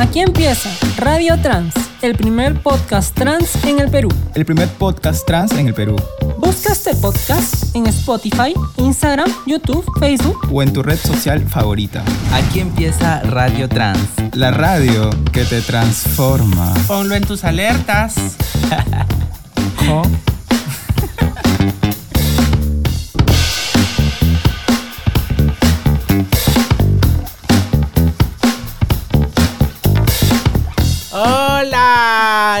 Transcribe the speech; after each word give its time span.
Aquí 0.00 0.20
empieza 0.20 0.70
Radio 0.96 1.38
Trans, 1.42 1.74
el 2.00 2.14
primer 2.14 2.62
podcast 2.62 3.14
trans 3.14 3.62
en 3.66 3.80
el 3.80 3.90
Perú. 3.90 4.08
El 4.34 4.46
primer 4.46 4.66
podcast 4.66 5.26
trans 5.26 5.52
en 5.52 5.66
el 5.66 5.74
Perú. 5.74 5.94
Busca 6.38 6.72
este 6.72 6.94
podcast 6.94 7.76
en 7.76 7.86
Spotify, 7.86 8.54
Instagram, 8.78 9.30
YouTube, 9.46 9.84
Facebook 10.00 10.48
o 10.50 10.62
en 10.62 10.72
tu 10.72 10.82
red 10.82 10.96
social 10.96 11.46
favorita. 11.46 12.02
Aquí 12.32 12.60
empieza 12.60 13.20
Radio 13.24 13.68
Trans. 13.68 14.00
La 14.32 14.50
radio 14.50 15.10
que 15.32 15.44
te 15.44 15.60
transforma. 15.60 16.72
Ponlo 16.86 17.14
en 17.14 17.24
tus 17.24 17.44
alertas. 17.44 18.14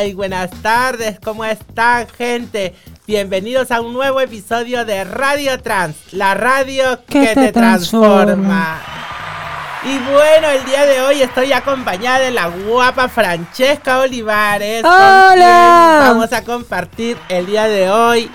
Buenas 0.00 0.50
tardes, 0.62 1.18
¿cómo 1.22 1.44
están 1.44 2.08
gente? 2.08 2.74
Bienvenidos 3.06 3.70
a 3.70 3.82
un 3.82 3.92
nuevo 3.92 4.18
episodio 4.22 4.86
de 4.86 5.04
Radio 5.04 5.60
Trans, 5.60 5.94
la 6.12 6.32
radio 6.32 7.04
que, 7.04 7.26
te, 7.26 7.34
te 7.34 7.52
transforma. 7.52 8.24
transforma. 8.24 8.80
Y 9.84 9.98
bueno, 10.10 10.48
el 10.48 10.64
día 10.64 10.86
de 10.86 11.02
hoy 11.02 11.20
estoy 11.20 11.52
acompañada 11.52 12.20
de 12.20 12.30
la 12.30 12.48
guapa 12.48 13.08
Francesca 13.08 13.98
Olivares. 13.98 14.82
con 14.82 14.90
Hola. 14.90 15.98
quien 16.02 16.12
Vamos 16.14 16.32
a 16.32 16.44
compartir 16.44 17.18
el 17.28 17.44
día 17.44 17.68
de 17.68 17.90
hoy 17.90 18.30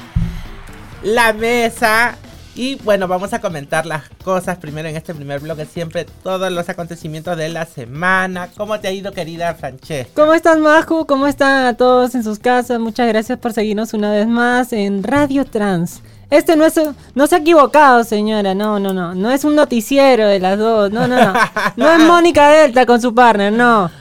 la 1.02 1.34
mesa. 1.34 2.16
Y 2.56 2.76
bueno, 2.76 3.10
vamos 3.10 3.34
a 3.34 3.42
comentar 3.42 3.86
las 3.86 4.08
cosas 4.24 4.58
primero 4.58 4.88
en 4.88 4.96
este 4.96 5.14
primer 5.14 5.42
bloque, 5.42 5.66
siempre 5.66 6.06
todos 6.24 6.50
los 6.50 6.70
acontecimientos 6.70 7.36
de 7.36 7.50
la 7.50 7.66
semana. 7.66 8.48
¿Cómo 8.56 8.80
te 8.80 8.88
ha 8.88 8.92
ido, 8.92 9.12
querida 9.12 9.54
Francesca? 9.56 10.12
¿Cómo 10.16 10.34
estás, 10.34 10.58
Maju? 10.58 11.06
¿Cómo 11.06 11.28
están 11.28 11.76
todos 11.76 12.16
en 12.16 12.24
sus 12.24 12.40
casas? 12.40 12.80
Muchas 12.80 13.10
gracias 13.10 13.38
por 13.40 13.52
seguirnos 13.52 13.94
una 13.94 14.10
vez 14.10 14.26
más 14.26 14.72
en 14.72 15.04
Radio 15.04 15.44
Trans. 15.44 16.02
Este 16.30 16.56
no 16.56 16.66
es, 16.66 16.80
no 17.14 17.28
se 17.28 17.36
ha 17.36 17.40
equivocado, 17.40 18.06
señora. 18.06 18.56
No, 18.56 18.80
no, 18.80 18.94
no. 18.94 19.14
No 19.14 19.32
es 19.32 19.44
un 19.44 19.56
noticiero 19.56 20.26
de 20.26 20.40
las 20.40 20.58
dos. 20.58 20.92
No, 20.92 21.10
no, 21.10 21.18
no. 21.18 21.34
No 21.76 21.92
es 21.92 22.00
Mónica 22.00 22.50
Delta 22.50 22.86
con 22.86 23.02
su 23.02 23.14
partner, 23.14 23.52
no. 23.52 23.92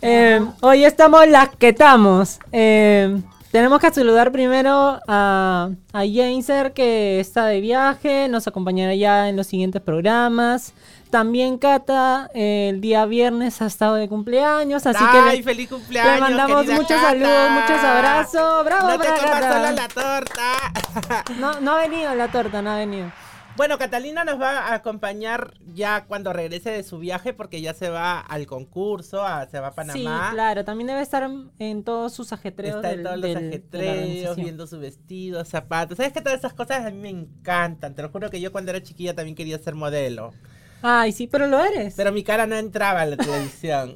Eh, 0.00 0.40
hoy 0.60 0.84
estamos 0.84 1.28
las 1.28 1.50
que 1.50 1.68
estamos. 1.68 2.38
Eh, 2.52 3.20
tenemos 3.52 3.80
que 3.80 3.90
saludar 3.90 4.30
primero 4.32 5.00
a, 5.08 5.70
a 5.92 5.98
Jainser, 6.00 6.72
que 6.72 7.20
está 7.20 7.46
de 7.46 7.60
viaje. 7.60 8.28
Nos 8.28 8.46
acompañará 8.46 8.94
ya 8.94 9.28
en 9.28 9.36
los 9.36 9.46
siguientes 9.46 9.80
programas. 9.82 10.72
También 11.10 11.56
Cata, 11.56 12.28
eh, 12.34 12.68
el 12.68 12.82
día 12.82 13.06
viernes 13.06 13.62
ha 13.62 13.66
estado 13.66 13.94
de 13.94 14.08
cumpleaños, 14.10 14.86
así 14.86 14.98
que 15.10 15.18
¡Ay, 15.18 15.38
le- 15.38 15.42
feliz 15.42 15.68
cumpleaños! 15.70 16.14
le 16.14 16.20
mandamos 16.20 16.66
muchos 16.66 16.88
Cata! 16.88 17.02
saludos, 17.02 17.50
muchos 17.52 17.78
abrazos. 17.84 18.64
¡Bravo 18.66 18.88
No 18.88 18.98
te 18.98 19.08
para 19.08 19.16
comas 19.18 19.40
Cata! 19.40 19.72
la 19.72 19.88
torta. 19.88 21.24
No, 21.40 21.60
no 21.60 21.72
ha 21.72 21.78
venido 21.80 22.14
la 22.14 22.28
torta, 22.28 22.60
no 22.60 22.70
ha 22.72 22.76
venido. 22.76 23.10
Bueno, 23.58 23.76
Catalina 23.76 24.24
nos 24.24 24.40
va 24.40 24.68
a 24.68 24.74
acompañar 24.74 25.52
ya 25.74 26.04
cuando 26.06 26.32
regrese 26.32 26.70
de 26.70 26.82
su 26.84 26.98
viaje 26.98 27.34
porque 27.34 27.60
ya 27.60 27.74
se 27.74 27.90
va 27.90 28.20
al 28.20 28.46
concurso, 28.46 29.22
a- 29.26 29.46
se 29.50 29.58
va 29.60 29.66
a 29.68 29.74
Panamá. 29.74 30.28
Sí, 30.28 30.34
claro, 30.34 30.64
también 30.64 30.86
debe 30.86 31.02
estar 31.02 31.28
en 31.58 31.82
todos 31.84 32.14
sus 32.14 32.32
ajetreos. 32.32 32.76
Está 32.76 32.90
en 32.92 32.96
del- 32.98 33.04
todos 33.04 33.16
los 33.18 33.22
del- 33.24 33.34
de 33.34 33.42
la 33.42 33.48
ajetreos, 33.92 34.36
viendo 34.36 34.66
su 34.68 34.78
vestido, 34.78 35.44
zapatos. 35.44 35.96
¿Sabes 35.96 36.12
que 36.12 36.20
todas 36.22 36.38
esas 36.38 36.54
cosas 36.54 36.86
a 36.86 36.90
mí 36.90 36.98
me 37.00 37.10
encantan? 37.10 37.94
Te 37.94 38.02
lo 38.02 38.10
juro 38.10 38.30
que 38.30 38.40
yo 38.40 38.52
cuando 38.52 38.70
era 38.70 38.80
chiquilla 38.82 39.14
también 39.14 39.34
quería 39.34 39.58
ser 39.58 39.74
modelo. 39.74 40.32
Ay, 40.80 41.10
sí, 41.10 41.26
pero 41.26 41.48
lo 41.48 41.62
eres. 41.62 41.94
Pero 41.96 42.12
mi 42.12 42.22
cara 42.22 42.46
no 42.46 42.54
entraba 42.54 43.02
en 43.02 43.10
la 43.10 43.16
televisión. 43.16 43.92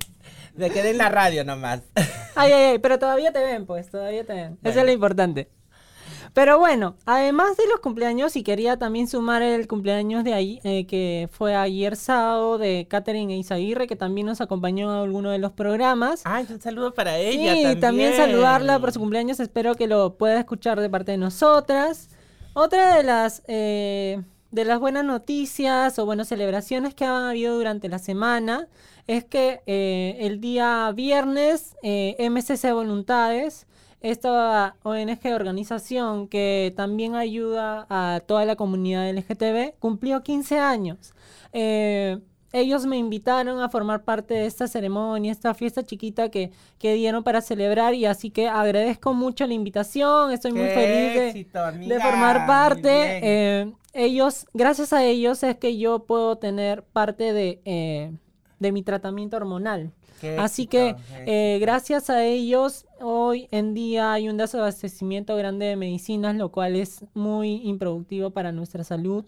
Me 0.57 0.71
quedé 0.71 0.91
en 0.91 0.99
la 0.99 1.09
radio 1.09 1.45
nomás. 1.45 1.83
Ay, 2.35 2.51
ay, 2.53 2.63
ay, 2.73 2.79
pero 2.81 2.99
todavía 2.99 3.33
te 3.33 3.39
ven, 3.39 3.65
pues, 3.65 3.89
todavía 3.91 4.25
te 4.27 4.35
ven. 4.35 4.59
Eso 4.65 4.81
es 4.81 4.85
lo 4.87 4.93
importante. 4.93 5.49
Pero 6.35 6.59
bueno, 6.59 6.95
además 7.05 7.57
de 7.59 7.65
los 7.70 7.81
cumpleaños, 7.81 8.37
y 8.37 8.43
quería 8.43 8.79
también 8.79 9.07
sumar 9.07 9.43
el 9.43 9.69
cumpleaños 9.69 10.25
de 10.25 10.33
ahí, 10.33 10.61
eh, 10.65 10.87
que 10.87 11.29
fue 11.31 11.55
ayer 11.55 11.95
sábado, 11.95 12.57
de 12.57 12.87
Catherine 12.89 13.35
Eizaguirre, 13.35 13.87
que 13.87 13.97
también 13.97 14.27
nos 14.27 14.41
acompañó 14.41 14.91
a 14.91 15.03
alguno 15.03 15.31
de 15.31 15.39
los 15.39 15.53
programas. 15.53 16.23
Ay, 16.25 16.47
un 16.48 16.61
saludo 16.61 16.95
para 16.95 17.19
ella 17.19 17.53
Sí, 17.55 17.63
también. 17.63 17.81
también 17.81 18.17
saludarla 18.17 18.79
por 18.79 18.92
su 18.92 19.01
cumpleaños. 19.01 19.41
Espero 19.41 19.75
que 19.75 19.87
lo 19.87 20.15
pueda 20.15 20.39
escuchar 20.39 20.81
de 20.81 20.89
parte 20.89 21.13
de 21.13 21.19
nosotras. 21.19 22.09
Otra 22.55 22.97
de 22.97 23.03
las 23.03 23.42
eh, 23.47 24.23
de 24.51 24.65
las 24.67 24.79
buenas 24.79 25.05
noticias 25.05 25.98
o 25.98 26.05
bueno 26.07 26.25
celebraciones 26.27 26.95
que 26.95 27.07
han 27.07 27.25
habido 27.25 27.57
durante 27.57 27.89
la 27.89 27.98
semana 27.98 28.69
es 29.07 29.25
que 29.25 29.63
eh, 29.67 30.19
el 30.21 30.41
día 30.41 30.92
viernes 30.95 31.75
eh, 31.83 32.17
MCC 32.31 32.73
Voluntades 32.75 33.67
esta 34.02 34.77
ONG 34.83 35.20
organización 35.35 36.29
que 36.29 36.73
también 36.77 37.14
ayuda 37.14 37.86
a 37.89 38.20
toda 38.27 38.45
la 38.45 38.57
comunidad 38.57 39.11
LGTB 39.11 39.79
cumplió 39.79 40.23
15 40.23 40.58
años. 40.58 41.14
Eh, 41.52 42.18
ellos 42.52 42.85
me 42.85 42.98
invitaron 42.98 43.61
a 43.61 43.68
formar 43.68 44.05
parte 44.05 44.35
de 44.35 44.46
esta 44.46 44.67
ceremonia, 44.68 45.33
esta 45.33 45.55
fiesta 45.55 45.85
chiquita 45.85 46.30
que, 46.30 46.51
que 46.79 46.95
dieron 46.95 47.24
para 47.24 47.41
celebrar 47.41 47.95
y 47.95 48.05
así 48.05 48.30
que 48.30 48.48
agradezco 48.48 49.14
mucho 49.14 49.46
la 49.46 49.55
invitación, 49.55 50.33
estoy 50.33 50.52
muy 50.52 50.68
feliz 50.68 51.14
de, 51.14 51.29
éxito, 51.29 51.58
de 51.61 51.68
amiga, 51.68 52.01
formar 52.01 52.46
parte. 52.46 53.20
Eh, 53.23 53.73
ellos, 53.95 54.46
gracias 54.52 54.92
a 54.92 55.05
ellos 55.05 55.42
es 55.42 55.57
que 55.57 55.79
yo 55.79 56.05
puedo 56.05 56.36
tener 56.36 56.83
parte 56.83 57.33
de, 57.33 57.61
eh, 57.64 58.12
de 58.58 58.73
mi 58.73 58.83
tratamiento 58.83 59.36
hormonal. 59.36 59.92
Qué 60.23 60.39
Así 60.39 60.69
que 60.69 60.95
eh, 61.27 61.59
gracias 61.61 62.09
a 62.09 62.25
ellos 62.25 62.87
hoy 63.01 63.49
en 63.51 63.75
día 63.75 64.13
hay 64.13 64.29
un 64.29 64.37
desabastecimiento 64.37 65.35
grande 65.35 65.67
de 65.67 65.75
medicinas, 65.75 66.37
lo 66.37 66.53
cual 66.53 66.77
es 66.77 67.05
muy 67.13 67.57
improductivo 67.65 68.31
para 68.31 68.53
nuestra 68.53 68.85
salud, 68.85 69.25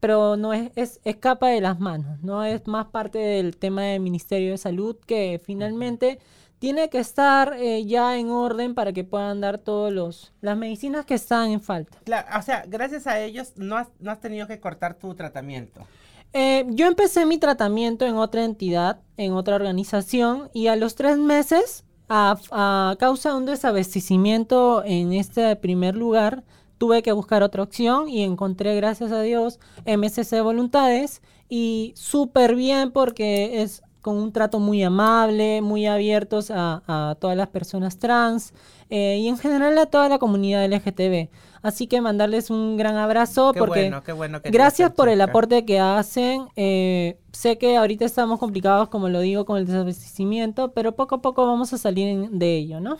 pero 0.00 0.36
no 0.36 0.52
es, 0.52 0.70
es 0.76 1.00
escapa 1.04 1.48
de 1.48 1.62
las 1.62 1.80
manos, 1.80 2.20
no 2.22 2.44
es 2.44 2.66
más 2.66 2.88
parte 2.88 3.18
del 3.18 3.56
tema 3.56 3.84
del 3.84 4.00
Ministerio 4.00 4.50
de 4.50 4.58
Salud 4.58 4.96
que 5.06 5.40
finalmente 5.42 6.18
tiene 6.58 6.90
que 6.90 6.98
estar 6.98 7.54
eh, 7.58 7.86
ya 7.86 8.18
en 8.18 8.28
orden 8.28 8.74
para 8.74 8.92
que 8.92 9.02
puedan 9.02 9.40
dar 9.40 9.56
todos 9.56 9.92
los 9.92 10.34
las 10.42 10.58
medicinas 10.58 11.06
que 11.06 11.14
están 11.14 11.52
en 11.52 11.62
falta. 11.62 11.98
Claro, 12.04 12.28
o 12.38 12.42
sea, 12.42 12.64
gracias 12.68 13.06
a 13.06 13.18
ellos 13.18 13.54
no 13.56 13.78
has, 13.78 13.88
no 13.98 14.10
has 14.10 14.20
tenido 14.20 14.46
que 14.46 14.60
cortar 14.60 14.92
tu 14.92 15.14
tratamiento. 15.14 15.86
Eh, 16.36 16.66
yo 16.70 16.88
empecé 16.88 17.26
mi 17.26 17.38
tratamiento 17.38 18.04
en 18.06 18.16
otra 18.16 18.44
entidad, 18.44 19.00
en 19.16 19.34
otra 19.34 19.54
organización, 19.54 20.50
y 20.52 20.66
a 20.66 20.74
los 20.74 20.96
tres 20.96 21.16
meses, 21.16 21.84
a, 22.08 22.96
causa 22.98 23.30
de 23.30 23.36
un 23.36 23.46
desabastecimiento 23.46 24.82
en 24.84 25.12
este 25.12 25.54
primer 25.54 25.94
lugar, 25.94 26.42
tuve 26.76 27.02
que 27.02 27.12
buscar 27.12 27.44
otra 27.44 27.62
opción 27.62 28.08
y 28.08 28.24
encontré, 28.24 28.74
gracias 28.74 29.12
a 29.12 29.22
Dios, 29.22 29.60
MSC 29.86 30.42
Voluntades, 30.42 31.22
y 31.48 31.92
súper 31.96 32.56
bien 32.56 32.90
porque 32.90 33.62
es 33.62 33.82
con 34.00 34.16
un 34.16 34.32
trato 34.32 34.58
muy 34.58 34.82
amable, 34.82 35.62
muy 35.62 35.86
abiertos 35.86 36.50
a, 36.50 36.82
a 36.88 37.14
todas 37.14 37.36
las 37.36 37.48
personas 37.48 37.98
trans 37.98 38.52
eh, 38.90 39.18
y 39.18 39.28
en 39.28 39.38
general 39.38 39.78
a 39.78 39.86
toda 39.86 40.08
la 40.08 40.18
comunidad 40.18 40.66
LGTB. 40.66 41.30
Así 41.64 41.86
que 41.86 42.00
mandarles 42.02 42.50
un 42.50 42.76
gran 42.76 42.96
abrazo 42.96 43.52
Qué 43.54 43.58
porque 43.58 43.80
bueno, 43.84 44.02
qué 44.04 44.12
bueno 44.12 44.42
que 44.42 44.50
Gracias 44.50 44.92
por 44.92 45.08
el 45.08 45.20
aporte 45.22 45.64
que 45.64 45.80
hacen. 45.80 46.46
eh, 46.56 47.18
sé 47.32 47.56
que 47.56 47.76
ahorita 47.78 48.04
estamos 48.04 48.38
complicados, 48.38 48.90
como 48.90 49.08
lo 49.08 49.20
digo, 49.20 49.46
con 49.46 49.56
el 49.56 49.64
desabastecimiento, 49.66 50.72
pero 50.72 50.94
poco 50.94 51.14
a 51.16 51.22
poco 51.22 51.46
vamos 51.46 51.72
a 51.72 51.78
salir 51.78 52.06
en- 52.06 52.38
de 52.38 52.54
ello, 52.56 52.80
¿no? 52.80 52.98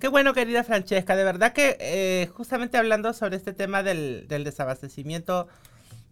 Qué 0.00 0.08
bueno, 0.08 0.34
querida 0.34 0.64
Francesca. 0.64 1.16
De 1.16 1.24
verdad 1.24 1.54
que 1.54 1.78
eh, 1.80 2.28
justamente 2.34 2.76
hablando 2.76 3.12
sobre 3.14 3.36
este 3.36 3.54
tema 3.54 3.82
del, 3.82 4.26
del 4.28 4.44
desabastecimiento 4.44 5.48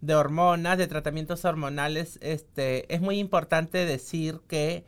de 0.01 0.15
hormonas, 0.15 0.79
de 0.79 0.87
tratamientos 0.87 1.45
hormonales, 1.45 2.17
este, 2.23 2.91
es 2.93 3.01
muy 3.01 3.19
importante 3.19 3.85
decir 3.85 4.41
que 4.47 4.83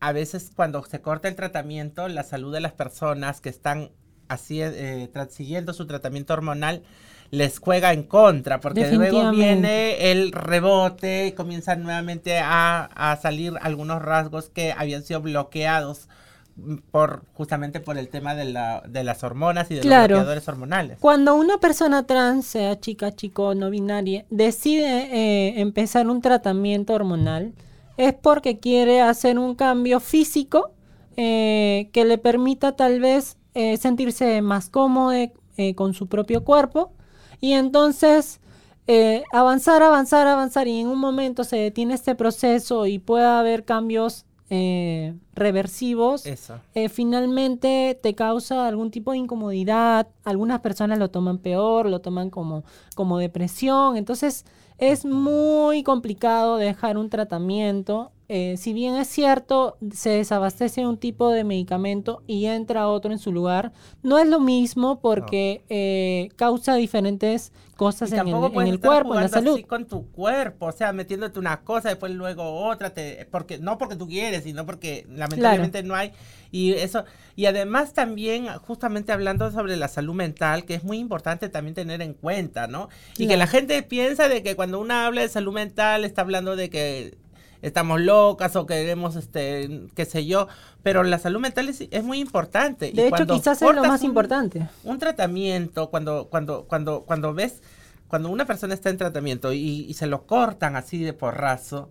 a 0.00 0.12
veces 0.12 0.50
cuando 0.56 0.82
se 0.84 1.00
corta 1.02 1.28
el 1.28 1.36
tratamiento, 1.36 2.08
la 2.08 2.22
salud 2.22 2.52
de 2.52 2.60
las 2.60 2.72
personas 2.72 3.40
que 3.42 3.50
están 3.50 3.90
así 4.28 4.60
eh, 4.62 5.08
siguiendo 5.30 5.72
su 5.72 5.86
tratamiento 5.86 6.32
hormonal 6.34 6.82
les 7.30 7.58
juega 7.58 7.92
en 7.92 8.04
contra, 8.04 8.60
porque 8.60 8.90
luego 8.92 9.30
viene 9.32 10.12
el 10.12 10.30
rebote 10.32 11.26
y 11.26 11.32
comienzan 11.32 11.82
nuevamente 11.82 12.38
a, 12.38 12.84
a 12.84 13.16
salir 13.16 13.54
algunos 13.60 14.00
rasgos 14.02 14.50
que 14.50 14.72
habían 14.76 15.02
sido 15.02 15.20
bloqueados 15.20 16.08
mm, 16.56 16.76
por 16.92 17.24
justamente 17.32 17.80
por 17.80 17.98
el 17.98 18.08
tema 18.08 18.36
de, 18.36 18.44
la, 18.44 18.82
de 18.86 19.02
las 19.02 19.24
hormonas 19.24 19.68
y 19.70 19.74
de 19.74 19.80
Claro. 19.80 20.02
los 20.02 20.08
bloqueadores 20.20 20.48
hormonales. 20.48 20.98
Cuando 21.00 21.34
una 21.34 21.58
persona 21.58 22.06
trans, 22.06 22.46
sea 22.46 22.78
chica, 22.78 23.10
chico, 23.12 23.54
no 23.56 23.68
binaria, 23.70 24.26
decide 24.30 24.86
eh, 25.12 25.60
empezar 25.60 26.06
un 26.08 26.20
tratamiento 26.20 26.92
hormonal, 26.92 27.52
es 27.96 28.12
porque 28.14 28.60
quiere 28.60 29.00
hacer 29.00 29.38
un 29.40 29.56
cambio 29.56 29.98
físico 29.98 30.72
eh, 31.16 31.88
que 31.92 32.04
le 32.04 32.18
permita 32.18 32.76
tal 32.76 33.00
vez 33.00 33.38
eh, 33.54 33.76
sentirse 33.76 34.42
más 34.42 34.68
cómodo 34.68 35.12
eh, 35.12 35.74
con 35.74 35.94
su 35.94 36.06
propio 36.06 36.44
cuerpo 36.44 36.92
y 37.40 37.52
entonces 37.52 38.40
eh, 38.86 39.22
avanzar, 39.32 39.82
avanzar, 39.82 40.26
avanzar 40.26 40.68
y 40.68 40.80
en 40.80 40.88
un 40.88 40.98
momento 40.98 41.44
se 41.44 41.56
detiene 41.56 41.94
este 41.94 42.14
proceso 42.14 42.86
y 42.86 42.98
pueda 42.98 43.40
haber 43.40 43.64
cambios 43.64 44.26
eh, 44.50 45.14
reversivos, 45.34 46.26
eh, 46.26 46.88
finalmente 46.90 47.98
te 48.02 48.14
causa 48.14 48.68
algún 48.68 48.90
tipo 48.90 49.12
de 49.12 49.18
incomodidad. 49.18 50.08
Algunas 50.22 50.60
personas 50.60 50.98
lo 50.98 51.10
toman 51.10 51.38
peor, 51.38 51.88
lo 51.88 52.00
toman 52.00 52.28
como, 52.28 52.64
como 52.94 53.18
depresión. 53.18 53.96
Entonces 53.96 54.44
es 54.76 55.06
muy 55.06 55.82
complicado 55.82 56.58
dejar 56.58 56.98
un 56.98 57.08
tratamiento. 57.08 58.12
Eh, 58.28 58.56
si 58.56 58.72
bien 58.72 58.94
es 58.96 59.08
cierto, 59.08 59.76
se 59.92 60.10
desabastece 60.10 60.86
un 60.86 60.96
tipo 60.96 61.30
de 61.30 61.44
medicamento 61.44 62.22
y 62.26 62.46
entra 62.46 62.88
otro 62.88 63.12
en 63.12 63.18
su 63.18 63.32
lugar, 63.32 63.72
no 64.02 64.18
es 64.18 64.26
lo 64.26 64.40
mismo 64.40 65.00
porque 65.00 65.62
eh, 65.68 66.30
causa 66.36 66.74
diferentes 66.74 67.52
cosas 67.76 68.12
en 68.12 68.26
el, 68.26 68.34
en 68.34 68.66
el 68.66 68.80
cuerpo, 68.80 69.14
en 69.14 69.22
la 69.22 69.28
salud. 69.28 69.54
así 69.54 69.64
con 69.64 69.86
tu 69.86 70.10
cuerpo, 70.10 70.66
o 70.66 70.72
sea, 70.72 70.94
metiéndote 70.94 71.38
una 71.38 71.60
cosa, 71.62 71.90
después 71.90 72.12
luego 72.12 72.66
otra, 72.66 72.90
te, 72.90 73.26
porque 73.30 73.58
no 73.58 73.76
porque 73.76 73.96
tú 73.96 74.06
quieres, 74.06 74.44
sino 74.44 74.64
porque 74.64 75.06
lamentablemente 75.10 75.82
no 75.82 75.94
hay. 75.94 76.12
Y 76.50 76.72
eso, 76.72 77.04
y 77.36 77.46
además 77.46 77.92
también, 77.92 78.46
justamente 78.58 79.12
hablando 79.12 79.50
sobre 79.50 79.76
la 79.76 79.88
salud 79.88 80.14
mental, 80.14 80.64
que 80.64 80.74
es 80.74 80.84
muy 80.84 80.98
importante 80.98 81.48
también 81.48 81.74
tener 81.74 82.00
en 82.00 82.14
cuenta, 82.14 82.68
¿no? 82.68 82.88
Y 83.18 83.26
que 83.26 83.36
la 83.36 83.48
gente 83.48 83.82
piensa 83.82 84.28
de 84.28 84.42
que 84.42 84.56
cuando 84.56 84.80
uno 84.80 84.94
habla 84.94 85.22
de 85.22 85.28
salud 85.28 85.52
mental 85.52 86.04
está 86.04 86.22
hablando 86.22 86.56
de 86.56 86.70
que 86.70 87.18
estamos 87.66 88.00
locas 88.00 88.54
o 88.56 88.66
queremos, 88.66 89.16
este, 89.16 89.82
qué 89.94 90.04
sé 90.04 90.26
yo, 90.26 90.48
pero 90.82 91.02
la 91.02 91.18
salud 91.18 91.40
mental 91.40 91.68
es, 91.68 91.82
es 91.90 92.04
muy 92.04 92.18
importante. 92.20 92.88
Y 92.88 92.92
De 92.92 93.02
hecho, 93.02 93.10
cuando 93.10 93.34
quizás 93.34 93.60
es 93.62 93.74
lo 93.74 93.84
más 93.84 94.00
un- 94.02 94.06
importante. 94.08 94.68
un 94.84 94.98
tratamiento, 94.98 95.90
cuando, 95.90 96.28
cuando, 96.30 96.64
cuando, 96.64 97.02
cuando 97.04 97.34
ves, 97.34 97.62
cuando 98.08 98.28
una 98.28 98.44
persona 98.44 98.74
está 98.74 98.90
en 98.90 98.98
tratamiento 98.98 99.52
y, 99.52 99.86
y 99.88 99.94
se 99.94 100.06
lo 100.06 100.26
cortan 100.26 100.76
así 100.76 100.98
de 101.02 101.12
porrazo, 101.12 101.88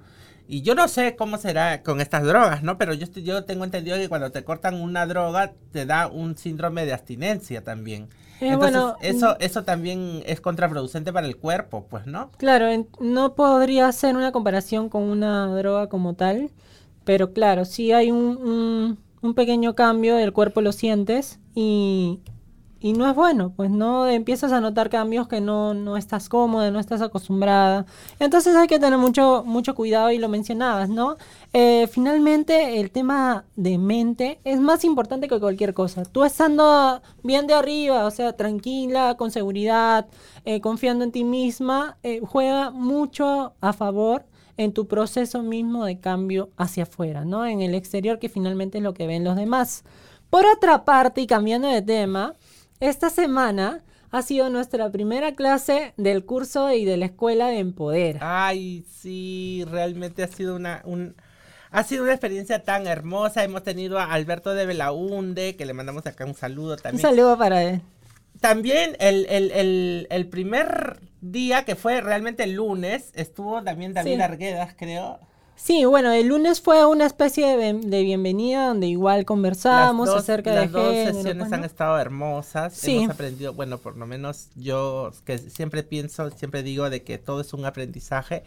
y 0.47 0.61
yo 0.61 0.75
no 0.75 0.87
sé 0.89 1.15
cómo 1.15 1.37
será 1.37 1.83
con 1.83 2.01
estas 2.01 2.23
drogas, 2.23 2.63
¿no? 2.63 2.77
Pero 2.77 2.93
yo, 2.93 3.05
estoy- 3.05 3.23
yo 3.23 3.45
tengo 3.45 3.63
entendido 3.63 3.97
que 3.97 4.09
cuando 4.09 4.31
te 4.31 4.43
cortan 4.43 4.75
una 4.81 5.05
droga 5.05 5.53
te 5.71 5.85
da 5.85 6.07
un 6.07 6.37
síndrome 6.37 6.85
de 6.85 6.93
abstinencia 6.93 7.63
también. 7.63 8.09
Eh, 8.43 8.53
Entonces, 8.53 8.83
bueno, 8.83 8.97
eso, 9.01 9.37
eso 9.39 9.63
también 9.63 10.23
es 10.25 10.41
contraproducente 10.41 11.13
para 11.13 11.27
el 11.27 11.37
cuerpo, 11.37 11.85
pues, 11.89 12.05
¿no? 12.07 12.31
Claro, 12.37 12.65
no 12.99 13.35
podría 13.35 13.87
hacer 13.87 14.15
una 14.15 14.31
comparación 14.31 14.89
con 14.89 15.03
una 15.03 15.47
droga 15.47 15.87
como 15.89 16.13
tal, 16.13 16.51
pero 17.05 17.33
claro, 17.33 17.65
sí 17.65 17.91
hay 17.91 18.11
un, 18.11 18.37
un- 18.37 18.99
un 19.21 19.33
pequeño 19.33 19.75
cambio, 19.75 20.17
el 20.17 20.33
cuerpo 20.33 20.61
lo 20.61 20.71
sientes 20.73 21.39
y, 21.55 22.19
y 22.83 22.91
no 22.91 23.09
es 23.09 23.15
bueno, 23.15 23.53
pues 23.55 23.71
no 23.71 24.07
empiezas 24.07 24.51
a 24.51 24.59
notar 24.59 24.89
cambios 24.89 25.29
que 25.29 25.39
no, 25.39 25.73
no 25.73 25.95
estás 25.95 26.27
cómoda, 26.27 26.69
no 26.69 26.81
estás 26.81 27.01
acostumbrada. 27.01 27.85
Entonces 28.19 28.57
hay 28.57 28.67
que 28.67 28.77
tener 28.77 28.99
mucho, 28.99 29.45
mucho 29.45 29.73
cuidado 29.73 30.11
y 30.11 30.17
lo 30.17 30.27
mencionabas, 30.27 30.89
¿no? 30.89 31.15
Eh, 31.53 31.87
finalmente 31.89 32.81
el 32.81 32.91
tema 32.91 33.45
de 33.55 33.77
mente 33.77 34.41
es 34.43 34.59
más 34.59 34.83
importante 34.83 35.29
que 35.29 35.39
cualquier 35.39 35.73
cosa. 35.73 36.03
Tú 36.03 36.25
estando 36.25 37.01
bien 37.23 37.47
de 37.47 37.53
arriba, 37.53 38.05
o 38.05 38.11
sea, 38.11 38.33
tranquila, 38.33 39.15
con 39.15 39.31
seguridad, 39.31 40.05
eh, 40.43 40.59
confiando 40.59 41.05
en 41.05 41.13
ti 41.13 41.23
misma, 41.23 41.97
eh, 42.03 42.19
juega 42.21 42.69
mucho 42.69 43.53
a 43.61 43.71
favor 43.71 44.25
en 44.57 44.73
tu 44.73 44.89
proceso 44.89 45.41
mismo 45.41 45.85
de 45.85 46.01
cambio 46.01 46.49
hacia 46.57 46.83
afuera, 46.83 47.23
¿no? 47.23 47.45
En 47.45 47.61
el 47.61 47.75
exterior, 47.75 48.19
que 48.19 48.27
finalmente 48.27 48.79
es 48.79 48.83
lo 48.83 48.93
que 48.93 49.07
ven 49.07 49.23
los 49.23 49.37
demás. 49.37 49.85
Por 50.29 50.47
otra 50.47 50.83
parte, 50.83 51.21
y 51.21 51.27
cambiando 51.27 51.67
de 51.67 51.83
tema, 51.83 52.33
esta 52.79 53.09
semana 53.09 53.83
ha 54.11 54.21
sido 54.21 54.49
nuestra 54.49 54.91
primera 54.91 55.33
clase 55.35 55.93
del 55.97 56.25
curso 56.25 56.71
y 56.71 56.85
de 56.85 56.97
la 56.97 57.05
escuela 57.05 57.47
de 57.47 57.59
Empodera. 57.59 58.19
Ay, 58.47 58.85
sí, 59.01 59.65
realmente 59.69 60.23
ha 60.23 60.27
sido 60.27 60.55
una, 60.55 60.81
un, 60.85 61.15
ha 61.71 61.83
sido 61.83 62.03
una 62.03 62.13
experiencia 62.13 62.63
tan 62.63 62.85
hermosa. 62.85 63.43
Hemos 63.43 63.63
tenido 63.63 63.97
a 63.99 64.05
Alberto 64.13 64.53
de 64.53 64.65
Belaunde, 64.67 65.55
que 65.55 65.65
le 65.65 65.73
mandamos 65.73 66.05
acá 66.05 66.25
un 66.25 66.35
saludo 66.35 66.73
Un 66.75 66.79
también. 66.81 67.01
saludo 67.01 67.37
para 67.37 67.63
él. 67.63 67.81
También 68.39 68.95
el, 68.99 69.25
el, 69.29 69.51
el, 69.51 70.07
el 70.09 70.27
primer 70.27 70.99
día, 71.21 71.63
que 71.65 71.75
fue 71.75 72.01
realmente 72.01 72.43
el 72.43 72.53
lunes, 72.53 73.11
estuvo 73.15 73.63
también 73.63 73.93
David 73.93 74.15
Sí. 74.15 74.21
Arguedas, 74.21 74.75
creo. 74.77 75.19
Sí, 75.55 75.85
bueno, 75.85 76.11
el 76.11 76.27
lunes 76.27 76.59
fue 76.61 76.85
una 76.85 77.05
especie 77.05 77.55
de, 77.55 77.73
de 77.73 78.03
bienvenida 78.03 78.67
donde 78.67 78.87
igual 78.87 79.23
conversamos 79.23 80.07
las 80.07 80.15
dos, 80.15 80.23
acerca 80.23 80.51
las 80.53 80.71
de 80.71 80.77
dos 80.79 80.91
género, 80.91 81.13
sesiones 81.15 81.37
pues, 81.47 81.53
han 81.53 81.63
estado 81.63 81.97
hermosas. 81.99 82.73
Sí. 82.73 82.97
Hemos 82.97 83.11
aprendido, 83.11 83.53
bueno, 83.53 83.77
por 83.77 83.95
lo 83.95 84.05
menos 84.05 84.49
yo 84.55 85.11
que 85.25 85.37
siempre 85.37 85.83
pienso, 85.83 86.29
siempre 86.31 86.63
digo 86.63 86.89
de 86.89 87.03
que 87.03 87.17
todo 87.17 87.39
es 87.41 87.53
un 87.53 87.65
aprendizaje. 87.65 88.43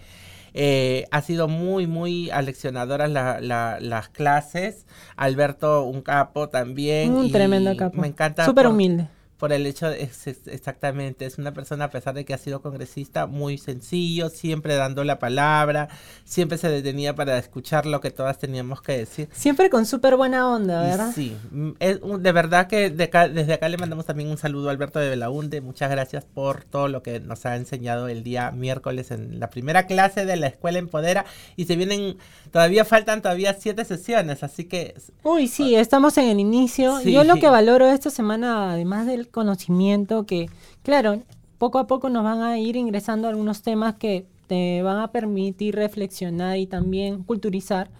Eh, 0.58 1.06
ha 1.11 1.20
sido 1.23 1.49
muy, 1.49 1.87
muy 1.87 2.31
aleccionadoras 2.31 3.11
la- 3.11 3.41
la- 3.41 3.79
las 3.81 4.09
clases. 4.09 4.85
Alberto, 5.17 5.85
un 5.85 6.02
capo 6.02 6.49
también. 6.49 7.12
Un 7.12 7.26
y 7.26 7.32
tremendo 7.32 7.75
capo. 7.76 8.00
Me 8.00 8.09
encanta. 8.09 8.44
Súper 8.44 8.67
humilde. 8.67 9.09
Por 9.38 9.53
el 9.53 9.67
hecho, 9.67 9.91
de- 9.91 10.03
es, 10.03 10.27
es- 10.27 10.47
exactamente, 10.49 11.27
es 11.27 11.38
una 11.38 11.53
persona 11.53 11.85
a 11.87 11.91
pesar 11.91 12.15
de 12.15 12.25
que 12.25 12.33
ha 12.35 12.38
sido 12.38 12.62
congresista 12.62 13.27
muy 13.27 13.59
sencillo, 13.59 14.29
siempre 14.31 14.75
dando 14.77 15.05
la 15.05 15.19
palabra, 15.19 15.88
siempre 16.25 16.59
se 16.59 16.69
detenía 16.69 17.15
para 17.15 17.37
escuchar 17.38 17.87
lo 17.87 18.00
que 18.00 18.11
todas 18.11 18.38
teníamos 18.38 18.81
que 18.83 18.99
decir. 18.99 19.29
Siempre 19.33 19.69
con 19.71 19.85
súper 19.87 20.17
buena 20.17 20.49
onda, 20.50 20.85
Y 20.87 20.91
¿verdad? 20.91 21.12
sí, 21.15 21.37
mm, 21.50 21.71
es 21.81 22.00
de 22.21 22.33
verdad 22.33 22.67
que 22.67 22.91
de 22.91 23.05
acá- 23.05 23.29
desde 23.29 23.53
acá 23.55 23.69
le 23.69 23.77
mandamos 23.77 24.06
también 24.06 24.31
un 24.31 24.38
saludo 24.38 24.69
a 24.69 24.73
Alberto 24.73 24.99
de 24.99 25.11
Belaunde, 25.11 25.61
muchas 25.61 25.91
gracias 25.91 26.25
por 26.25 26.65
todo 26.65 26.88
lo 26.88 27.03
que 27.03 27.21
nos 27.21 27.44
ha 27.47 27.56
enseñado 27.56 28.09
el 28.09 28.23
día 28.23 28.50
miércoles 28.53 29.11
en 29.11 29.38
la 29.38 29.50
primera 29.50 29.87
clase 29.87 30.25
de 30.25 30.37
la 30.37 30.47
Escuela 30.47 30.79
Empodera 30.79 31.25
y 31.56 31.67
se 31.67 31.77
vienen, 31.77 32.17
todavía 32.50 32.85
faltan 32.85 33.23
todavía 33.23 33.55
siete 33.59 33.85
sesiones, 33.85 34.43
así 34.43 34.65
que 34.65 34.94
Uy, 35.23 35.47
sí, 35.49 35.75
estamos 35.75 36.17
en 36.19 36.29
el 36.29 36.41
inicio. 36.41 36.99
Sí. 37.00 37.12
Yo 37.12 37.25
lo 37.25 37.35
que 37.37 37.49
valoro 37.49 37.87
esta 37.88 38.11
semana, 38.11 38.73
además 38.73 39.06
del 39.06 39.25
conocimiento, 39.31 40.26
que, 40.26 40.49
claro, 40.82 41.23
poco 41.58 41.78
a 41.78 41.87
poco 41.87 42.08
nos 42.08 42.25
van 42.25 42.43
a 42.43 42.58
ir 42.58 42.76
ingresando 42.76 43.28
algunos 43.28 43.62
temas 43.62 43.94
que 43.96 44.26
te 44.46 44.82
van 44.82 44.99
a 44.99 45.12
permitir 45.12 45.75
reflexionar 45.75 46.58
y 46.58 46.67
también 46.67 47.23
culturizar. 47.25 47.90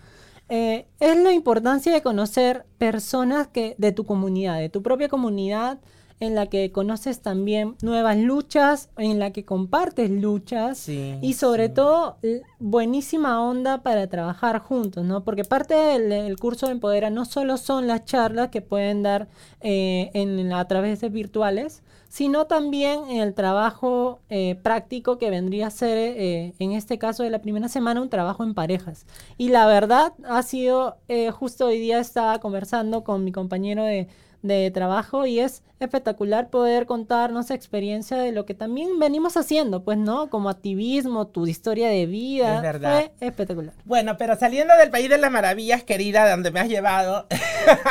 eh, 0.49 0.87
es 1.01 1.17
la 1.17 1.33
importancia 1.33 1.93
de 1.93 2.03
conocer 2.03 2.65
personas 2.79 3.49
que 3.49 3.75
de 3.79 3.93
tu 3.93 4.05
comunidad, 4.05 4.59
de 4.61 4.69
tu 4.69 4.83
propia 4.83 5.09
comunidad, 5.09 5.79
en 6.19 6.35
la 6.35 6.47
que 6.47 6.73
conoces 6.73 7.21
también 7.21 7.77
nuevas 7.83 8.17
luchas, 8.17 8.89
en 8.97 9.19
la 9.19 9.33
que 9.33 9.45
compartes 9.45 10.11
luchas 10.11 10.79
sí. 10.79 11.19
y 11.21 11.35
sobre 11.35 11.69
sí. 11.69 11.75
todo, 11.75 12.17
buenísima 12.59 13.43
onda 13.43 13.83
para 13.83 14.07
trabajar 14.07 14.61
juntos, 14.61 15.05
¿no? 15.05 15.25
Porque 15.25 15.45
parte 15.45 15.75
del, 15.75 16.09
del 16.09 16.39
curso 16.39 16.67
de 16.67 16.73
Empodera 16.73 17.11
no 17.11 17.25
solo 17.25 17.57
son 17.59 17.87
las 17.87 18.05
charlas 18.05 18.49
que 18.49 18.63
pueden 18.63 19.03
dar 19.03 19.29
eh, 19.61 20.11
en, 20.15 20.53
a 20.53 20.67
través 20.67 21.01
de 21.01 21.09
virtuales, 21.09 21.83
sino 22.09 22.47
también 22.47 23.11
el 23.11 23.35
trabajo 23.35 24.21
eh, 24.31 24.59
práctico 24.63 25.19
que 25.19 25.29
vendría 25.29 25.67
a 25.67 25.71
ser, 25.71 25.99
eh, 25.99 26.55
en 26.59 26.73
este 26.73 26.99
caso 26.99 27.23
de 27.25 27.31
la 27.31 27.41
primera 27.41 27.69
semana, 27.69 28.01
un 28.01 28.09
trabajo 28.09 28.43
en 28.45 28.55
parejas. 28.55 29.07
Y 29.37 29.49
la 29.49 29.67
verdad 29.67 30.15
ha 30.25 30.43
sido, 30.43 30.97
justo 31.33 31.67
hoy 31.67 31.79
día 31.79 31.99
estaba 31.99 32.39
conversando 32.39 33.05
con 33.05 33.25
mi 33.25 33.33
compañero 33.33 33.85
de, 33.85 34.09
de 34.47 34.71
trabajo 34.71 35.27
y 35.27 35.41
es 35.41 35.63
espectacular 35.79 36.49
poder 36.49 36.87
contarnos 36.87 37.51
experiencia 37.51 38.17
de 38.17 38.33
lo 38.33 38.47
que 38.47 38.55
también 38.55 38.99
venimos 38.99 39.37
haciendo, 39.37 39.85
pues, 39.85 39.99
¿no? 39.99 40.31
Como 40.31 40.49
activismo, 40.49 41.27
tu 41.27 41.47
historia 41.47 41.89
de 41.89 42.07
vida. 42.07 42.57
Es 42.57 42.63
verdad. 42.63 43.11
Fue 43.19 43.29
espectacular. 43.29 43.75
Bueno, 43.85 44.17
pero 44.17 44.37
saliendo 44.37 44.75
del 44.77 44.91
país 44.91 45.11
de 45.11 45.19
las 45.19 45.31
maravillas, 45.31 45.83
querida, 45.83 46.31
donde 46.31 46.51
me 46.51 46.61
has 46.61 46.69
llevado, 46.69 47.27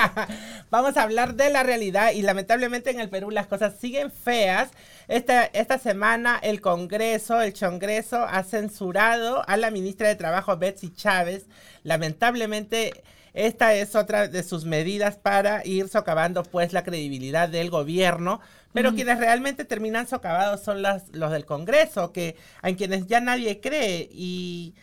vamos 0.72 0.98
a 0.98 1.04
hablar 1.04 1.36
de 1.36 1.52
la 1.52 1.64
realidad 1.64 2.12
y 2.12 2.24
lamentablemente 2.24 2.90
en 2.90 3.00
el 3.00 3.10
Perú 3.10 3.30
las 3.30 3.48
cosas 3.48 3.76
siguen 3.80 4.12
feas. 4.12 4.70
Esta, 5.08 5.46
esta 5.46 5.78
semana 5.78 6.40
el 6.42 6.62
Congreso, 6.62 7.40
el 7.42 7.54
Chongreso, 7.54 8.24
ha 8.24 8.42
censurado 8.44 9.48
a 9.48 9.58
la 9.58 9.70
ministra 9.70 10.08
de 10.08 10.16
Trabajo, 10.16 10.58
Betsy 10.58 10.92
Chávez. 10.92 11.46
Lamentablemente 11.84 13.04
esta 13.36 13.74
es 13.76 13.96
otra 13.96 14.30
de 14.30 14.44
sus 14.44 14.64
medidas 14.64 15.18
para 15.18 15.66
ir 15.66 15.90
socavando 15.90 16.44
pues 16.44 16.72
la 16.72 16.84
credibilidad 16.84 17.50
del 17.50 17.70
gobierno, 17.70 18.40
pero 18.74 18.96
quienes 18.96 19.20
realmente 19.20 19.66
terminan 19.66 20.08
socavados 20.08 20.62
son 20.64 20.82
las, 20.82 21.10
los 21.14 21.32
del 21.32 21.46
Congreso, 21.46 22.14
que 22.14 22.38
en 22.64 22.76
quienes 22.76 23.08
ya 23.08 23.20
nadie 23.20 23.60
cree 23.60 24.10
y 24.12 24.74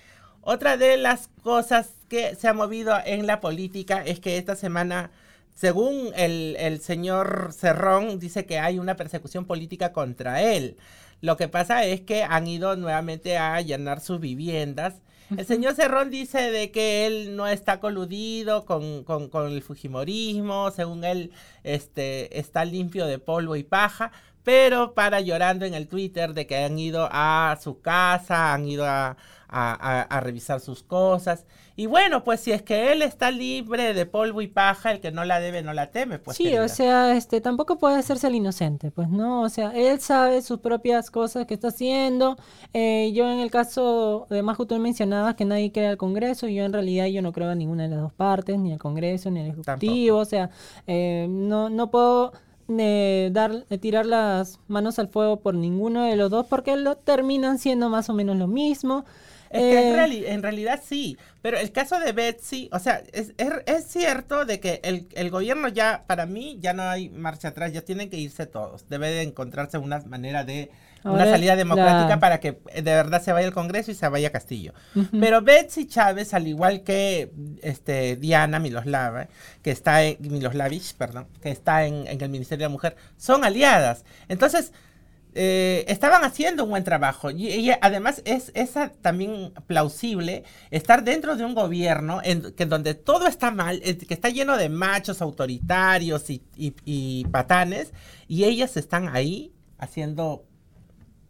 otra 0.43 0.77
de 0.77 0.99
las 0.99 1.29
cosas 1.43 1.91
que 2.09 2.35
se 2.35 2.47
ha 2.47 2.53
movido 2.53 2.95
en 3.07 3.27
la 3.27 3.41
política 3.41 4.03
es 4.05 4.21
que 4.21 4.37
esta 4.37 4.55
semana, 4.55 5.11
según 5.55 6.11
el, 6.15 6.57
el 6.59 6.81
señor 6.81 7.55
Cerrón, 7.57 8.19
dice 8.19 8.45
que 8.45 8.59
hay 8.59 8.79
una 8.79 8.97
persecución 8.97 9.47
política 9.47 9.93
contra 9.93 10.43
él. 10.43 10.77
Lo 11.23 11.37
que 11.37 11.49
pasa 11.49 11.85
es 11.85 12.01
que 12.03 12.25
han 12.25 12.49
ido 12.49 12.77
nuevamente 12.77 13.39
a 13.39 13.55
allanar 13.55 14.01
sus 14.01 14.21
viviendas. 14.21 14.95
El 15.39 15.47
señor 15.47 15.75
Cerrón 15.75 16.11
dice 16.11 16.51
de 16.51 16.71
que 16.71 17.07
él 17.07 17.37
no 17.37 17.47
está 17.47 17.81
coludido 17.81 18.65
con, 18.67 19.05
con- 19.05 19.29
con 19.29 19.51
el 19.53 19.63
Fujimorismo, 19.63 20.71
según 20.71 21.05
él 21.05 21.31
este, 21.65 22.39
está 22.39 22.65
limpio 22.65 23.07
de 23.07 23.19
polvo 23.19 23.57
y 23.57 23.63
paja, 23.63 24.13
pero 24.45 24.95
para 24.95 25.21
llorando 25.21 25.65
en 25.67 25.75
el 25.75 25.89
Twitter 25.89 26.35
de 26.35 26.47
que 26.47 26.57
han 26.65 26.79
ido 26.79 27.09
a 27.11 27.57
su 27.63 27.81
casa, 27.81 28.53
han 28.55 28.67
ido 28.67 28.85
a, 28.87 29.17
a- 29.49 29.75
a- 30.01 30.03
a 30.03 30.21
revisar 30.21 30.61
sus 30.61 30.83
cosas. 30.83 31.45
Y 31.75 31.87
bueno, 31.87 32.23
pues 32.23 32.41
si 32.41 32.53
es 32.53 32.61
que 32.63 32.93
él 32.93 33.01
está 33.01 33.31
libre 33.31 33.95
de 33.95 34.05
polvo 34.05 34.43
y 34.43 34.47
paja, 34.47 34.91
el 34.93 35.01
que 35.01 35.11
no 35.11 35.25
la 35.25 35.41
debe 35.41 35.63
no 35.63 35.73
la 35.73 35.91
teme, 35.91 36.19
pues. 36.19 36.37
sí, 36.37 36.45
querida. 36.45 36.65
o 36.65 36.69
sea, 36.69 37.17
este 37.17 37.41
tampoco 37.41 37.79
puede 37.79 37.97
hacerse 37.97 38.27
el 38.27 38.35
inocente, 38.35 38.91
pues 38.91 39.09
no, 39.09 39.41
o 39.43 39.49
sea, 39.49 39.71
él 39.75 39.99
sabe 40.01 40.43
sus 40.43 40.59
propias 40.59 41.11
cosas 41.11 41.47
que 41.47 41.55
está 41.55 41.69
haciendo. 41.69 42.37
Eh, 42.75 43.13
yo 43.15 43.31
en 43.31 43.39
el 43.41 43.51
caso 43.51 44.27
de 44.29 44.43
Majo, 44.43 44.67
tú 44.67 44.79
mencionabas 44.79 45.35
que 45.35 45.47
nadie 45.47 45.73
cree 45.73 45.89
al 45.89 45.97
Congreso, 45.97 46.47
y 46.47 46.57
yo 46.57 46.65
en 46.65 46.73
realidad 46.75 47.07
yo 47.07 47.23
no 47.23 47.33
creo 47.33 47.49
a 47.51 47.55
ninguna 47.55 47.85
de 47.85 47.89
las 47.91 48.01
dos 48.01 48.13
partes, 48.13 48.59
ni 48.59 48.73
al 48.73 48.79
Congreso, 48.79 49.31
ni 49.31 49.41
al 49.41 49.47
Ejecutivo, 49.47 50.19
o 50.19 50.25
sea, 50.27 50.51
eh, 50.87 51.27
no, 51.31 51.71
no 51.71 51.91
puedo 51.91 52.33
eh, 52.81 53.31
dar, 53.33 53.65
eh, 53.71 53.79
tirar 53.79 54.07
las 54.07 54.59
manos 54.69 54.99
al 54.99 55.09
fuego 55.09 55.41
por 55.41 55.55
ninguno 55.55 56.05
de 56.05 56.17
los 56.17 56.31
dos, 56.31 56.47
porque 56.47 56.77
lo 56.77 56.97
terminan 56.97 57.59
siendo 57.59 57.89
más 57.89 58.09
o 58.11 58.15
menos 58.15 58.37
lo 58.37 58.47
mismo. 58.47 59.05
Es 59.51 59.67
que 59.67 59.81
en, 59.81 59.95
Eh, 59.95 59.97
reali- 59.97 60.25
en 60.27 60.43
realidad 60.43 60.81
sí, 60.83 61.19
pero 61.43 61.59
el 61.59 61.73
caso 61.73 61.99
de 62.01 62.13
Betsy, 62.13 62.71
o 62.73 62.79
sea, 62.79 63.03
es, 63.13 63.35
es, 63.37 63.49
es 63.67 63.85
cierto 63.87 64.45
de 64.47 64.61
que 64.61 64.81
el, 64.83 65.07
el 65.15 65.31
gobierno 65.31 65.69
ya, 65.69 66.05
para 66.07 66.25
mí, 66.27 66.57
ya 66.61 66.73
no 66.73 66.83
hay 66.85 67.11
marcha 67.11 67.49
atrás, 67.49 67.73
ya 67.73 67.83
tienen 67.83 68.09
que 68.09 68.17
irse 68.17 68.47
todos. 68.47 68.89
Debe 68.89 69.11
de 69.11 69.23
encontrarse 69.23 69.77
una 69.79 70.01
manera 70.07 70.45
de, 70.45 70.71
una 71.05 71.25
salida 71.31 71.57
democrática 71.57 72.09
la- 72.09 72.21
para 72.21 72.41
que 72.41 72.59
eh, 72.73 72.83
de 72.83 72.95
verdad 72.95 73.23
se 73.23 73.33
vaya 73.33 73.47
el 73.47 73.53
Congreso 73.53 73.91
y 73.91 73.95
se 73.95 74.09
vaya 74.09 74.31
Castillo. 74.31 74.73
Pero 75.21 75.43
Betsy 75.43 75.87
Chávez, 75.87 76.35
al 76.35 76.47
igual 76.47 76.83
que 76.83 77.33
este, 77.63 78.17
Diana 78.17 78.59
Miloslava, 78.59 79.29
que 79.63 79.71
está 79.71 80.03
en, 80.05 80.17
Miloslavich, 80.21 80.95
perdón, 80.95 81.27
que 81.41 81.51
está 81.51 81.87
en, 81.87 82.07
en 82.07 82.21
el 82.21 82.29
Ministerio 82.31 82.65
de 82.65 82.69
la 82.71 82.73
Mujer, 82.73 82.97
son 83.17 83.45
aliadas. 83.45 84.05
Entonces, 84.29 84.73
eh, 85.35 85.87
estaban 85.89 86.25
haciendo 86.25 86.65
un 86.65 86.71
buen 86.71 86.85
trabajo. 86.85 87.31
Y, 87.31 87.49
y 87.49 87.71
además 87.81 88.21
es 88.27 88.53
esa 88.55 88.91
también 88.91 89.55
plausible 89.67 90.45
estar 90.71 91.05
dentro 91.05 91.37
de 91.37 91.45
un 91.47 91.55
gobierno 91.55 92.21
en 92.23 92.53
que 92.53 92.67
donde 92.67 92.93
todo 92.95 93.27
está 93.27 93.51
mal, 93.51 93.81
eh, 93.83 93.97
que 93.97 94.13
está 94.13 94.29
lleno 94.29 94.59
de 94.59 94.69
machos 94.69 95.23
autoritarios 95.23 96.29
y, 96.29 96.43
y- 96.57 96.75
y 96.85 97.25
patanes, 97.31 97.93
y 98.29 98.45
ellas 98.45 98.77
están 98.77 99.09
ahí 99.17 99.53
haciendo 99.79 100.45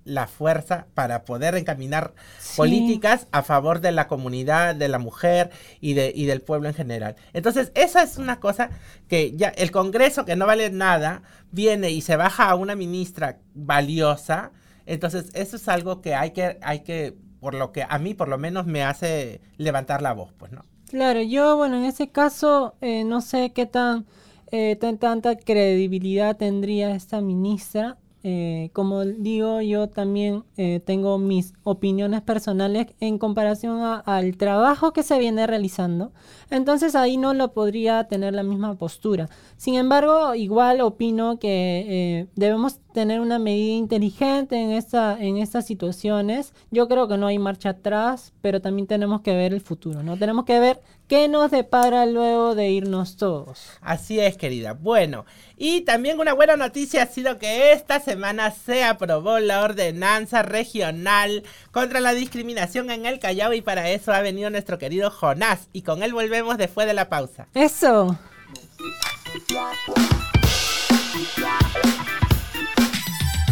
la 0.05 0.27
fuerza 0.27 0.87
para 0.95 1.25
poder 1.25 1.55
encaminar 1.55 2.15
Sí. 2.39 2.57
políticas 2.57 3.29
a 3.33 3.43
favor 3.43 3.81
de 3.81 3.93
la 3.93 4.09
comunidad, 4.09 4.75
de 4.75 4.89
la 4.89 4.99
mujer 4.99 5.51
y, 5.81 5.95
de, 5.95 6.13
y 6.15 6.27
del 6.27 6.41
pueblo 6.43 6.69
en 6.69 6.75
general. 6.75 7.17
Entonces, 7.33 7.71
esa 7.75 8.03
es 8.03 8.19
una 8.19 8.41
cosa 8.41 8.71
que 9.09 9.33
ya 9.37 9.49
el 9.49 9.71
Congreso, 9.71 10.25
que 10.25 10.37
no 10.37 10.47
vale 10.47 10.71
nada, 10.71 11.23
viene 11.51 11.91
y 11.91 12.01
se 12.01 12.17
baja 12.17 12.49
a 12.51 12.55
una 12.55 12.75
ministra 12.75 13.39
valiosa. 13.55 14.51
Entonces, 14.87 15.31
eso 15.35 15.57
es 15.57 15.69
algo 15.69 16.01
que 16.01 16.15
hay 16.15 16.31
que, 16.33 16.59
hay 16.63 16.81
que, 16.81 17.15
por 17.41 17.55
lo 17.55 17.73
que 17.73 17.85
a 17.89 17.99
mí 17.99 18.15
por 18.15 18.29
lo 18.29 18.39
menos 18.39 18.67
me 18.67 18.83
hace 18.83 19.41
levantar 19.57 20.03
la 20.03 20.13
voz, 20.13 20.33
pues, 20.37 20.53
¿no? 20.53 20.65
Claro, 20.89 21.23
yo, 21.23 21.57
bueno, 21.57 21.77
en 21.79 21.85
ese 21.85 22.11
caso, 22.11 22.75
eh, 22.81 23.05
no 23.05 23.21
sé 23.23 23.53
qué 23.55 23.65
tan, 23.67 24.05
eh, 24.51 24.77
tan- 24.77 24.99
tanta 24.99 25.37
credibilidad 25.37 26.37
tendría 26.37 26.95
esta 26.95 27.21
ministra. 27.21 27.97
Eh, 28.25 28.71
como 28.73 29.05
digo, 29.05 29.61
yo 29.63 29.89
también 29.89 30.45
eh, 30.57 30.81
tengo 30.85 31.19
mis 31.19 31.55
opiniones 31.65 32.21
personales 32.23 32.87
en 33.01 33.19
comparación 33.19 33.81
a- 33.81 33.97
al 33.99 34.37
trabajo 34.37 34.93
que 34.93 35.03
se 35.03 35.19
viene 35.19 35.47
realizando. 35.47 36.13
Entonces 36.51 36.95
ahí 36.95 37.17
no 37.17 37.35
lo 37.35 37.53
podría 37.53 38.05
tener 38.05 38.35
la 38.35 38.43
misma 38.43 38.75
postura. 38.77 39.29
Sin 39.57 39.75
embargo, 39.75 40.35
igual 40.35 40.81
opino 40.83 41.39
que 41.39 41.85
eh, 42.21 42.27
debemos 42.37 42.79
tener 42.93 43.21
una 43.21 43.39
medida 43.39 43.75
inteligente 43.75 44.57
en, 44.57 44.71
esta, 44.71 45.17
en 45.19 45.39
estas 45.39 45.67
situaciones. 45.67 46.53
Yo 46.71 46.89
creo 46.89 47.09
que 47.09 47.17
no 47.17 47.27
hay 47.27 47.39
marcha 47.39 47.71
atrás, 47.71 48.33
pero 48.41 48.61
también 48.61 48.87
tenemos 48.87 49.23
que 49.23 49.35
ver 49.35 49.53
el 49.53 49.61
futuro, 49.61 50.03
¿no? 50.03 50.17
Tenemos 50.17 50.45
que 50.45 50.59
ver 50.61 50.81
qué 51.09 51.29
nos 51.29 51.51
depara 51.51 52.07
luego 52.07 52.55
de 52.55 52.71
irnos 52.71 53.17
todos. 53.17 53.71
Así 53.81 54.21
es, 54.21 54.37
querida. 54.37 54.73
Bueno, 54.73 55.27
y 55.57 55.83
también 55.83 56.19
una 56.19 56.33
buena 56.33 56.57
noticia 56.57 57.03
ha 57.03 57.07
sido 57.07 57.39
que 57.39 57.73
esta 57.73 58.01
semana 58.01 58.51
se 58.51 58.85
aprobó 58.85 59.39
la 59.39 59.63
ordenanza 59.63 60.43
regional 60.43 61.43
contra 61.71 62.01
la 62.01 62.15
discriminación 62.15 62.91
en 62.91 63.07
el 63.07 63.19
Callao 63.19 63.53
y 63.53 63.61
para 63.61 63.91
eso 63.91 64.13
ha 64.13 64.21
venido 64.21 64.51
nuestro 64.51 64.79
querido 64.79 65.11
Jonás 65.11 65.69
y 65.73 65.83
con 65.83 66.03
él 66.03 66.13
volvemos 66.13 66.59
después 66.59 66.87
de 66.87 66.95
la 66.95 67.09
pausa. 67.09 67.47
Eso. 67.55 68.19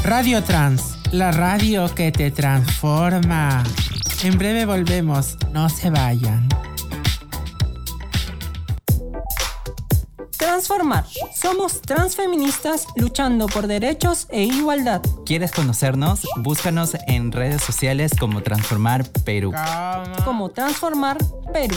Radio 0.05 0.43
Trans, 0.43 0.99
la 1.13 1.31
radio 1.31 1.95
que 1.95 2.11
te 2.11 2.31
transforma. 2.31 3.63
En 4.23 4.39
breve 4.39 4.65
volvemos, 4.65 5.37
no 5.53 5.69
se 5.69 5.91
vayan. 5.91 6.49
Transformar. 10.39 11.05
Somos 11.35 11.83
transfeministas 11.83 12.87
luchando 12.97 13.47
por 13.47 13.67
derechos 13.67 14.27
e 14.31 14.43
igualdad. 14.45 15.03
¿Quieres 15.27 15.53
conocernos? 15.53 16.27
Búscanos 16.37 16.97
en 17.07 17.31
redes 17.31 17.63
sociales 17.63 18.13
como 18.19 18.43
Transformar 18.43 19.05
Perú. 19.25 19.53
Como 20.25 20.49
Transformar 20.49 21.19
Perú. 21.53 21.77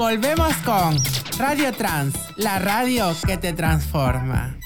Volvemos 0.00 0.56
con 0.64 0.96
Radio 1.38 1.74
Trans, 1.74 2.14
la 2.38 2.58
radio 2.58 3.14
que 3.26 3.36
te 3.36 3.52
transforma. 3.52 4.56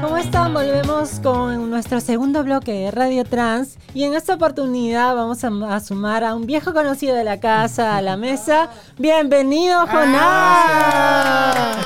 ¿Cómo 0.00 0.16
están? 0.16 0.52
Volvemos 0.52 1.20
con 1.20 1.70
nuestro 1.70 2.00
segundo 2.00 2.42
bloque 2.42 2.72
de 2.72 2.90
Radio 2.90 3.24
Trans 3.24 3.78
y 3.94 4.02
en 4.02 4.14
esta 4.14 4.34
oportunidad 4.34 5.14
vamos 5.14 5.44
a, 5.44 5.50
a 5.72 5.78
sumar 5.78 6.24
a 6.24 6.34
un 6.34 6.46
viejo 6.46 6.74
conocido 6.74 7.14
de 7.14 7.22
la 7.22 7.38
casa 7.38 7.96
a 7.96 8.02
la 8.02 8.16
mesa. 8.16 8.70
Bienvenido, 8.98 9.86
Jonás. 9.86 11.76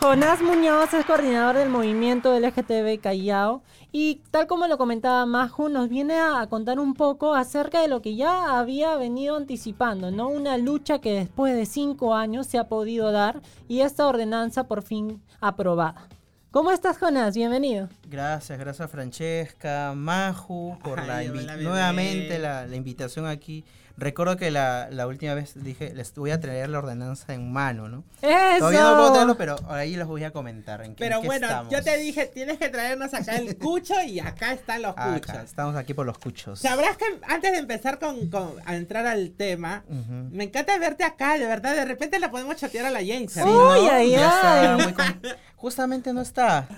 Jonás 0.00 0.40
Muñoz 0.40 0.94
es 0.94 1.04
coordinador 1.04 1.56
del 1.56 1.70
movimiento 1.70 2.38
LGTB 2.38 3.00
Callao 3.00 3.62
y 3.90 4.20
tal 4.30 4.46
como 4.46 4.68
lo 4.68 4.78
comentaba 4.78 5.26
Maju, 5.26 5.68
nos 5.68 5.88
viene 5.88 6.20
a 6.20 6.46
contar 6.48 6.78
un 6.78 6.94
poco 6.94 7.34
acerca 7.34 7.80
de 7.82 7.88
lo 7.88 8.00
que 8.00 8.14
ya 8.14 8.60
había 8.60 8.96
venido 8.96 9.36
anticipando, 9.36 10.12
¿no? 10.12 10.28
Una 10.28 10.56
lucha 10.56 11.00
que 11.00 11.12
después 11.12 11.56
de 11.56 11.66
cinco 11.66 12.14
años 12.14 12.46
se 12.46 12.58
ha 12.58 12.68
podido 12.68 13.10
dar 13.10 13.40
y 13.66 13.80
esta 13.80 14.06
ordenanza 14.06 14.68
por 14.68 14.82
fin 14.82 15.20
aprobada. 15.40 16.06
¿Cómo 16.52 16.70
estás, 16.70 16.96
Jonás? 16.98 17.34
Bienvenido. 17.34 17.88
Gracias, 18.08 18.56
gracias 18.56 18.88
Francesca, 18.90 19.94
Maju, 19.96 20.78
por 20.82 21.04
la 21.04 21.18
Ay, 21.18 21.28
hola, 21.28 21.56
nuevamente 21.56 22.38
la, 22.38 22.66
la 22.66 22.76
invitación 22.76 23.26
aquí. 23.26 23.64
Recuerdo 24.00 24.36
que 24.36 24.52
la, 24.52 24.86
la 24.92 25.08
última 25.08 25.34
vez 25.34 25.52
dije, 25.56 25.92
les 25.92 26.14
voy 26.14 26.30
a 26.30 26.38
traer 26.40 26.68
la 26.68 26.78
ordenanza 26.78 27.34
en 27.34 27.50
mano, 27.52 27.88
¿no? 27.88 28.04
¡Eso! 28.22 28.58
Todavía 28.60 28.82
no 28.82 28.96
puedo 28.96 29.12
tenerlo, 29.12 29.36
pero 29.36 29.56
ahí 29.68 29.96
les 29.96 30.06
voy 30.06 30.22
a 30.22 30.30
comentar 30.30 30.82
en 30.84 30.94
qué, 30.94 31.04
en 31.04 31.10
Pero 31.10 31.20
qué 31.20 31.26
bueno, 31.26 31.46
estamos. 31.48 31.72
yo 31.72 31.82
te 31.82 31.96
dije, 31.98 32.26
tienes 32.26 32.58
que 32.58 32.68
traernos 32.68 33.12
acá 33.12 33.34
el 33.36 33.56
cucho 33.58 34.00
y 34.02 34.20
acá 34.20 34.52
están 34.52 34.82
los 34.82 34.92
Acá, 34.92 35.14
cuchos. 35.14 35.44
estamos 35.44 35.74
aquí 35.74 35.94
por 35.94 36.06
los 36.06 36.16
cuchos. 36.18 36.60
Sabrás 36.60 36.96
que 36.96 37.06
antes 37.26 37.50
de 37.50 37.58
empezar 37.58 37.98
con, 37.98 38.28
con- 38.30 38.54
a 38.64 38.76
entrar 38.76 39.04
al 39.06 39.32
tema, 39.32 39.82
me 40.30 40.44
encanta 40.44 40.78
verte 40.78 41.02
acá, 41.02 41.36
de 41.36 41.46
verdad, 41.46 41.74
de 41.74 41.84
repente 41.84 42.20
la 42.20 42.30
podemos 42.30 42.54
chatear 42.54 42.86
a 42.86 42.90
la 42.90 43.00
James. 43.00 43.32
Sí, 43.32 43.40
Uy, 43.40 43.48
¿no? 43.48 43.90
ay, 43.90 44.10
Ya 44.12 44.26
está 44.28 44.72
ay. 44.74 44.82
muy 44.82 44.92
con- 44.92 45.20
Justamente 45.56 46.12
no 46.12 46.20
está. 46.22 46.68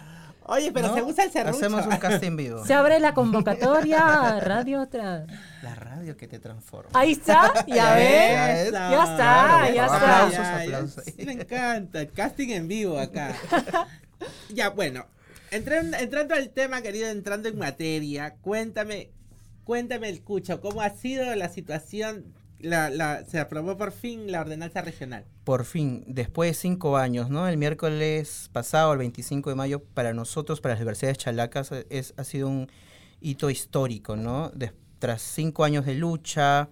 Oye, 0.51 0.73
pero 0.73 0.89
¿no? 0.89 0.95
se 0.95 1.03
usa 1.03 1.25
el 1.25 1.31
serrucho. 1.31 1.57
Hacemos 1.57 1.87
un 1.87 1.97
casting 1.99 2.37
vivo. 2.37 2.65
Se 2.67 2.75
abre 2.75 2.99
la 3.01 3.15
convocatoria 3.15 4.01
a 4.37 4.41
Radio 4.41 4.87
Trans. 4.89 5.33
La 5.63 5.75
radio 5.75 6.17
que 6.17 6.27
te 6.27 6.39
transforma. 6.39 6.91
Ahí 6.99 7.13
está, 7.13 7.65
ya 7.67 7.95
ves. 7.95 8.73
Ya 8.73 9.03
está, 9.03 9.17
Claro, 9.17 9.75
ya 9.75 9.85
está. 9.87 9.97
aplausos, 9.97 10.39
aplausos. 10.47 11.05
Me 11.25 11.33
encanta, 11.33 12.01
el 12.01 12.11
casting 12.11 12.49
en 12.51 12.69
vivo 12.69 12.99
acá. 12.99 13.35
ya, 14.51 14.71
bueno, 14.71 15.07
entran- 15.51 15.95
entrando 15.99 16.35
al 16.35 16.51
tema, 16.51 16.83
querido, 16.83 17.09
entrando 17.09 17.49
en 17.49 17.57
materia, 17.59 18.35
cuéntame, 18.41 19.11
cuéntame 19.65 20.09
el 20.09 20.23
cucho, 20.23 20.61
¿cómo 20.61 20.83
ha 20.83 20.91
sido 20.91 21.35
la 21.37 21.49
situación? 21.49 22.25
La, 22.63 22.91
la, 22.91 23.25
se 23.25 23.39
aprobó 23.39 23.77
por 23.77 23.93
fin 23.93 24.31
la 24.31 24.41
ordenanza 24.41 24.83
regional. 24.83 25.25
Por 25.45 25.65
fin, 25.65 26.05
después 26.07 26.51
de 26.51 26.55
cinco 26.55 26.97
años, 26.97 27.31
¿no? 27.31 27.49
El 27.49 27.57
miércoles 27.57 28.51
pasado, 28.53 28.93
el 28.93 28.99
25 28.99 29.51
de 29.51 29.57
mayo, 29.57 29.83
para 29.95 30.13
nosotros, 30.13 30.61
para 30.61 30.75
las 30.75 30.81
universidades 30.81 31.19
chalacas, 31.19 31.73
es, 31.91 32.15
ha 32.17 32.25
sido 32.25 32.49
un 32.49 32.71
hito 33.21 33.51
histórico, 33.51 34.17
¿no? 34.17 34.51
Des- 34.51 34.73
tras 34.99 35.23
cinco 35.23 35.65
años 35.65 35.87
de 35.87 35.95
lucha, 35.95 36.69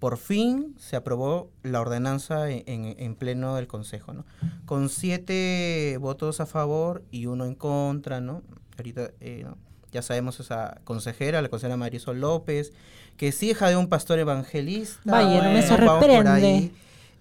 por 0.00 0.16
fin 0.18 0.74
se 0.78 0.96
aprobó 0.96 1.50
la 1.62 1.80
ordenanza 1.80 2.50
en, 2.50 2.62
en- 2.66 2.96
en 2.98 3.14
pleno 3.14 3.54
del 3.56 3.66
Consejo, 3.68 4.12
¿no? 4.12 4.24
Con 4.66 4.88
siete 4.88 5.96
votos 6.00 6.40
a 6.40 6.46
favor 6.46 7.04
y 7.10 7.26
uno 7.26 7.44
en 7.44 7.54
contra, 7.54 8.20
¿no? 8.20 8.42
ahorita 8.76 9.10
eh, 9.20 9.42
¿no? 9.44 9.56
ya 9.90 10.02
sabemos 10.02 10.38
esa 10.38 10.80
consejera, 10.84 11.42
la 11.42 11.48
consejera 11.48 11.76
Marisol 11.76 12.20
López, 12.20 12.72
que 13.18 13.28
es 13.28 13.42
hija 13.42 13.68
de 13.68 13.76
un 13.76 13.88
pastor 13.88 14.18
evangelista. 14.18 14.98
Vaya, 15.04 15.42
no 15.42 15.52
me 15.52 15.62
sorprende. 15.66 16.30
ahí, 16.30 16.72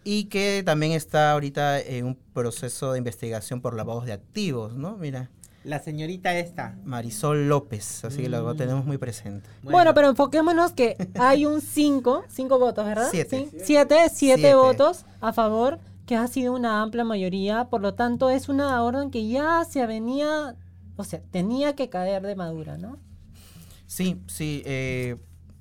y 0.05 0.25
que 0.25 0.63
también 0.65 0.93
está 0.93 1.31
ahorita 1.33 1.81
en 1.81 2.05
un 2.05 2.15
proceso 2.33 2.93
de 2.93 2.99
investigación 2.99 3.59
por 3.59 3.73
lavados 3.75 4.05
de 4.05 4.13
activos, 4.13 4.73
¿no? 4.75 4.95
Mira, 4.97 5.29
La 5.65 5.79
señorita 5.79 6.33
esta. 6.37 6.77
Marisol 6.85 7.49
López, 7.49 8.05
así 8.05 8.21
que 8.21 8.29
la 8.29 8.41
Mm. 8.41 8.55
tenemos 8.55 8.85
muy 8.85 8.97
presente. 8.97 9.49
Bueno, 9.63 9.93
pero 9.93 10.07
enfoquémonos 10.07 10.71
que 10.71 10.95
hay 11.19 11.45
un 11.45 11.59
5, 11.59 12.23
5 12.29 12.57
votos, 12.57 12.85
¿verdad? 12.85 13.09
Siete. 13.11 13.49
7, 13.51 13.95
7 14.09 14.09
Siete. 14.13 14.53
votos 14.55 15.03
a 15.19 15.33
favor, 15.33 15.79
que 16.05 16.15
ha 16.15 16.25
sido 16.27 16.53
una 16.53 16.81
amplia 16.81 17.03
mayoría, 17.03 17.65
por 17.65 17.81
lo 17.81 17.95
tanto 17.95 18.29
es 18.29 18.47
una 18.47 18.81
orden 18.81 19.11
que 19.11 19.27
ya 19.27 19.65
se 19.69 19.85
venía, 19.87 20.55
o 20.95 21.03
sea, 21.03 21.19
tenía 21.31 21.75
que 21.75 21.89
caer 21.89 22.21
de 22.21 22.35
madura, 22.37 22.77
¿no? 22.77 22.97
Sí, 23.87 24.21
sí, 24.27 24.61
eh, 24.65 25.17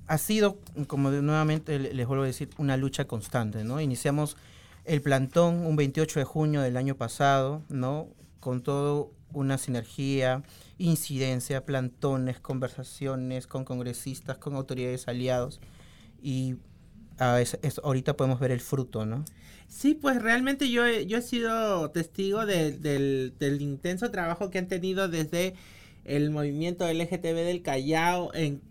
ha 0.07 0.17
sido, 0.17 0.59
como 0.87 1.11
nuevamente 1.11 1.79
le- 1.79 1.93
les 1.93 2.07
vuelvo 2.07 2.23
a 2.23 2.27
decir, 2.27 2.49
una 2.57 2.77
lucha 2.77 3.05
constante, 3.05 3.63
¿no? 3.63 3.81
Iniciamos 3.81 4.37
el 4.85 5.01
plantón 5.01 5.65
un 5.65 5.75
28 5.75 6.19
de 6.19 6.25
junio 6.25 6.61
del 6.61 6.77
año 6.77 6.95
pasado, 6.95 7.61
¿no? 7.69 8.07
Con 8.39 8.63
todo 8.63 9.11
una 9.33 9.57
sinergia, 9.57 10.43
incidencia, 10.77 11.65
plantones, 11.65 12.39
conversaciones 12.39 13.47
con 13.47 13.65
congresistas, 13.65 14.37
con 14.37 14.55
autoridades 14.55 15.07
aliados 15.09 15.59
y 16.21 16.55
ah, 17.19 17.41
es- 17.41 17.57
ahorita 17.83 18.15
podemos 18.15 18.39
ver 18.39 18.51
el 18.51 18.61
fruto, 18.61 19.05
¿no? 19.05 19.25
Sí, 19.67 19.95
pues 19.95 20.21
realmente 20.21 20.69
yo 20.71 20.85
he, 20.85 21.05
yo 21.07 21.17
he 21.17 21.21
sido 21.21 21.89
testigo 21.91 22.45
de- 22.45 22.71
del, 22.77 23.33
del 23.37 23.61
intenso 23.61 24.09
trabajo 24.11 24.49
que 24.49 24.59
han 24.59 24.67
tenido 24.67 25.09
desde 25.09 25.55
el 26.07 26.31
movimiento 26.31 26.91
LGTB 26.91 27.35
del 27.45 27.61
Callao 27.61 28.33
en, 28.33 28.61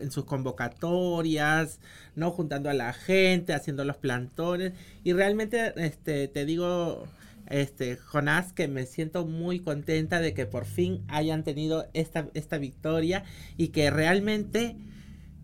en 0.00 0.10
sus 0.10 0.24
convocatorias, 0.24 1.80
¿no? 2.14 2.30
Juntando 2.30 2.70
a 2.70 2.74
la 2.74 2.92
gente, 2.92 3.54
haciendo 3.54 3.84
los 3.84 3.96
plantones. 3.96 4.72
Y 5.02 5.14
realmente, 5.14 5.72
este, 5.76 6.28
te 6.28 6.44
digo, 6.44 7.08
este, 7.48 7.96
Jonás, 7.96 8.52
que 8.52 8.68
me 8.68 8.86
siento 8.86 9.26
muy 9.26 9.60
contenta 9.60 10.20
de 10.20 10.34
que 10.34 10.46
por 10.46 10.66
fin 10.66 11.02
hayan 11.08 11.44
tenido 11.44 11.88
esta, 11.94 12.28
esta 12.34 12.58
victoria 12.58 13.24
y 13.56 13.68
que 13.68 13.90
realmente 13.90 14.76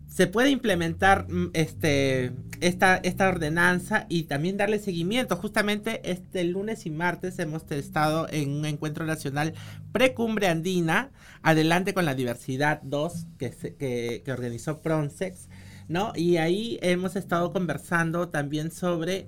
se 0.09 0.27
puede 0.27 0.49
implementar 0.49 1.31
mm, 1.31 1.51
este, 1.53 2.33
esta, 2.61 2.97
esta 2.97 3.29
ordenanza 3.29 4.05
y 4.09 4.23
también 4.23 4.57
darle 4.57 4.79
seguimiento. 4.79 5.37
Justamente 5.37 6.01
este 6.11 6.43
lunes 6.43 6.85
y 6.85 6.89
martes 6.89 7.39
hemos 7.39 7.63
estado 7.71 8.27
en 8.29 8.49
un 8.51 8.65
encuentro 8.65 9.05
nacional 9.05 9.53
precumbre 9.93 10.47
andina, 10.47 11.11
adelante 11.43 11.93
con 11.93 12.05
la 12.05 12.15
diversidad 12.15 12.81
2 12.83 13.27
que, 13.37 13.51
se- 13.53 13.75
que, 13.75 14.23
organizó 14.31 14.81
Pronsex, 14.81 15.47
¿no? 15.87 16.11
Y 16.15 16.37
ahí 16.37 16.79
hemos 16.81 17.15
estado 17.15 17.53
conversando 17.53 18.29
también 18.29 18.71
sobre 18.71 19.27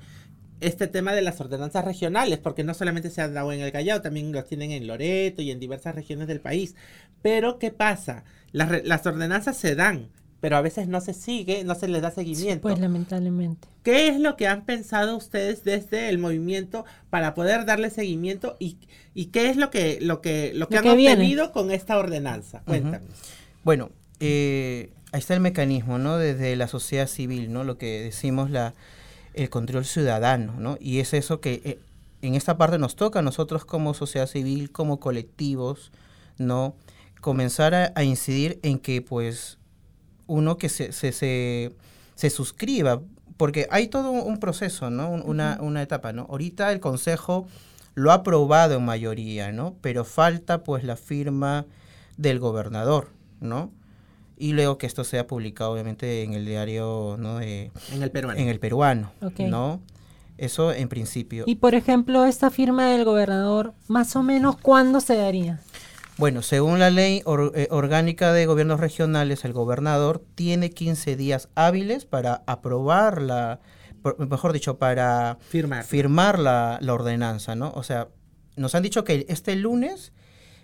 este 0.61 0.87
tema 0.87 1.13
de 1.13 1.21
las 1.23 1.39
ordenanzas 1.41 1.85
regionales, 1.85 2.37
porque 2.39 2.63
no 2.63 2.73
solamente 2.73 3.09
se 3.09 3.21
han 3.21 3.33
dado 3.33 3.51
en 3.51 3.61
el 3.61 3.71
Callao, 3.71 4.01
también 4.01 4.31
los 4.31 4.45
tienen 4.45 4.71
en 4.71 4.85
Loreto 4.87 5.41
y 5.41 5.49
en 5.51 5.59
diversas 5.59 5.95
regiones 5.95 6.27
del 6.27 6.39
país. 6.39 6.75
Pero, 7.21 7.57
¿qué 7.59 7.71
pasa? 7.71 8.23
Las, 8.51 8.83
las 8.85 9.05
ordenanzas 9.07 9.57
se 9.57 9.75
dan, 9.75 10.09
pero 10.41 10.57
a 10.57 10.61
veces 10.61 10.87
no 10.87 10.99
se 10.99 11.13
sigue, 11.13 11.63
no 11.63 11.75
se 11.75 11.87
les 11.87 12.01
da 12.01 12.09
seguimiento. 12.09 12.63
Pues 12.63 12.79
lamentablemente. 12.79 13.67
¿Qué 13.83 14.07
es 14.07 14.19
lo 14.19 14.35
que 14.35 14.47
han 14.47 14.65
pensado 14.65 15.15
ustedes 15.15 15.63
desde 15.63 16.09
el 16.09 16.17
movimiento 16.17 16.83
para 17.11 17.35
poder 17.35 17.65
darle 17.65 17.91
seguimiento 17.91 18.57
y, 18.59 18.77
y 19.13 19.27
qué 19.27 19.49
es 19.49 19.55
lo 19.57 19.69
que, 19.69 19.99
lo 20.01 20.19
que, 20.19 20.51
lo 20.55 20.67
que 20.67 20.75
Lo 20.75 20.79
han 20.79 20.85
que 20.85 20.95
viene. 20.95 21.13
obtenido 21.13 21.51
con 21.51 21.71
esta 21.71 21.97
ordenanza? 21.97 22.63
Cuéntanos. 22.65 23.07
Bueno, 23.63 23.91
eh, 24.19 24.89
ahí 25.11 25.19
está 25.19 25.35
el 25.35 25.41
mecanismo, 25.41 25.99
¿no? 25.99 26.17
Desde 26.17 26.55
la 26.55 26.67
sociedad 26.67 27.07
civil, 27.07 27.53
¿no? 27.53 27.63
Lo 27.63 27.77
que 27.77 28.01
decimos 28.01 28.49
la 28.49 28.73
el 29.33 29.49
control 29.49 29.85
ciudadano, 29.85 30.55
¿no? 30.59 30.77
Y 30.81 30.99
es 30.99 31.13
eso 31.13 31.39
que 31.39 31.61
eh, 31.63 31.79
en 32.21 32.35
esta 32.35 32.57
parte 32.57 32.77
nos 32.77 32.95
toca 32.95 33.19
a 33.19 33.21
nosotros 33.21 33.63
como 33.63 33.93
sociedad 33.93 34.27
civil, 34.27 34.71
como 34.71 34.99
colectivos, 34.99 35.91
¿no? 36.37 36.75
Comenzar 37.21 37.73
a, 37.73 37.93
a 37.95 38.03
incidir 38.03 38.59
en 38.63 38.79
que, 38.79 39.01
pues, 39.01 39.57
uno 40.31 40.57
que 40.57 40.69
se, 40.69 40.91
se, 40.93 41.11
se, 41.11 41.73
se 42.15 42.29
suscriba, 42.29 43.01
porque 43.37 43.67
hay 43.69 43.87
todo 43.87 44.11
un 44.11 44.37
proceso, 44.39 44.89
¿no? 44.89 45.09
Un- 45.09 45.23
una, 45.25 45.57
una 45.61 45.81
etapa, 45.81 46.13
¿no? 46.13 46.25
Ahorita 46.29 46.71
el 46.71 46.79
Consejo 46.79 47.47
lo 47.95 48.11
ha 48.11 48.15
aprobado 48.15 48.75
en 48.77 48.85
mayoría, 48.85 49.51
¿no? 49.51 49.75
Pero 49.81 50.05
falta, 50.05 50.63
pues, 50.63 50.83
la 50.85 50.95
firma 50.95 51.65
del 52.17 52.39
gobernador, 52.39 53.09
¿no? 53.41 53.71
Y 54.37 54.53
luego 54.53 54.77
que 54.77 54.87
esto 54.87 55.03
sea 55.03 55.27
publicado, 55.27 55.71
obviamente, 55.73 56.23
en 56.23 56.33
el 56.33 56.45
diario, 56.45 57.17
¿no? 57.19 57.39
De- 57.39 57.71
En 57.93 58.01
el 58.01 58.09
peruano. 58.11 58.39
en 58.39 58.47
el 58.47 58.59
peruano. 58.59 59.11
¿no? 59.49 59.81
Eso 60.37 60.71
en 60.71 60.87
principio. 60.87 61.43
Y 61.45 61.55
por 61.55 61.75
ejemplo, 61.75 62.25
esta 62.25 62.49
firma 62.49 62.87
del 62.87 63.03
gobernador, 63.05 63.73
más 63.87 64.15
o 64.15 64.23
menos, 64.23 64.55
¿cuándo 64.57 64.99
se 65.01 65.15
daría? 65.15 65.59
Bueno, 66.17 66.41
según 66.41 66.79
la 66.79 66.89
ley 66.89 67.21
or- 67.25 67.51
eh, 67.55 67.67
orgánica 67.71 68.31
de 68.33 68.45
gobiernos 68.45 68.79
regionales, 68.79 69.43
el 69.45 69.53
gobernador 69.53 70.23
tiene 70.35 70.69
15 70.69 71.15
días 71.15 71.49
hábiles 71.55 72.05
para 72.05 72.43
aprobar 72.45 73.21
la, 73.21 73.59
por- 74.03 74.19
mejor 74.27 74.53
dicho, 74.53 74.77
para 74.77 75.37
Firmar. 75.49 75.83
firmar 75.83 76.37
la, 76.39 76.77
la 76.81 76.93
ordenanza, 76.93 77.55
¿no? 77.55 77.71
O 77.75 77.81
sea, 77.83 78.09
nos 78.55 78.75
han 78.75 78.83
dicho 78.83 79.03
que 79.03 79.25
este 79.29 79.55
lunes 79.55 80.11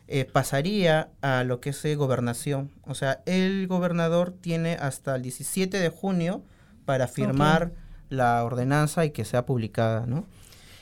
eh, 0.08 0.26
pasaría 0.26 1.10
a 1.22 1.44
lo 1.44 1.60
que 1.60 1.72
es 1.72 1.84
eh, 1.86 1.96
gobernación. 1.96 2.72
O 2.86 2.94
sea, 2.94 3.22
el 3.26 3.68
gobernador 3.68 4.32
tiene 4.40 4.74
hasta 4.76 5.16
el 5.16 5.24
17 5.24 5.80
de 5.80 5.90
junio 5.90 6.44
para 6.86 7.08
firmar 7.08 7.72
la 8.10 8.44
ordenanza 8.46 9.06
y 9.06 9.12
que 9.12 9.26
sea 9.26 9.46
publicada, 9.46 10.06
¿no? 10.06 10.26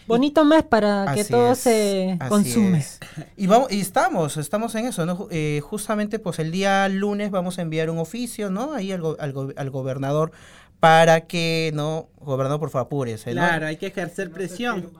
Bonito 0.07 0.45
mes 0.45 0.63
para 0.63 1.05
que 1.13 1.21
Así 1.21 1.31
todo 1.31 1.51
es, 1.53 1.59
se 1.59 2.17
consume. 2.29 2.77
es. 2.79 2.99
Y 3.37 3.47
vamos 3.47 3.71
y 3.71 3.79
estamos, 3.81 4.37
estamos 4.37 4.75
en 4.75 4.85
eso, 4.85 5.05
¿no? 5.05 5.27
Eh, 5.31 5.61
justamente 5.63 6.19
pues 6.19 6.39
el 6.39 6.51
día 6.51 6.87
lunes 6.89 7.31
vamos 7.31 7.57
a 7.57 7.61
enviar 7.63 7.89
un 7.89 7.97
oficio, 7.97 8.49
¿no? 8.51 8.73
Ahí 8.73 8.91
al, 8.91 9.01
go- 9.01 9.17
al 9.19 9.33
go- 9.33 9.53
al 9.55 9.69
gobernador 9.71 10.31
para 10.79 11.21
que, 11.21 11.71
¿no? 11.73 12.09
Gobernador, 12.19 12.59
por 12.59 12.69
favor, 12.69 12.85
apúrese, 12.87 13.33
¿no? 13.33 13.41
Claro, 13.41 13.65
hay 13.67 13.77
que 13.77 13.87
ejercer 13.87 14.29
presión. 14.31 14.91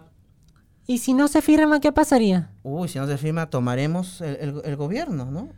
Y 0.87 0.99
si 0.99 1.13
no 1.13 1.27
se 1.27 1.41
firma, 1.41 1.79
¿qué 1.79 1.91
pasaría? 1.91 2.49
Uy, 2.63 2.87
si 2.87 2.99
no 2.99 3.07
se 3.07 3.17
firma, 3.17 3.49
tomaremos 3.49 4.21
el, 4.21 4.35
el- 4.37 4.61
el 4.65 4.75
gobierno, 4.75 5.25
¿no? 5.31 5.49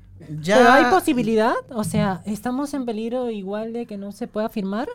¿Pero 0.46 0.72
hay 0.72 0.86
posibilidad? 0.92 1.54
O 1.70 1.84
sea, 1.84 2.22
¿estamos 2.26 2.74
en 2.74 2.86
peligro 2.86 3.30
igual 3.30 3.72
de 3.72 3.86
que 3.86 3.98
no 3.98 4.12
se 4.12 4.28
pueda 4.28 4.50
firmar? 4.50 4.88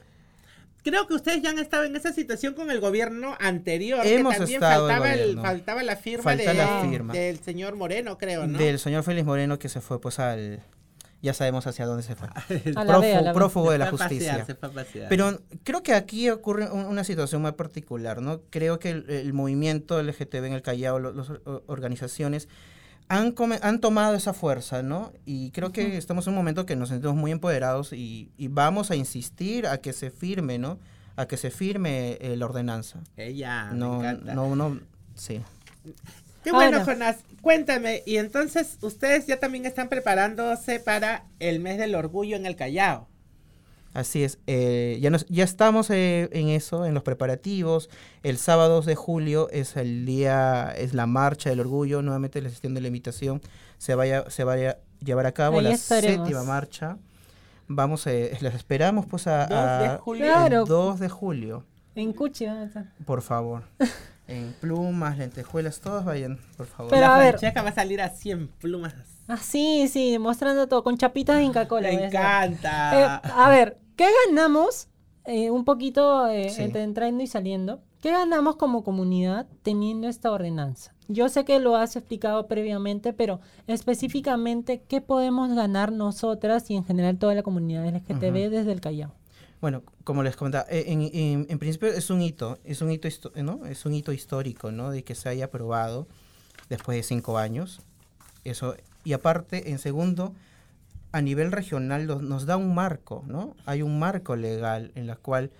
Creo 0.82 1.06
que 1.06 1.14
ustedes 1.14 1.42
ya 1.42 1.50
han 1.50 1.58
estado 1.58 1.84
en 1.84 1.94
esa 1.94 2.12
situación 2.12 2.54
con 2.54 2.70
el 2.70 2.80
gobierno 2.80 3.36
anterior. 3.38 4.00
Hemos 4.04 4.32
que 4.34 4.38
también 4.40 4.62
estado 4.62 4.88
faltaba, 4.88 5.14
el- 5.14 5.40
faltaba 5.40 5.82
la 5.82 5.96
firma, 5.96 6.24
Falta 6.24 6.50
de- 6.50 6.54
la 6.58 6.82
firma. 6.82 7.12
del 7.12 7.38
señor 7.38 7.76
Moreno, 7.76 8.18
creo, 8.18 8.46
¿no? 8.46 8.58
Del 8.58 8.78
señor 8.78 9.04
Félix 9.04 9.24
Moreno 9.26 9.58
que 9.58 9.68
se 9.68 9.80
fue 9.80 10.00
pues 10.00 10.18
al... 10.18 10.62
Ya 11.20 11.32
sabemos 11.34 11.68
hacia 11.68 11.86
dónde 11.86 12.02
se 12.02 12.16
fue. 12.16 12.26
Prófugo 13.32 13.70
de 13.70 13.78
la 13.78 13.90
justicia. 13.90 14.44
pasear. 14.74 15.08
Pero 15.08 15.40
creo 15.62 15.84
que 15.84 15.94
aquí 15.94 16.28
ocurre 16.30 16.68
un- 16.68 16.84
una 16.86 17.04
situación 17.04 17.42
muy 17.42 17.52
particular, 17.52 18.20
¿no? 18.20 18.40
Creo 18.50 18.80
que 18.80 18.90
el, 18.90 19.08
el 19.08 19.32
movimiento 19.32 20.02
LGTB 20.02 20.46
en 20.46 20.52
el 20.54 20.62
Callao, 20.62 20.98
las 20.98 21.28
organizaciones, 21.66 22.48
han, 23.12 23.32
come- 23.32 23.58
han 23.62 23.80
tomado 23.80 24.14
esa 24.14 24.32
fuerza, 24.32 24.82
¿no? 24.82 25.12
Y 25.26 25.50
creo 25.50 25.70
que 25.70 25.96
estamos 25.98 26.26
en 26.26 26.32
un 26.32 26.36
momento 26.38 26.64
que 26.64 26.76
nos 26.76 26.88
sentimos 26.88 27.14
muy 27.16 27.30
empoderados 27.30 27.92
y, 27.92 28.30
y 28.38 28.48
vamos 28.48 28.90
a 28.90 28.96
insistir 28.96 29.66
a 29.66 29.78
que 29.78 29.92
se 29.92 30.10
firme, 30.10 30.58
¿no? 30.58 30.78
A 31.16 31.26
que 31.26 31.36
se 31.36 31.50
firme 31.50 32.16
eh, 32.20 32.36
la 32.36 32.46
ordenanza. 32.46 33.00
Ella, 33.18 33.66
me 33.72 33.78
no, 33.78 33.96
encanta. 34.00 34.34
no, 34.34 34.56
no, 34.56 34.80
sí. 35.14 35.42
Qué 36.42 36.52
bueno, 36.52 36.78
Ahora. 36.78 36.92
Jonás. 36.92 37.16
Cuéntame, 37.42 38.02
y 38.06 38.16
entonces 38.16 38.78
ustedes 38.80 39.26
ya 39.26 39.38
también 39.38 39.66
están 39.66 39.88
preparándose 39.88 40.80
para 40.80 41.24
el 41.38 41.60
mes 41.60 41.76
del 41.76 41.94
orgullo 41.94 42.36
en 42.36 42.46
el 42.46 42.56
Callao. 42.56 43.08
Así 43.94 44.24
es, 44.24 44.38
eh, 44.46 44.98
ya, 45.02 45.10
nos- 45.10 45.26
ya 45.28 45.44
estamos 45.44 45.90
eh, 45.90 46.28
en 46.32 46.48
eso, 46.48 46.86
en 46.86 46.94
los 46.94 47.02
preparativos. 47.02 47.90
El 48.22 48.38
sábado 48.38 48.76
2 48.76 48.86
de 48.86 48.94
julio 48.94 49.50
es 49.50 49.76
el 49.76 50.06
día, 50.06 50.72
es 50.76 50.94
la 50.94 51.06
marcha 51.06 51.50
del 51.50 51.60
orgullo, 51.60 52.00
nuevamente 52.00 52.40
la 52.40 52.48
gestión 52.48 52.72
de 52.74 52.80
la 52.80 52.86
invitación 52.86 53.42
se 53.76 53.94
vaya, 53.94 54.24
se 54.30 54.44
vaya 54.44 54.70
a 54.70 55.04
llevar 55.04 55.26
a 55.26 55.32
cabo 55.32 55.58
Ahí 55.58 55.64
la 55.64 55.70
estaremos. 55.72 56.26
séptima 56.28 56.44
marcha. 56.44 56.96
Vamos, 57.68 58.06
eh, 58.06 58.36
les 58.40 58.54
esperamos 58.54 59.06
pues 59.06 59.26
a, 59.26 59.46
2 59.46 59.90
de 59.92 59.98
julio. 59.98 60.24
Claro. 60.26 60.62
el 60.62 60.68
2 60.68 61.00
de 61.00 61.08
julio, 61.08 61.64
En 61.94 62.12
Cuchi 62.12 62.46
van 62.46 62.56
a 62.58 62.64
estar. 62.64 62.86
por 63.04 63.20
favor. 63.22 63.64
en 64.28 64.54
plumas, 64.60 65.18
lentejuelas, 65.18 65.80
todos 65.80 66.04
vayan, 66.04 66.38
por 66.56 66.66
favor. 66.66 66.90
Pero 66.90 67.02
la 67.02 67.16
a 67.16 67.18
ver. 67.18 67.36
Va 67.44 67.68
a 67.68 67.74
salir 67.74 68.00
a 68.00 68.08
100 68.08 68.48
plumas. 68.60 68.94
Ah, 69.28 69.36
sí, 69.36 69.88
sí, 69.88 70.18
mostrando 70.18 70.66
todo, 70.68 70.82
con 70.82 70.96
chapitas 70.98 71.36
de 71.36 71.44
Inca 71.44 71.68
Kola. 71.68 71.88
Me 71.88 72.06
encanta. 72.06 73.20
Eh, 73.24 73.30
a 73.34 73.48
ver, 73.48 73.78
¿qué 73.96 74.06
ganamos? 74.26 74.88
Eh, 75.24 75.50
un 75.50 75.64
poquito 75.64 76.26
eh, 76.28 76.50
Sí. 76.50 76.62
entre 76.62 76.82
entrando 76.82 77.22
y 77.22 77.26
saliendo. 77.26 77.80
¿Qué 78.00 78.10
ganamos 78.10 78.56
como 78.56 78.82
comunidad 78.82 79.46
teniendo 79.62 80.08
esta 80.08 80.32
ordenanza? 80.32 80.92
Yo 81.06 81.28
sé 81.28 81.44
que 81.44 81.60
lo 81.60 81.76
has 81.76 81.94
explicado 81.94 82.48
previamente, 82.48 83.12
pero 83.12 83.40
específicamente, 83.68 84.82
¿qué 84.88 85.00
podemos 85.00 85.52
ganar 85.54 85.92
nosotras 85.92 86.70
y 86.70 86.74
en 86.76 86.84
general 86.84 87.18
toda 87.18 87.34
la 87.34 87.42
comunidad 87.42 87.86
LGTB 87.86 88.48
desde 88.50 88.72
el 88.72 88.80
Callao? 88.80 89.12
Bueno, 89.60 89.82
como 90.04 90.22
les 90.24 90.34
comentaba, 90.34 90.64
eh, 90.70 90.84
en, 90.88 91.02
en- 91.02 91.46
en 91.48 91.58
principio 91.58 91.88
es 91.88 92.10
un 92.10 92.22
hito, 92.22 92.58
es 92.64 92.80
un 92.82 92.90
hito, 92.90 93.08
¿no? 93.36 93.66
Es 93.66 93.84
un 93.86 93.94
hito 93.94 94.12
histórico, 94.12 94.72
¿no? 94.72 94.90
De 94.90 95.04
que 95.04 95.14
se 95.14 95.28
haya 95.28 95.44
aprobado 95.44 96.08
después 96.68 96.96
de 96.96 97.02
cinco 97.04 97.38
años. 97.38 97.80
Eso, 98.44 98.74
y 99.04 99.12
aparte, 99.12 99.70
en 99.70 99.78
segundo, 99.78 100.32
a 101.12 101.20
nivel 101.20 101.52
regional 101.52 102.06
nos, 102.06 102.22
nos 102.22 102.46
da 102.46 102.56
un 102.56 102.74
marco, 102.74 103.22
¿no? 103.26 103.54
Hay 103.66 103.82
un 103.82 103.98
marco 103.98 104.34
legal 104.34 104.92
en 104.94 105.06
la 105.06 105.16
cual 105.16 105.50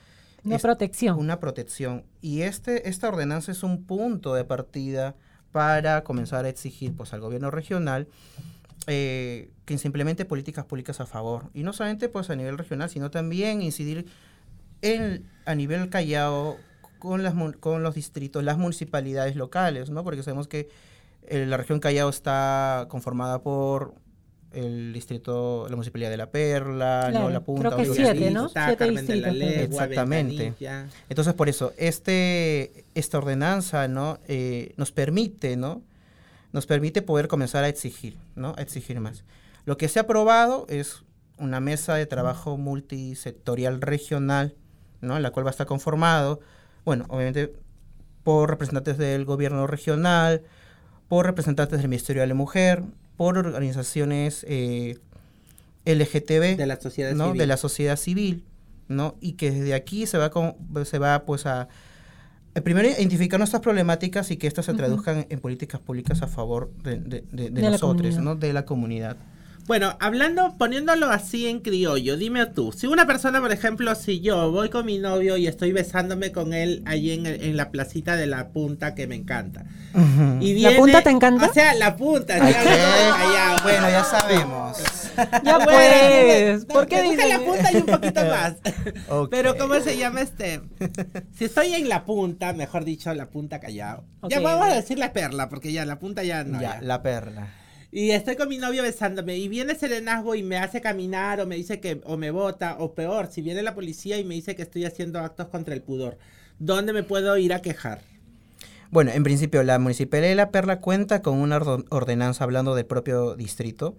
Una 0.45 0.59
protección. 0.59 1.19
una 1.19 1.39
protección. 1.39 2.05
Y 2.21 2.43
este, 2.43 2.89
esta 2.89 3.09
ordenanza 3.09 3.53
es 3.53 3.63
un 3.63 3.85
punto 3.85 4.35
de 4.35 4.45
partida 4.45 5.15
para 5.53 6.03
comenzar 6.03 6.47
a 6.47 6.49
exigir 6.49 6.95
pues, 6.95 7.13
al 7.13 7.21
gobierno 7.21 7.51
regional 7.51 8.09
eh, 8.87 9.51
que 9.67 9.79
se 9.79 9.87
implemente 9.87 10.25
políticas 10.25 10.65
públicas 10.65 11.01
a 11.01 11.07
favor. 11.07 11.51
Y 11.53 11.63
no 11.63 11.73
solamente 11.73 12.09
pues, 12.09 12.31
a 12.31 12.37
nivel 12.37 12.57
regional, 12.57 12.89
sino 12.89 13.11
también 13.11 13.61
incidir 13.61 14.07
en, 14.81 15.31
a 15.45 15.55
nivel 15.55 15.91
Callao 15.91 16.57
con, 16.99 17.23
las, 17.23 17.35
con 17.61 17.83
los 17.83 17.95
distritos, 17.95 18.43
las 18.43 18.57
municipalidades 18.59 19.37
locales, 19.37 19.91
¿no? 19.91 20.03
porque 20.03 20.23
sabemos 20.23 20.49
que 20.49 20.69
eh, 21.29 21.47
la 21.47 21.57
región 21.57 21.79
Callao 21.79 22.09
está 22.09 22.87
conformada 22.89 23.43
por 23.43 23.95
el 24.55 24.93
distrito, 24.93 25.67
la 25.69 25.77
municipalidad 25.77 26.11
de 26.11 26.17
La 26.17 26.31
Perla, 26.31 27.09
Claro, 27.11 27.27
¿no? 27.27 27.31
La 27.31 27.41
Punta, 27.41 27.69
creo 27.69 27.77
que 27.77 27.91
Oliva 27.91 28.13
siete, 28.13 28.31
¿no? 28.31 28.49
Siete 28.49 28.77
Carmen 28.77 29.07
de 29.07 29.17
la 29.17 29.29
distritos, 29.29 29.49
creo. 29.49 29.61
Legua, 29.61 29.85
Exactamente. 29.85 30.43
Ventanilla. 30.45 30.87
Entonces, 31.09 31.35
por 31.35 31.49
eso, 31.49 31.73
este, 31.77 32.85
esta 32.95 33.19
ordenanza 33.19 33.89
¿no? 33.89 34.19
Eh, 34.29 34.75
nos 34.77 34.93
permite, 34.93 35.57
¿no? 35.57 35.83
Nos 36.53 36.67
permite 36.67 37.03
poder 37.03 37.29
comenzar 37.29 37.65
a 37.65 37.69
exigir, 37.69 38.17
¿no? 38.35 38.55
A 38.57 38.63
exigir 38.63 39.01
más. 39.01 39.25
Lo 39.65 39.77
que 39.77 39.89
se 39.89 39.99
ha 39.99 40.03
aprobado 40.03 40.67
es 40.69 41.03
una 41.39 41.61
mesa 41.61 41.95
de 41.95 42.07
trabajo 42.07 42.57
multisectorial 42.57 43.81
regional, 43.81 44.55
¿no? 45.01 45.19
La 45.19 45.31
cual 45.31 45.47
va 45.47 45.51
a 45.51 45.53
estar 45.53 45.67
conformado, 45.67 46.41
bueno, 46.85 47.07
obviamente 47.09 47.53
por 48.23 48.51
representantes 48.51 48.99
del 48.99 49.25
gobierno 49.25 49.67
regional, 49.67 50.43
por 51.09 51.27
representantes 51.27 51.79
del 51.79 51.89
Ministerio 51.89 52.23
de 52.23 52.29
la 52.29 52.35
Mujer, 52.35 52.85
por 53.17 53.39
organizaciones 53.39 54.45
eh, 54.49 54.99
LGTB, 55.85 56.57
De 56.57 56.67
la 56.67 56.81
sociedad 56.81 57.13
¿no? 57.15 57.27
civil. 57.27 57.39
de 57.39 57.47
la 57.47 57.57
sociedad 57.57 57.97
civil, 57.97 58.45
¿no? 58.89 59.17
Y 59.21 59.33
que 59.33 59.51
desde 59.51 59.75
aquí 59.75 60.07
se 60.07 60.19
va 60.19 60.31
con- 60.31 60.55
se 60.85 60.99
va 60.99 61.25
pues 61.25 61.47
a 61.47 61.69
primero 62.65 62.87
identificar 62.89 63.39
nuestras 63.41 63.63
problemáticas 63.63 64.31
y 64.31 64.37
que 64.37 64.47
estas 64.47 64.67
se 64.67 64.75
traduzcan 64.75 65.27
en 65.31 65.41
políticas 65.41 65.81
públicas 65.81 66.21
a 66.23 66.27
favor 66.29 66.71
de, 66.83 66.97
de- 66.99 67.25
de- 67.33 67.45
de 67.45 67.51
De 67.51 67.63
la 67.63 67.71
nosotros. 67.71 68.19
¿no? 68.19 68.37
De 68.37 68.53
la 68.53 68.65
comunidad. 68.67 69.17
Bueno, 69.67 69.97
hablando, 70.01 70.55
poniéndolo 70.59 71.07
así 71.07 71.47
en 71.47 71.61
criollo, 71.61 72.17
dime 72.17 72.47
tú, 72.47 72.73
si 72.73 72.89
una 72.89 73.07
persona, 73.07 73.41
por 73.41 73.53
ejemplo, 73.53 73.95
si 73.95 74.21
yo 74.21 74.51
voy 74.51 74.71
con 74.71 74.85
mi 74.85 74.99
novio 74.99 75.37
y 75.37 75.47
estoy 75.47 75.71
besándome 75.73 76.33
con 76.33 76.53
él 76.53 76.83
allí 76.85 77.13
en, 77.13 77.27
el- 77.27 77.43
en 77.45 77.57
la 77.57 77.71
placita 77.71 78.17
de 78.17 78.27
la 78.27 78.49
punta 78.49 78.95
que 78.97 79.07
me 79.07 79.15
encanta. 79.15 79.65
Y 80.41 80.59
¿La 80.61 80.75
punta 80.75 81.03
te 81.03 81.11
encanta? 81.11 81.47
O 81.47 81.53
sea, 81.53 81.75
la 81.75 81.97
punta. 81.97 82.39
Callao, 82.39 83.57
bueno, 83.63 83.89
ya 83.91 84.05
sabemos. 84.05 84.79
Ya 85.45 85.59
Bueno, 85.59 85.65
pues, 85.67 86.67
no, 86.69 86.73
¿por 86.73 86.87
qué 86.87 87.03
dices? 87.03 87.29
la 87.29 87.39
punta 87.41 87.71
y 87.71 87.77
un 87.77 87.85
poquito 87.87 88.21
más? 88.25 88.55
Pero 89.31 89.59
¿cómo 89.59 89.79
se 89.81 89.99
llama 89.99 90.23
este? 90.23 90.63
Si 91.37 91.45
estoy 91.45 91.75
en 91.75 91.91
la 91.91 92.07
punta, 92.07 92.55
mejor 92.55 92.85
dicho, 92.87 93.13
la 93.13 93.27
punta 93.29 93.61
Callao. 93.61 94.05
Ya 94.31 94.39
Ok. 94.39 94.43
vamos 94.45 94.69
a 94.69 94.75
decir 94.75 94.99
la 94.99 95.13
perla, 95.13 95.51
porque 95.51 95.71
ya 95.71 95.85
la 95.85 95.99
punta 95.99 96.23
ya 96.23 96.45
no. 96.45 96.59
ya, 96.63 96.77
ya. 96.77 96.81
la 96.81 97.03
perla. 97.03 97.49
Y 97.95 98.13
estoy 98.13 98.37
con 98.37 98.49
mi 98.49 98.57
novio 98.57 98.83
besándome 98.83 99.37
y 99.37 99.49
viene 99.49 99.75
Serenazgo 99.75 100.35
y 100.35 100.43
me 100.43 100.57
hace 100.57 100.81
caminar 100.81 101.41
o 101.43 101.47
me 101.47 101.57
dice 101.57 101.79
que 101.79 102.01
o 102.05 102.17
me 102.17 102.31
bota 102.31 102.77
o 102.79 102.95
peor, 102.95 103.29
si 103.31 103.43
viene 103.43 103.63
la 103.63 103.75
policía 103.75 104.19
y 104.19 104.25
me 104.25 104.35
dice 104.35 104.57
que 104.57 104.63
estoy 104.63 104.87
haciendo 104.87 105.19
actos 105.21 105.49
contra 105.49 105.75
el 105.75 105.83
pudor, 105.83 106.17
¿dónde 106.59 106.95
me 106.95 107.03
puedo 107.03 107.37
ir 107.37 107.53
a 107.53 107.61
quejar? 107.61 108.01
Bueno, 108.91 109.11
en 109.13 109.23
principio 109.23 109.63
la 109.63 109.79
Municipalidad 109.79 110.31
de 110.31 110.35
La 110.37 110.51
Perla 110.51 110.81
cuenta 110.81 111.21
con 111.21 111.39
una 111.39 111.59
ordenanza 111.91 112.45
hablando 112.45 112.75
del 112.75 112.87
propio 112.87 113.37
distrito 113.37 113.95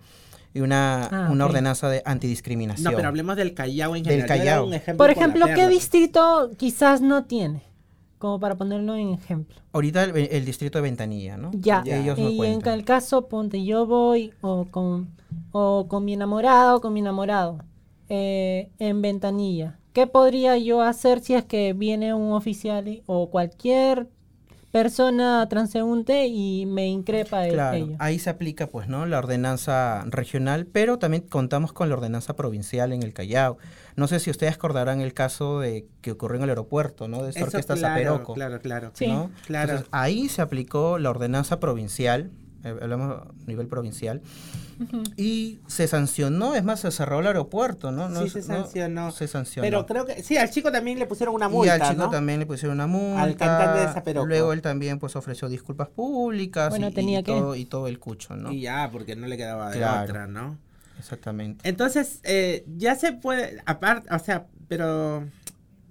y 0.56 0.62
una, 0.62 1.06
Ah, 1.06 1.30
una 1.32 1.46
ordenanza 1.46 1.88
de 1.90 2.02
antidiscriminación. 2.04 2.92
No, 2.92 2.96
pero 2.98 3.08
hablemos 3.08 3.36
del 3.36 3.54
Callao 3.54 3.96
en 3.96 4.04
Del 4.04 4.22
general. 4.22 4.36
Era 4.36 4.44
Callao. 4.44 4.66
un 4.66 4.74
ejemplo 4.74 4.98
Por 4.98 5.12
ejemplo, 5.12 5.46
¿qué 5.54 5.68
distrito 5.68 6.50
quizás 6.58 7.02
no 7.02 7.26
tiene? 7.26 7.62
Como 8.24 8.40
para 8.40 8.56
ponerlo 8.56 8.96
en 8.96 9.10
ejemplo. 9.10 9.54
Ahorita 9.74 10.06
el, 10.06 10.16
el 10.16 10.46
distrito 10.46 10.78
de 10.78 10.84
Ventanilla, 10.84 11.36
¿no? 11.36 11.52
Ya. 11.54 11.84
Ya. 11.86 11.98
Ellos 12.02 12.18
no 12.18 12.30
y 12.30 12.40
en 12.46 12.66
el 12.70 12.86
caso, 12.86 13.28
ponte, 13.28 13.66
yo 13.66 13.86
voy 13.86 14.32
o 14.40 14.64
con, 14.72 15.10
o 15.52 15.88
con 15.90 16.06
mi 16.06 16.14
enamorado 16.14 16.78
o 16.78 16.80
con 16.80 16.94
mi 16.94 17.02
enamorado 17.02 17.58
eh, 18.08 18.70
en 18.80 19.02
ventanilla. 19.02 19.78
¿Qué 19.92 20.08
podría 20.08 20.58
yo 20.58 20.82
hacer 20.82 21.20
si 21.20 21.34
es 21.34 21.44
que 21.44 21.74
viene 21.74 22.14
un 22.14 22.32
oficial 22.32 22.88
y- 22.88 23.04
o 23.08 23.30
cualquier 23.30 24.08
persona 24.74 25.48
transeúnte 25.50 26.26
y 26.26 26.66
me 26.66 26.88
increpa 26.88 27.46
el, 27.46 27.54
Claro, 27.54 27.78
ello? 27.78 27.96
ahí 28.00 28.18
se 28.18 28.32
aplica 28.32 28.66
pues, 28.66 28.88
¿no? 28.88 29.06
La 29.06 29.20
ordenanza 29.20 30.04
regional, 30.08 30.66
pero 30.66 30.98
también 30.98 31.22
contamos 31.30 31.72
con 31.74 31.90
la 31.90 31.96
ordenanza 31.96 32.36
provincial 32.36 32.92
en 32.92 33.04
el 33.04 33.14
Callao. 33.14 33.60
No 33.96 34.08
sé 34.08 34.20
si 34.20 34.32
ustedes 34.32 34.56
acordarán 34.56 35.00
el 35.00 35.14
caso 35.14 35.60
de 35.60 35.86
que 36.02 36.12
ocurrió 36.14 36.38
en 36.38 36.44
el 36.46 36.50
aeropuerto, 36.50 37.08
¿no? 37.08 37.22
De 37.22 37.30
esta 37.30 37.42
Eso, 37.42 37.50
orquesta 37.50 37.76
claro, 37.76 37.94
Zaperoco, 37.94 38.34
claro, 38.34 38.60
claro. 38.60 38.92
Sí. 38.96 39.06
¿no? 39.06 39.30
Claro. 39.46 39.70
Entonces, 39.74 39.90
ahí 39.92 40.28
se 40.28 40.42
aplicó 40.42 40.98
la 40.98 41.12
ordenanza 41.12 41.60
provincial, 41.60 42.32
eh, 42.64 42.76
hablamos 42.82 43.12
a 43.12 43.28
nivel 43.46 43.68
provincial, 43.68 44.24
Y 45.18 45.60
se 45.68 45.88
sancionó, 45.88 46.56
es 46.56 46.64
más, 46.64 46.80
se 46.82 46.92
cerró 46.92 47.20
el 47.20 47.28
aeropuerto, 47.28 47.92
¿no? 47.92 48.10
no 48.10 48.22
sí, 48.24 48.30
se 48.30 48.40
no, 48.40 48.46
sancionó. 48.46 49.12
se 49.12 49.28
sancionó. 49.28 49.64
Pero 49.66 49.86
creo 49.86 50.06
que 50.06 50.24
sí, 50.24 50.38
al 50.38 50.50
chico 50.50 50.72
también 50.72 51.00
le 51.00 51.06
pusieron 51.06 51.36
una 51.36 51.50
multa, 51.50 51.78
y 51.78 51.82
al 51.82 51.90
chico 51.90 52.04
¿no? 52.04 52.10
también 52.10 52.40
le 52.40 52.46
pusieron 52.46 52.76
una 52.78 52.88
multa. 52.88 53.38
cantante 53.48 53.80
de 53.80 53.94
Zaperoco. 53.94 54.28
Luego 54.28 54.54
él 54.54 54.62
también 54.62 55.00
pues 55.00 55.16
ofreció 55.16 55.50
disculpas 55.50 55.90
públicas 55.90 56.70
Bueno, 56.70 56.88
y, 56.88 56.92
y 56.92 56.94
tenía 56.94 57.24
que. 57.24 57.32
todo, 57.32 57.56
y 57.56 57.66
todo 57.66 57.88
el 57.88 58.00
cucho, 58.00 58.36
¿no? 58.36 58.52
Y 58.52 58.62
ya, 58.62 58.90
porque 58.92 59.16
no 59.16 59.28
le 59.28 59.38
quedaba 59.38 59.70
de 59.72 59.78
Claro. 59.78 60.04
otra, 60.04 60.28
¿no? 60.28 60.58
Exactamente. 61.00 61.68
Entonces, 61.68 62.20
eh, 62.24 62.66
ya 62.78 62.96
se 62.96 63.14
puede, 63.14 63.58
aparte, 63.66 64.14
o 64.14 64.20
sea, 64.20 64.46
pero 64.68 65.26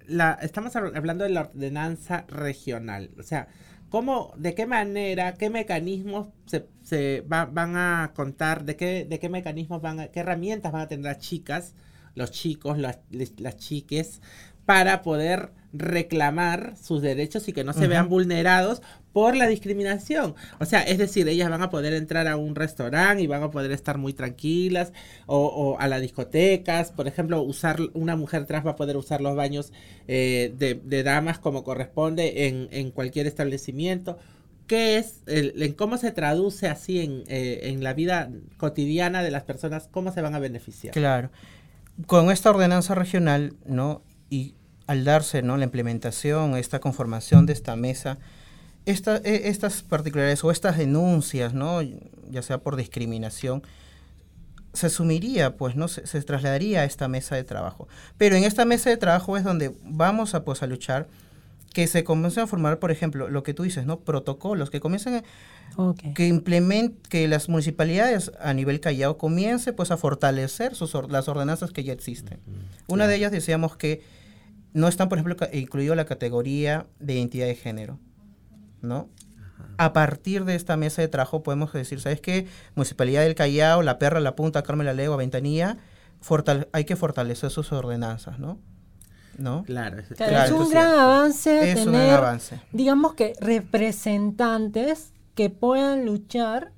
la, 0.07 0.33
estamos 0.41 0.73
hab- 0.75 0.95
hablando 0.97 1.23
de 1.23 1.29
la 1.29 1.41
ordenanza 1.41 2.25
regional. 2.27 3.11
O 3.19 3.23
sea, 3.23 3.47
¿cómo, 3.93 4.33
de 4.37 4.55
qué 4.55 4.65
manera, 4.65 5.35
qué 5.35 5.51
mecanismos 5.51 6.29
se, 6.47 6.65
se 6.81 7.21
va- 7.31 7.45
van 7.45 7.75
a 7.75 8.11
contar, 8.15 8.65
de 8.65 8.75
qué, 8.75 9.05
de 9.05 9.19
qué 9.19 9.29
mecanismos 9.29 9.83
van 9.83 9.99
a, 9.99 10.07
qué 10.07 10.21
herramientas 10.21 10.71
van 10.71 10.81
a 10.81 10.87
tener 10.87 11.05
las 11.05 11.19
chicas, 11.19 11.75
los 12.15 12.31
chicos, 12.31 12.79
las, 12.79 12.97
las 13.37 13.57
chiques, 13.57 14.19
para 14.65 15.03
poder 15.03 15.51
reclamar 15.73 16.75
sus 16.75 17.03
derechos 17.03 17.47
y 17.47 17.53
que 17.53 17.63
no 17.63 17.73
se 17.73 17.87
vean 17.87 18.09
vulnerados 18.09 18.81
por 19.13 19.35
la 19.37 19.47
discriminación. 19.47 20.35
O 20.59 20.65
sea, 20.65 20.81
es 20.81 20.97
decir, 20.97 21.27
ellas 21.27 21.49
van 21.49 21.61
a 21.61 21.69
poder 21.69 21.93
entrar 21.93 22.27
a 22.27 22.35
un 22.35 22.55
restaurante 22.55 23.21
y 23.21 23.27
van 23.27 23.43
a 23.43 23.51
poder 23.51 23.71
estar 23.71 23.99
muy 23.99 24.13
tranquilas 24.13 24.91
o, 25.27 25.37
o 25.37 25.79
a 25.79 25.87
las 25.87 26.01
discotecas. 26.01 26.91
Por 26.91 27.07
ejemplo, 27.07 27.41
usar 27.43 27.79
una 27.93 28.15
mujer 28.15 28.45
trans 28.45 28.65
va 28.65 28.71
a 28.71 28.75
poder 28.75 28.97
usar 28.97 29.21
los 29.21 29.35
baños 29.35 29.71
eh, 30.07 30.53
de, 30.57 31.03
damas 31.03 31.37
como 31.37 31.63
corresponde 31.63 32.47
en, 32.47 32.67
en 32.71 32.91
cualquier 32.91 33.27
establecimiento. 33.27 34.17
¿Qué 34.65 34.97
es, 34.97 35.21
el, 35.27 35.61
en 35.61 35.73
cómo 35.73 35.97
se 35.97 36.11
traduce 36.11 36.67
así 36.67 37.01
en, 37.01 37.23
eh, 37.27 37.61
en 37.63 37.83
la 37.83 37.93
vida 37.93 38.31
cotidiana 38.57 39.21
de 39.21 39.29
las 39.29 39.43
personas? 39.43 39.87
¿Cómo 39.91 40.11
se 40.11 40.21
van 40.21 40.33
a 40.33 40.39
beneficiar? 40.39 40.93
Claro. 40.93 41.29
Con 42.07 42.31
esta 42.31 42.49
ordenanza 42.49 42.95
regional, 42.95 43.53
¿no? 43.65 44.01
Y 44.29 44.55
al 44.87 45.03
darse, 45.03 45.43
¿no? 45.43 45.57
La 45.57 45.65
implementación, 45.65 46.55
esta 46.55 46.79
conformación 46.79 47.45
de 47.45 47.53
esta 47.53 47.75
mesa, 47.75 48.17
esta, 48.85 49.17
e- 49.17 49.47
estas 49.49 49.81
particularidades 49.83 50.43
o 50.43 50.51
estas 50.51 50.77
denuncias, 50.77 51.53
¿no? 51.53 51.81
Ya 52.29 52.41
sea 52.41 52.57
por 52.59 52.75
discriminación, 52.75 53.63
se 54.73 54.87
asumiría, 54.87 55.55
pues, 55.55 55.75
¿no? 55.75 55.87
Se, 55.87 56.07
se 56.07 56.21
trasladaría 56.23 56.81
a 56.81 56.85
esta 56.85 57.07
mesa 57.07 57.35
de 57.35 57.43
trabajo. 57.43 57.87
Pero 58.17 58.35
en 58.35 58.43
esta 58.43 58.65
mesa 58.65 58.89
de 58.89 58.97
trabajo 58.97 59.37
es 59.37 59.43
donde 59.43 59.71
vamos 59.83 60.33
a, 60.35 60.43
pues, 60.43 60.63
a 60.63 60.67
luchar 60.67 61.07
que 61.73 61.87
se 61.87 62.03
comiencen 62.03 62.43
a 62.43 62.47
formar, 62.47 62.77
por 62.79 62.91
ejemplo, 62.91 63.29
lo 63.29 63.41
que 63.43 63.53
tú 63.55 63.63
dices, 63.63 63.85
¿no? 63.85 63.99
Protocolos, 63.99 64.69
que 64.69 64.79
comiencen 64.79 65.23
que 66.13 66.27
implement, 66.27 66.95
que 67.07 67.27
las 67.27 67.49
municipalidades 67.49 68.31
a 68.39 68.53
nivel 68.53 68.79
Callao 68.79 69.17
comience 69.17 69.73
pues 69.73 69.89
a 69.89 69.97
fortalecer 69.97 70.75
sus 70.75 70.93
or- 70.93 71.09
las 71.11 71.27
ordenanzas 71.27 71.71
que 71.71 71.83
ya 71.83 71.93
existen. 71.93 72.39
Una 72.87 73.07
de 73.07 73.15
ellas 73.15 73.31
decíamos 73.31 73.75
que 73.75 74.03
no 74.73 74.87
están, 74.87 75.09
por 75.09 75.17
ejemplo, 75.17 75.35
incluido 75.51 75.95
la 75.95 76.05
categoría 76.05 76.85
de 76.99 77.13
identidad 77.15 77.47
de 77.47 77.55
género, 77.55 77.97
¿no? 78.83 79.09
A 79.77 79.91
partir 79.93 80.45
de 80.45 80.53
esta 80.55 80.77
mesa 80.77 81.01
de 81.01 81.07
trabajo 81.07 81.41
podemos 81.41 81.73
decir, 81.73 81.99
¿sabes 81.99 82.21
qué? 82.21 82.47
Municipalidad 82.75 83.23
del 83.23 83.33
Callao, 83.33 83.81
La 83.81 83.97
Perra, 83.97 84.19
La 84.19 84.35
Punta, 84.35 84.61
Carmen 84.61 84.85
La 84.85 84.93
Legua, 84.93 85.17
Ventanilla, 85.17 85.77
fortale- 86.21 86.67
hay 86.73 86.85
que 86.85 86.95
fortalecer 86.95 87.49
sus 87.49 87.71
ordenanzas, 87.71 88.37
¿no? 88.39 88.59
¿no? 89.39 89.63
Claro, 89.63 89.97
Claro, 90.15 90.29
Claro, 90.31 90.45
es 90.55 90.61
un 90.61 90.69
gran 90.69 90.93
avance 90.93 91.71
Es 91.71 91.79
un 91.87 91.93
tener, 91.93 92.07
gran 92.07 92.17
avance. 92.19 92.61
digamos 92.71 93.15
que 93.15 93.33
representantes 93.41 95.11
que 95.35 95.49
puedan 95.49 96.05
luchar 96.05 96.71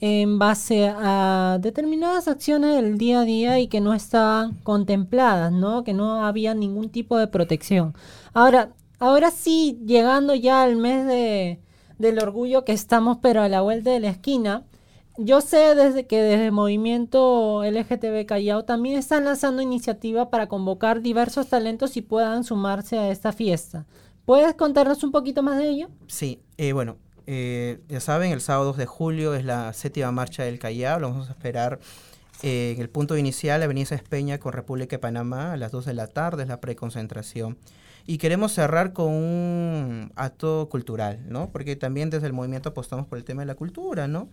en 0.00 0.38
base 0.38 0.88
a 0.94 1.58
determinadas 1.60 2.26
acciones 2.28 2.74
del 2.74 2.98
día 2.98 3.20
a 3.20 3.24
día 3.24 3.58
y 3.60 3.68
que 3.68 3.80
no 3.80 3.94
estaban 3.94 4.54
contempladas, 4.64 5.52
¿no? 5.52 5.84
Que 5.84 5.94
no 5.94 6.26
había 6.26 6.54
ningún 6.54 6.90
tipo 6.90 7.16
de 7.16 7.28
protección. 7.28 7.94
Ahora, 8.34 8.70
ahora 9.02 9.32
sí, 9.32 9.80
llegando 9.84 10.32
ya 10.34 10.62
al 10.62 10.76
mes 10.76 11.04
de, 11.06 11.58
del 11.98 12.20
orgullo 12.20 12.64
que 12.64 12.72
estamos, 12.72 13.18
pero 13.20 13.42
a 13.42 13.48
la 13.48 13.60
vuelta 13.60 13.90
de 13.90 13.98
la 13.98 14.10
esquina, 14.10 14.64
yo 15.18 15.40
sé 15.40 15.74
desde 15.74 16.06
que 16.06 16.22
desde 16.22 16.46
el 16.46 16.52
movimiento 16.52 17.64
LGTB 17.64 18.26
Callao 18.26 18.64
también 18.64 18.96
están 18.96 19.24
lanzando 19.24 19.60
iniciativas 19.60 20.28
para 20.28 20.46
convocar 20.46 21.02
diversos 21.02 21.48
talentos 21.48 21.96
y 21.96 22.02
puedan 22.02 22.44
sumarse 22.44 22.96
a 22.96 23.10
esta 23.10 23.32
fiesta. 23.32 23.86
¿Puedes 24.24 24.54
contarnos 24.54 25.02
un 25.02 25.10
poquito 25.10 25.42
más 25.42 25.58
de 25.58 25.68
ello? 25.68 25.88
Sí, 26.06 26.40
eh, 26.56 26.72
bueno, 26.72 26.96
eh, 27.26 27.80
ya 27.88 27.98
saben, 27.98 28.30
el 28.30 28.40
sábado 28.40 28.66
2 28.66 28.76
de 28.76 28.86
julio 28.86 29.34
es 29.34 29.44
la 29.44 29.72
séptima 29.72 30.12
marcha 30.12 30.44
del 30.44 30.60
Callao, 30.60 31.00
lo 31.00 31.10
vamos 31.10 31.28
a 31.28 31.32
esperar 31.32 31.80
eh, 32.44 32.74
en 32.76 32.80
el 32.80 32.88
punto 32.88 33.16
inicial, 33.16 33.64
Avenida 33.64 33.96
Espeña 33.96 34.38
con 34.38 34.52
República 34.52 34.94
de 34.94 35.00
Panamá, 35.00 35.54
a 35.54 35.56
las 35.56 35.72
2 35.72 35.86
de 35.86 35.94
la 35.94 36.06
tarde 36.06 36.44
es 36.44 36.48
la 36.48 36.60
preconcentración. 36.60 37.58
Y 38.06 38.18
queremos 38.18 38.52
cerrar 38.52 38.92
con 38.92 39.12
un 39.12 40.12
acto 40.16 40.68
cultural, 40.70 41.24
¿no? 41.28 41.50
Porque 41.50 41.76
también 41.76 42.10
desde 42.10 42.26
el 42.26 42.32
movimiento 42.32 42.70
apostamos 42.70 43.06
por 43.06 43.18
el 43.18 43.24
tema 43.24 43.42
de 43.42 43.46
la 43.46 43.54
cultura, 43.54 44.08
¿no? 44.08 44.28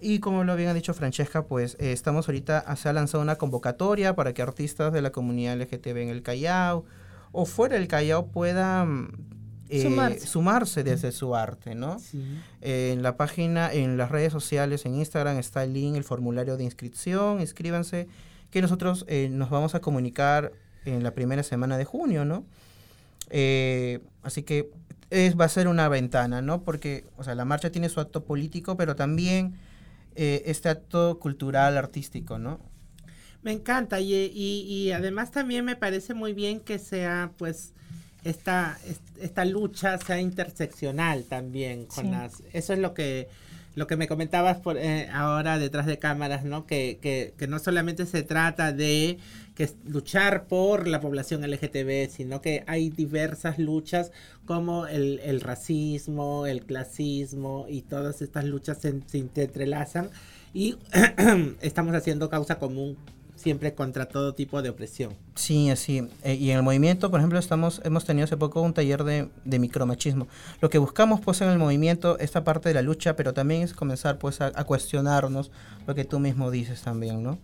Y 0.00 0.18
como 0.18 0.44
lo 0.44 0.52
había 0.52 0.74
dicho 0.74 0.94
Francesca, 0.94 1.46
pues 1.46 1.76
eh, 1.78 1.92
estamos 1.92 2.28
ahorita, 2.28 2.74
se 2.76 2.88
ha 2.88 2.92
lanzado 2.92 3.22
una 3.22 3.36
convocatoria 3.36 4.16
para 4.16 4.34
que 4.34 4.42
artistas 4.42 4.92
de 4.92 5.00
la 5.00 5.12
comunidad 5.12 5.56
LGTB 5.56 5.96
en 5.98 6.08
el 6.08 6.22
Callao 6.22 6.84
o 7.30 7.46
fuera 7.46 7.76
del 7.76 7.88
Callao 7.88 8.26
puedan 8.26 9.12
eh, 9.72 9.82
Sumarse. 9.82 10.26
sumarse 10.26 10.84
desde 10.84 11.12
su 11.12 11.34
arte, 11.34 11.74
¿no? 11.74 11.96
Eh, 12.60 12.90
en 12.92 13.02
la 13.02 13.16
página, 13.16 13.72
en 13.72 13.96
las 13.96 14.10
redes 14.10 14.30
sociales, 14.30 14.84
en 14.84 14.96
Instagram 14.96 15.38
está 15.38 15.64
el 15.64 15.72
link, 15.72 15.96
el 15.96 16.04
formulario 16.04 16.58
de 16.58 16.64
inscripción, 16.64 17.40
inscríbanse, 17.40 18.06
que 18.50 18.60
nosotros 18.60 19.06
eh, 19.08 19.30
nos 19.30 19.48
vamos 19.48 19.74
a 19.74 19.80
comunicar 19.80 20.52
en 20.84 21.02
la 21.02 21.12
primera 21.12 21.42
semana 21.42 21.78
de 21.78 21.86
junio, 21.86 22.26
¿no? 22.26 22.44
Eh, 23.34 24.00
así 24.22 24.42
que 24.42 24.70
es, 25.10 25.38
va 25.40 25.46
a 25.46 25.48
ser 25.48 25.66
una 25.68 25.88
ventana, 25.88 26.42
¿no? 26.42 26.62
Porque, 26.62 27.06
o 27.16 27.24
sea, 27.24 27.34
la 27.34 27.44
marcha 27.46 27.72
tiene 27.72 27.88
su 27.88 27.98
acto 28.00 28.24
político, 28.24 28.76
pero 28.76 28.94
también 28.94 29.54
eh, 30.14 30.42
este 30.46 30.68
acto 30.68 31.18
cultural, 31.18 31.78
artístico, 31.78 32.38
¿no? 32.38 32.60
Me 33.42 33.52
encanta 33.52 34.00
y, 34.00 34.14
y, 34.14 34.60
y 34.68 34.92
además 34.92 35.30
también 35.32 35.64
me 35.64 35.76
parece 35.76 36.14
muy 36.14 36.32
bien 36.34 36.60
que 36.60 36.78
sea 36.78 37.32
pues 37.38 37.72
esta, 38.22 38.78
est- 38.86 39.18
esta 39.18 39.44
lucha 39.46 39.98
sea 39.98 40.20
interseccional 40.20 41.24
también 41.24 41.86
con 41.86 42.04
Sí. 42.04 42.10
las 42.12 42.42
eso 42.52 42.72
es 42.74 42.78
lo 42.78 42.94
que 42.94 43.28
lo 43.74 43.86
que 43.86 43.96
me 43.96 44.08
comentabas 44.08 44.58
por 44.58 44.76
eh, 44.76 45.08
ahora 45.12 45.58
detrás 45.58 45.86
de 45.86 45.98
cámaras 45.98 46.44
no 46.44 46.66
que, 46.66 46.98
que, 47.00 47.34
que 47.36 47.46
no 47.46 47.58
solamente 47.58 48.06
se 48.06 48.22
trata 48.22 48.72
de 48.72 49.18
que 49.54 49.70
luchar 49.84 50.44
por 50.44 50.86
la 50.86 51.00
población 51.00 51.42
LGTB 51.42 52.10
sino 52.10 52.40
que 52.40 52.64
hay 52.66 52.90
diversas 52.90 53.58
luchas 53.58 54.12
como 54.44 54.86
el, 54.86 55.20
el 55.20 55.40
racismo 55.40 56.46
el 56.46 56.64
clasismo 56.64 57.66
y 57.68 57.82
todas 57.82 58.22
estas 58.22 58.44
luchas 58.44 58.78
se, 58.78 59.00
se 59.06 59.18
entrelazan 59.18 60.10
y 60.54 60.76
estamos 61.60 61.94
haciendo 61.94 62.28
causa 62.28 62.58
común 62.58 62.96
siempre 63.42 63.74
contra 63.74 64.06
todo 64.06 64.34
tipo 64.34 64.62
de 64.62 64.70
opresión. 64.70 65.14
Sí, 65.34 65.70
así. 65.70 66.08
Eh, 66.22 66.34
y 66.34 66.50
en 66.50 66.58
el 66.58 66.62
movimiento, 66.62 67.10
por 67.10 67.20
ejemplo, 67.20 67.38
estamos, 67.38 67.80
hemos 67.84 68.04
tenido 68.04 68.24
hace 68.24 68.36
poco 68.36 68.62
un 68.62 68.72
taller 68.72 69.04
de, 69.04 69.28
de 69.44 69.58
micromachismo. 69.58 70.28
Lo 70.60 70.70
que 70.70 70.78
buscamos 70.78 71.20
pues 71.20 71.40
en 71.40 71.48
el 71.48 71.58
movimiento, 71.58 72.18
esta 72.18 72.44
parte 72.44 72.68
de 72.68 72.74
la 72.74 72.82
lucha, 72.82 73.16
pero 73.16 73.34
también 73.34 73.62
es 73.62 73.74
comenzar 73.74 74.18
pues 74.18 74.40
a, 74.40 74.52
a 74.54 74.64
cuestionarnos 74.64 75.50
lo 75.86 75.94
que 75.94 76.04
tú 76.04 76.18
mismo 76.18 76.50
dices 76.50 76.82
también, 76.82 77.22
¿no? 77.22 77.38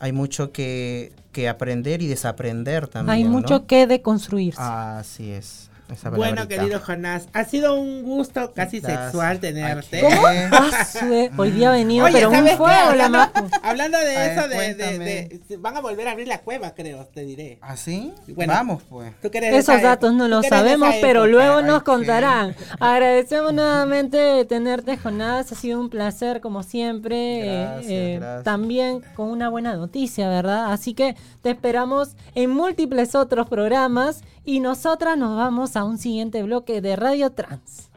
Hay 0.00 0.12
mucho 0.12 0.52
que, 0.52 1.12
que 1.32 1.48
aprender 1.48 2.02
y 2.02 2.06
desaprender 2.06 2.88
también. 2.88 3.14
Hay 3.14 3.24
¿no? 3.24 3.30
mucho 3.30 3.66
que 3.66 3.86
deconstruirse. 3.86 4.60
Así 4.60 5.30
es. 5.30 5.70
Esa 5.92 6.10
Bueno, 6.10 6.36
palabrita. 6.36 6.62
querido 6.62 6.80
Jonás, 6.80 7.28
ha 7.32 7.44
sido 7.44 7.74
un 7.76 8.02
gusto 8.02 8.52
casi 8.54 8.80
sexual 8.80 9.38
tenerte. 9.40 10.02
Ah, 10.52 11.30
Hoy 11.36 11.50
día 11.50 11.68
ha 11.70 11.72
venido, 11.72 12.04
Oye, 12.06 12.14
pero 12.14 12.30
un 12.30 12.36
fuego 12.48 12.66
la 12.66 13.06
hablando, 13.06 13.18
hablando 13.62 13.98
de 13.98 14.16
A 14.16 14.20
ver, 14.20 14.30
eso, 14.38 14.42
de, 14.42 14.48
de- 14.48 14.54
cuéntame. 14.56 15.04
de- 15.48 15.56
van 15.58 15.76
a 15.76 15.80
volver 15.80 16.08
a 16.08 16.12
abrir 16.12 16.28
la 16.28 16.38
cueva, 16.38 16.74
creo, 16.74 17.04
te 17.12 17.24
diré. 17.24 17.58
¿Ah, 17.60 17.76
sí? 17.76 18.12
Bueno. 18.28 18.52
Vamos, 18.52 18.82
pues. 18.88 19.12
Esos 19.22 19.82
datos 19.82 20.12
no 20.14 20.28
los 20.28 20.46
sabemos, 20.46 20.94
pero 21.00 21.26
luego 21.26 21.58
Ay, 21.58 21.64
nos 21.64 21.78
qué- 21.80 21.84
contarán. 21.84 22.54
Agradecemos 22.80 23.52
nuevamente 23.52 24.44
tenerte, 24.46 24.96
Jonás. 24.96 25.50
Ha 25.52 25.54
sido 25.54 25.80
un 25.80 25.90
placer, 25.90 26.40
como 26.40 26.62
siempre. 26.62 27.40
eh, 27.40 27.64
Gracias, 27.64 27.90
eh, 27.90 28.16
gracias. 28.20 28.44
También 28.44 29.02
con 29.14 29.28
una 29.30 29.48
buena 29.48 29.74
noticia, 29.76 30.28
¿verdad? 30.28 30.72
Así 30.72 30.94
que 30.94 31.16
te 31.42 31.50
esperamos 31.50 32.16
en 32.34 32.50
múltiples 32.50 33.14
otros 33.14 33.48
programas 33.48 34.22
y 34.44 34.60
nosotras 34.60 35.16
nos 35.16 35.36
vamos 35.36 35.76
a 35.76 35.84
un 35.84 35.98
siguiente 35.98 36.42
bloque 36.42 36.80
de 36.80 36.96
Radio 36.96 37.30
Trans. 37.32 37.90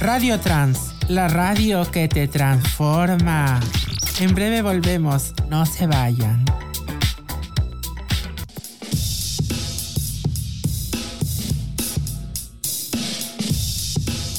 Radio 0.00 0.40
Trans, 0.40 0.94
la 1.08 1.28
radio 1.28 1.88
que 1.90 2.08
te 2.08 2.26
transforma. 2.26 3.60
En 4.20 4.34
breve 4.34 4.62
volvemos, 4.62 5.32
no 5.48 5.64
se 5.64 5.86
vayan. 5.86 6.44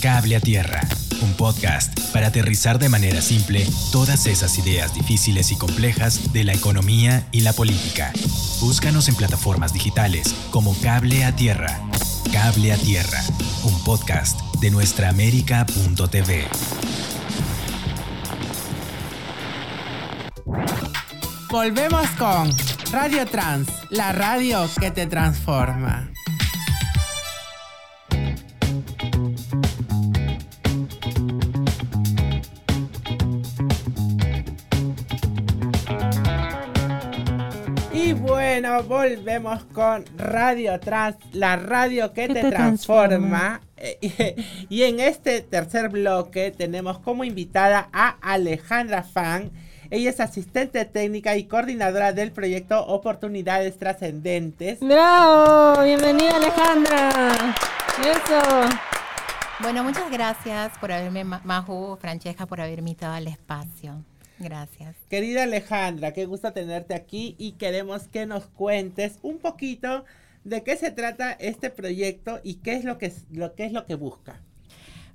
Cable 0.02 0.36
a 0.36 0.42
Tierra, 0.42 0.82
un 1.22 1.32
podcast 1.34 2.03
para 2.14 2.28
aterrizar 2.28 2.80
de 2.80 2.90
manera 2.90 3.22
simple 3.22 3.68
todas 3.92 4.28
esas 4.28 4.58
ideas 4.60 4.94
difíciles 4.94 5.52
y 5.52 5.58
complejas 5.58 6.32
de 6.32 6.44
la 6.44 6.54
economía 6.54 7.28
y 7.32 7.42
la 7.42 7.54
política. 7.54 8.14
Búscanos 8.62 9.10
en 9.10 9.16
plataformas 9.16 9.74
digitales 9.74 10.34
como 10.52 10.80
Cable 10.82 11.26
a 11.26 11.36
Tierra. 11.36 11.82
Cable 12.32 12.72
a 12.72 12.78
Tierra, 12.78 13.22
un 13.64 13.84
podcast 13.84 14.40
de 14.62 14.72
nuestraamérica.tv. 14.72 16.48
Volvemos 21.50 22.08
con 22.18 22.50
Radio 22.92 23.26
Trans, 23.26 23.68
la 23.90 24.12
radio 24.12 24.70
que 24.80 24.92
te 24.92 25.06
transforma. 25.08 26.13
Bueno, 38.62 38.84
volvemos 38.84 39.64
con 39.74 40.06
Radio 40.18 40.80
Trans, 40.80 41.18
la 41.32 41.56
radio 41.56 42.14
que 42.14 42.28
Que 42.28 42.34
te, 42.36 42.42
te 42.42 42.50
transforma. 42.52 43.62
Eh, 43.78 43.98
Y, 44.70 44.78
y 44.78 44.84
en 44.84 45.00
este 45.02 45.42
tercer 45.42 45.90
bloque 45.90 46.52
tenemos 46.52 47.00
como 47.00 47.24
invitada 47.24 47.90
a 47.92 48.16
Alejandra 48.22 49.04
Fan. 49.04 49.52
Ella 49.90 50.10
es 50.10 50.20
asistente 50.20 50.86
técnica 50.86 51.36
y 51.36 51.44
coordinadora 51.46 52.14
del 52.14 52.32
proyecto 52.32 52.86
Oportunidades 52.86 53.78
Trascendentes. 53.78 54.80
¡Bravo! 54.80 55.84
Bienvenida, 55.84 56.38
Alejandra. 56.38 57.56
Eso. 58.02 58.70
Bueno, 59.60 59.84
muchas 59.84 60.10
gracias 60.10 60.72
por 60.80 60.92
haberme, 60.92 61.24
Ma- 61.24 61.42
Maju, 61.44 61.98
Francesca, 62.00 62.46
por 62.46 62.62
haberme 62.62 62.92
invitado 62.92 63.14
al 63.14 63.28
espacio. 63.28 64.02
Gracias. 64.44 64.96
Querida 65.10 65.44
Alejandra, 65.44 66.14
qué 66.14 66.26
gusto 66.26 66.52
tenerte 66.54 66.94
aquí 66.94 67.36
y 67.38 67.54
queremos 67.54 68.08
que 68.08 68.26
nos 68.26 68.46
cuentes 68.48 69.20
un 69.22 69.40
poquito 69.40 70.06
de 70.44 70.64
qué 70.64 70.76
se 70.78 70.92
trata 70.92 71.32
este 71.34 71.70
proyecto 71.70 72.40
y 72.44 72.56
qué 72.56 72.74
es 72.76 72.84
lo 72.84 72.98
que, 72.98 73.14
lo, 73.32 73.56
qué 73.56 73.66
es 73.66 73.72
lo 73.72 73.86
que 73.86 73.96
busca. 73.96 74.42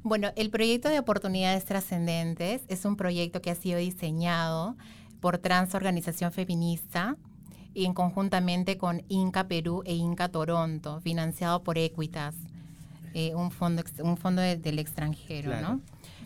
Bueno, 0.02 0.30
el 0.36 0.50
proyecto 0.50 0.88
de 0.88 0.98
oportunidades 0.98 1.64
trascendentes 1.64 2.62
es 2.68 2.84
un 2.84 2.96
proyecto 2.96 3.42
que 3.42 3.50
ha 3.50 3.54
sido 3.54 3.78
diseñado 3.78 4.76
por 5.20 5.38
Trans 5.38 5.74
Organización 5.74 6.32
Feminista 6.32 7.16
y 7.74 7.84
en 7.84 7.92
conjuntamente 7.94 8.78
con 8.78 9.02
Inca 9.08 9.48
Perú 9.48 9.82
e 9.84 9.94
Inca 9.94 10.28
Toronto, 10.28 11.00
financiado 11.00 11.62
por 11.62 11.76
Equitas, 11.78 12.34
eh, 13.14 13.34
un 13.34 13.50
fondo, 13.50 13.82
un 14.02 14.16
fondo 14.16 14.40
de- 14.40 14.56
del 14.56 14.78
extranjero, 14.78 15.50
Claro. 15.50 15.68
¿no? 15.74 15.80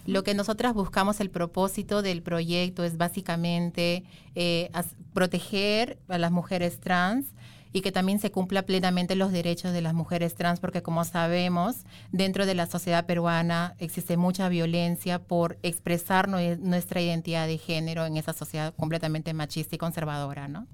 Lo 0.07 0.25
que 0.25 0.35
nosotras 0.35 0.75
buscamos, 0.75 1.21
el 1.21 1.31
propósito 1.31 2.03
del 2.03 2.23
proyecto 2.23 2.85
es 2.85 2.97
básicamente 2.97 4.05
eh, 4.35 4.71
proteger 5.15 5.99
a 6.09 6.19
las 6.19 6.31
mujeres 6.33 6.81
trans 6.81 7.27
y 7.75 7.81
que 7.81 7.93
también 7.93 8.19
se 8.19 8.31
cumpla 8.31 8.63
plenamente 8.63 9.15
los 9.17 9.33
derechos 9.33 9.73
de 9.73 9.81
las 9.81 9.95
mujeres 9.95 10.35
trans, 10.35 10.61
porque 10.61 10.83
como 10.83 11.05
sabemos, 11.05 11.85
dentro 12.11 12.45
de 12.45 12.55
la 12.55 12.67
sociedad 12.67 13.07
peruana 13.07 13.75
existe 13.79 14.17
mucha 14.19 14.49
violencia 14.51 15.21
por 15.21 15.59
expresar 15.63 16.29
nue- 16.29 16.59
nuestra 16.59 17.01
identidad 17.01 17.47
de 17.47 17.57
género 17.59 18.05
en 18.05 18.17
esa 18.19 18.35
sociedad 18.35 18.75
completamente 18.75 19.33
machista 19.33 19.75
y 19.77 19.79
conservadora, 19.79 20.49
¿no? 20.49 20.67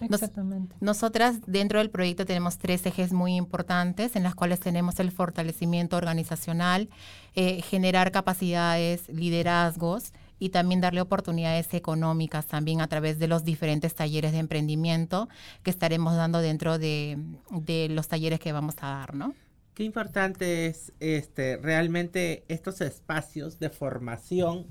Nos- 0.00 0.22
Exactamente. 0.22 0.76
Nosotras 0.80 1.36
dentro 1.46 1.78
del 1.78 1.90
proyecto 1.90 2.24
tenemos 2.26 2.58
tres 2.58 2.84
ejes 2.86 3.12
muy 3.12 3.36
importantes 3.36 4.16
en 4.16 4.22
las 4.22 4.34
cuales 4.34 4.60
tenemos 4.60 4.98
el 5.00 5.10
fortalecimiento 5.10 5.96
organizacional, 5.96 6.88
eh, 7.34 7.62
generar 7.62 8.12
capacidades, 8.12 9.08
liderazgos 9.08 10.12
y 10.38 10.48
también 10.50 10.80
darle 10.80 11.00
oportunidades 11.00 11.72
económicas 11.74 12.46
también 12.46 12.80
a 12.80 12.88
través 12.88 13.18
de 13.18 13.28
los 13.28 13.44
diferentes 13.44 13.94
talleres 13.94 14.32
de 14.32 14.38
emprendimiento 14.38 15.28
que 15.62 15.70
estaremos 15.70 16.16
dando 16.16 16.40
dentro 16.40 16.78
de, 16.78 17.16
de 17.50 17.88
los 17.88 18.08
talleres 18.08 18.40
que 18.40 18.52
vamos 18.52 18.74
a 18.80 18.88
dar, 18.88 19.14
¿no? 19.14 19.32
Qué 19.74 19.82
importante 19.84 20.66
es 20.66 20.92
este 21.00 21.56
realmente 21.56 22.44
estos 22.48 22.80
espacios 22.80 23.58
de 23.58 23.70
formación 23.70 24.66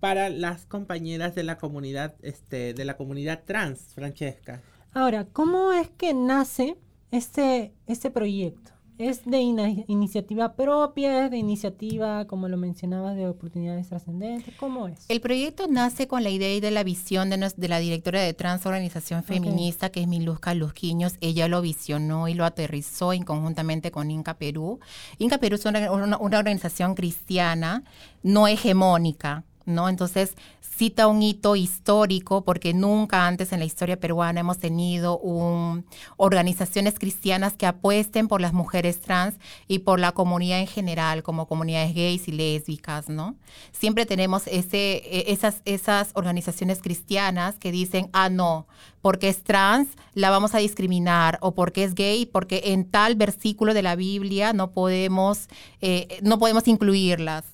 para 0.00 0.28
las 0.30 0.64
compañeras 0.66 1.34
de 1.34 1.42
la 1.42 1.58
comunidad 1.58 2.14
este 2.22 2.74
de 2.74 2.84
la 2.84 2.96
comunidad 2.96 3.42
trans, 3.44 3.80
Francesca. 3.94 4.62
Ahora, 4.94 5.26
¿cómo 5.32 5.72
es 5.72 5.88
que 5.90 6.14
nace 6.14 6.76
este, 7.10 7.72
este 7.86 8.10
proyecto? 8.10 8.72
¿Es 8.96 9.24
de 9.24 9.38
ina- 9.40 9.84
iniciativa 9.86 10.54
propia? 10.56 11.26
¿Es 11.26 11.30
de 11.30 11.36
iniciativa, 11.36 12.26
como 12.26 12.48
lo 12.48 12.56
mencionabas, 12.56 13.14
de 13.14 13.28
oportunidades 13.28 13.88
trascendentes? 13.88 14.52
¿Cómo 14.58 14.88
es? 14.88 15.04
El 15.08 15.20
proyecto 15.20 15.68
nace 15.68 16.08
con 16.08 16.24
la 16.24 16.30
idea 16.30 16.52
y 16.52 16.58
de 16.58 16.72
la 16.72 16.82
visión 16.82 17.30
de, 17.30 17.36
nos- 17.36 17.54
de 17.56 17.68
la 17.68 17.78
directora 17.78 18.20
de 18.20 18.34
Trans 18.34 18.66
Organización 18.66 19.22
Feminista, 19.22 19.90
que 19.90 20.00
es 20.00 20.08
Miluzca 20.08 20.52
Luzquiños. 20.54 21.14
Ella 21.20 21.46
lo 21.46 21.60
visionó 21.60 22.26
y 22.26 22.34
lo 22.34 22.44
aterrizó 22.44 23.12
en 23.12 23.22
conjuntamente 23.22 23.92
con 23.92 24.10
Inca 24.10 24.34
Perú. 24.36 24.80
Inca 25.18 25.38
Perú 25.38 25.54
es 25.54 25.64
una, 25.64 25.92
una- 25.92 26.18
una 26.18 26.38
organización 26.40 26.96
cristiana 26.96 27.84
no 28.24 28.48
hegemónica, 28.48 29.44
¿no? 29.68 29.88
Entonces 29.88 30.34
cita 30.60 31.06
un 31.08 31.22
hito 31.22 31.56
histórico 31.56 32.44
porque 32.44 32.72
nunca 32.72 33.26
antes 33.26 33.52
en 33.52 33.58
la 33.58 33.64
historia 33.64 33.98
peruana 33.98 34.40
hemos 34.40 34.58
tenido 34.58 35.18
un- 35.18 35.84
organizaciones 36.16 36.94
cristianas 36.98 37.54
que 37.54 37.66
apuesten 37.66 38.28
por 38.28 38.40
las 38.40 38.52
mujeres 38.52 39.00
trans 39.00 39.36
y 39.66 39.80
por 39.80 39.98
la 40.00 40.12
comunidad 40.12 40.60
en 40.60 40.66
general, 40.66 41.22
como 41.22 41.46
comunidades 41.46 41.94
gays 41.94 42.28
y 42.28 42.32
lésbicas, 42.32 43.08
¿no? 43.08 43.36
Siempre 43.72 44.06
tenemos 44.06 44.46
ese, 44.46 44.96
e- 45.04 45.32
esas, 45.32 45.62
esas 45.64 46.10
organizaciones 46.14 46.80
cristianas 46.80 47.58
que 47.58 47.72
dicen, 47.72 48.08
ah, 48.12 48.28
no, 48.30 48.66
porque 49.02 49.28
es 49.28 49.42
trans, 49.42 49.88
la 50.14 50.30
vamos 50.30 50.54
a 50.54 50.58
discriminar, 50.58 51.38
o 51.40 51.54
porque 51.54 51.84
es 51.84 51.94
gay, 51.94 52.26
porque 52.26 52.62
en 52.66 52.84
tal 52.90 53.14
versículo 53.16 53.74
de 53.74 53.82
la 53.82 53.96
Biblia 53.96 54.52
no 54.52 54.70
podemos, 54.72 55.48
eh, 55.80 56.18
no 56.22 56.38
podemos 56.38 56.66
incluirlas. 56.68 57.44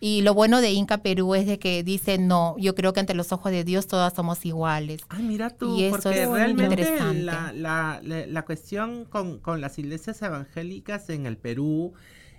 Y 0.00 0.22
lo 0.22 0.32
bueno 0.34 0.62
de 0.62 0.70
Inca 0.72 0.98
Perú 1.02 1.34
es 1.34 1.46
de 1.46 1.58
que 1.58 1.82
dice, 1.82 2.16
no, 2.18 2.56
yo 2.58 2.74
creo 2.74 2.92
que 2.94 3.00
ante 3.00 3.14
los 3.14 3.32
ojos 3.32 3.52
de 3.52 3.64
Dios 3.64 3.86
todas 3.86 4.14
somos 4.14 4.46
iguales. 4.46 5.02
Ah, 5.10 5.18
mira 5.20 5.50
tú, 5.50 5.76
Y 5.76 5.84
eso 5.84 6.00
porque 6.04 6.22
es 6.22 6.28
realmente 6.28 6.74
interesante. 6.74 7.22
la, 7.22 7.52
la, 7.52 8.00
la, 8.02 8.26
la 8.26 8.44
cuestión 8.46 9.04
con, 9.04 9.38
con 9.40 9.60
las 9.60 9.78
iglesias 9.78 10.22
evangélicas 10.22 11.10
en 11.10 11.26
el 11.26 11.36
Perú, 11.36 11.92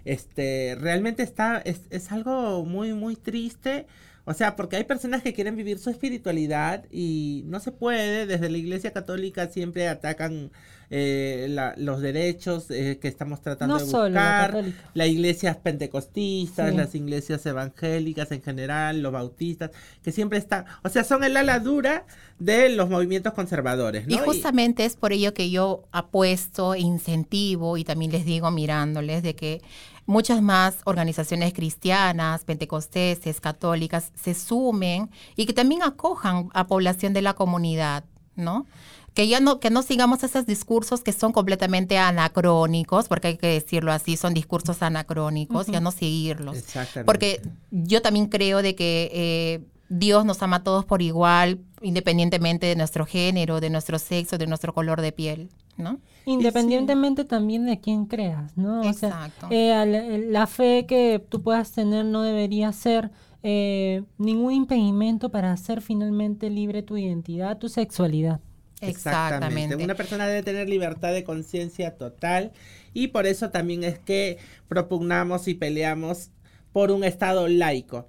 este, 0.06 0.76
realmente 0.80 1.22
está, 1.24 1.60
es, 1.60 1.82
es 1.92 2.12
algo 2.12 2.66
muy, 2.66 2.94
muy 2.94 3.16
triste. 3.16 3.86
O 4.26 4.34
sea, 4.34 4.56
porque 4.56 4.76
hay 4.78 4.84
personas 4.84 5.24
que 5.24 5.34
quieren 5.34 5.56
vivir 5.56 5.80
su 5.80 5.90
espiritualidad 5.90 6.86
y 6.92 7.44
no 7.48 7.60
se 7.60 7.72
puede. 7.72 8.26
Desde 8.28 8.50
la 8.50 8.58
iglesia 8.58 8.92
católica 8.92 9.48
siempre 9.48 9.88
atacan 9.88 10.52
eh, 10.94 11.48
la- 11.50 11.74
los 11.78 12.02
derechos 12.02 12.70
eh, 12.70 13.00
que 13.02 13.08
estamos 13.08 13.42
tratando 13.42 13.78
No 13.80 13.84
de 13.84 13.90
solo 13.90 14.10
la 14.10 14.22
buscar. 14.22 14.52
católica. 14.52 14.90
Las 14.94 15.08
iglesias 15.08 15.56
pentecostistas, 15.58 16.72
Sí. 16.72 16.78
las 16.78 16.94
iglesias 16.96 17.46
evangélicas 17.46 18.32
en 18.32 18.42
general, 18.42 19.02
los 19.02 19.12
bautistas, 19.14 19.72
que 20.04 20.12
siempre 20.12 20.38
están, 20.38 20.66
o 20.84 20.90
sea, 20.90 21.04
son 21.04 21.24
el 21.24 21.38
ala 21.38 21.60
dura 21.60 22.06
de 22.40 22.70
los 22.70 22.90
movimientos 22.90 23.34
conservadores, 23.34 24.06
¿no? 24.08 24.14
Y 24.16 24.18
justamente 24.18 24.84
es 24.86 24.96
por 24.98 25.14
ello 25.14 25.34
que 25.34 25.50
yo 25.50 25.84
apuesto, 25.92 26.74
e 26.74 26.80
incentivo 26.80 27.78
y 27.78 27.84
también 27.84 28.12
les 28.12 28.26
digo 28.26 28.52
mirándoles 28.52 29.24
de 29.24 29.36
que 29.36 29.62
muchas 30.06 30.42
más 30.42 30.78
organizaciones 30.86 31.54
cristianas, 31.54 32.44
pentecosteses, 32.44 33.40
católicas 33.40 34.12
se 34.22 34.34
sumen 34.34 35.10
y 35.38 35.46
que 35.46 35.54
también 35.54 35.84
acojan 35.84 36.50
a 36.54 36.68
población 36.68 37.14
de 37.14 37.22
la 37.22 37.34
comunidad, 37.34 38.04
¿no? 38.36 38.66
Que 39.14 39.28
ya 39.28 39.40
no, 39.42 39.60
que 39.60 39.70
no 39.70 39.82
sigamos 39.82 40.24
esos 40.24 40.46
discursos 40.46 41.02
que 41.02 41.12
son 41.12 41.34
completamente 41.34 41.98
anacrónicos, 41.98 43.08
porque 43.08 43.28
hay 43.30 43.38
que 43.38 43.48
decirlo 43.48 43.92
así, 43.92 44.16
son 44.18 44.34
discursos 44.34 44.82
anacrónicos, 44.82 45.68
ya 45.68 45.82
no 45.82 45.92
seguirlos. 45.92 46.58
Exactamente. 46.58 47.06
Porque 47.06 47.42
yo 47.72 48.02
también 48.02 48.28
creo 48.28 48.62
de 48.62 48.74
que 48.76 49.10
eh, 49.14 49.60
Dios 49.90 50.24
nos 50.24 50.42
ama 50.42 50.58
a 50.58 50.64
todos 50.64 50.86
por 50.86 51.02
igual, 51.02 51.60
independientemente 51.82 52.68
de 52.68 52.76
nuestro 52.78 53.06
género, 53.06 53.60
de 53.60 53.70
nuestro 53.70 54.00
sexo, 54.00 54.38
de 54.38 54.48
nuestro 54.48 54.74
color 54.74 55.02
de 55.02 55.12
piel, 55.12 55.50
¿no? 55.76 56.00
Independientemente 56.26 57.26
también 57.26 57.66
de 57.66 57.80
quién 57.82 58.06
creas, 58.06 58.56
¿no? 58.56 58.80
O 58.82 58.94
sea, 58.94 59.10
Exacto. 59.10 59.48
eh, 59.50 59.74
al- 59.74 60.32
la 60.32 60.48
fe 60.48 60.86
que 60.88 61.22
tú 61.28 61.42
puedas 61.42 61.72
tener 61.72 62.06
no 62.06 62.22
debería 62.22 62.72
ser 62.72 63.12
eh, 63.44 64.04
ningún 64.18 64.54
impedimento 64.54 65.30
para 65.30 65.52
hacer 65.52 65.82
finalmente 65.82 66.50
libre 66.50 66.84
tu 66.84 66.98
identidad, 66.98 67.58
tu 67.58 67.70
sexualidad. 67.70 68.40
Exactamente. 68.82 69.76
Una 69.76 69.96
persona 69.96 70.28
debe 70.28 70.44
tener 70.44 70.68
libertad 70.68 71.14
de 71.14 71.24
conciencia 71.24 71.98
total 71.98 72.52
y 72.94 73.10
por 73.10 73.28
eso 73.28 73.52
también 73.52 73.84
es 73.84 74.00
que 74.00 74.38
propugnamos 74.68 75.48
y 75.48 75.54
peleamos 75.54 76.32
por 76.74 76.92
un 76.92 77.04
Estado 77.04 77.48
laico. 77.48 78.08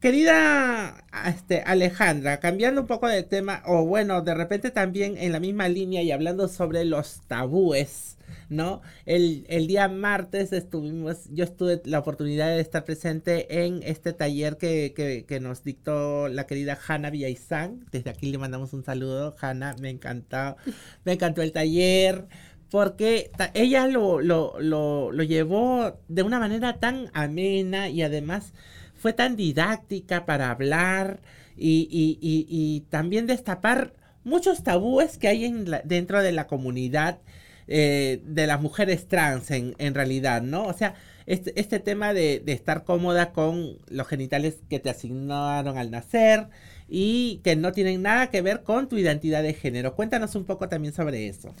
Querida 0.00 1.04
este, 1.26 1.62
Alejandra, 1.62 2.38
cambiando 2.38 2.82
un 2.82 2.86
poco 2.86 3.08
de 3.08 3.24
tema, 3.24 3.62
o 3.66 3.84
bueno, 3.84 4.22
de 4.22 4.34
repente 4.34 4.70
también 4.70 5.16
en 5.18 5.32
la 5.32 5.40
misma 5.40 5.68
línea 5.68 6.02
y 6.02 6.12
hablando 6.12 6.46
sobre 6.46 6.84
los 6.84 7.22
tabúes, 7.26 8.16
¿no? 8.48 8.82
El, 9.06 9.44
el 9.48 9.66
día 9.66 9.88
martes 9.88 10.52
estuvimos, 10.52 11.28
yo 11.30 11.50
tuve 11.50 11.80
la 11.84 11.98
oportunidad 11.98 12.48
de 12.48 12.60
estar 12.60 12.84
presente 12.84 13.64
en 13.64 13.80
este 13.82 14.12
taller 14.12 14.56
que, 14.56 14.92
que, 14.94 15.24
que 15.26 15.40
nos 15.40 15.64
dictó 15.64 16.28
la 16.28 16.46
querida 16.46 16.78
Hanna 16.86 17.10
Villaizán. 17.10 17.86
Desde 17.92 18.10
aquí 18.10 18.30
le 18.30 18.38
mandamos 18.38 18.72
un 18.72 18.84
saludo, 18.84 19.34
Hanna, 19.40 19.74
me 19.80 19.90
encantó, 19.90 20.56
me 21.04 21.12
encantó 21.12 21.42
el 21.42 21.52
taller. 21.52 22.26
Porque 22.70 23.30
ella 23.54 23.86
lo, 23.86 24.20
lo, 24.20 24.60
lo, 24.60 25.10
lo 25.10 25.22
llevó 25.22 25.98
de 26.08 26.22
una 26.22 26.38
manera 26.38 26.78
tan 26.78 27.10
amena 27.14 27.88
y 27.88 28.02
además 28.02 28.52
fue 28.94 29.14
tan 29.14 29.36
didáctica 29.36 30.26
para 30.26 30.50
hablar 30.50 31.20
y, 31.56 31.88
y- 31.90 32.18
y- 32.20 32.46
y 32.50 32.80
también 32.90 33.26
destapar 33.26 33.94
muchos 34.22 34.62
tabúes 34.64 35.16
que 35.16 35.28
hay 35.28 35.46
en 35.46 35.70
la- 35.70 35.80
dentro 35.82 36.22
de 36.22 36.32
la 36.32 36.46
comunidad 36.46 37.20
eh, 37.68 38.20
de 38.24 38.46
las 38.46 38.60
mujeres 38.60 39.06
trans 39.08 39.50
en, 39.50 39.74
en 39.78 39.94
realidad, 39.94 40.42
¿no? 40.42 40.64
O 40.64 40.72
sea, 40.72 40.94
este, 41.26 41.52
este 41.60 41.78
tema 41.78 42.14
de, 42.14 42.40
de 42.40 42.52
estar 42.52 42.84
cómoda 42.84 43.32
con 43.32 43.76
los 43.88 44.06
genitales 44.08 44.56
que 44.70 44.80
te 44.80 44.90
asignaron 44.90 45.76
al 45.76 45.90
nacer 45.90 46.48
y 46.88 47.40
que 47.44 47.54
no 47.54 47.72
tienen 47.72 48.00
nada 48.00 48.30
que 48.30 48.40
ver 48.40 48.62
con 48.62 48.88
tu 48.88 48.96
identidad 48.96 49.42
de 49.42 49.52
género. 49.52 49.94
Cuéntanos 49.94 50.34
un 50.34 50.44
poco 50.44 50.68
también 50.70 50.94
sobre 50.94 51.28
eso. 51.28 51.54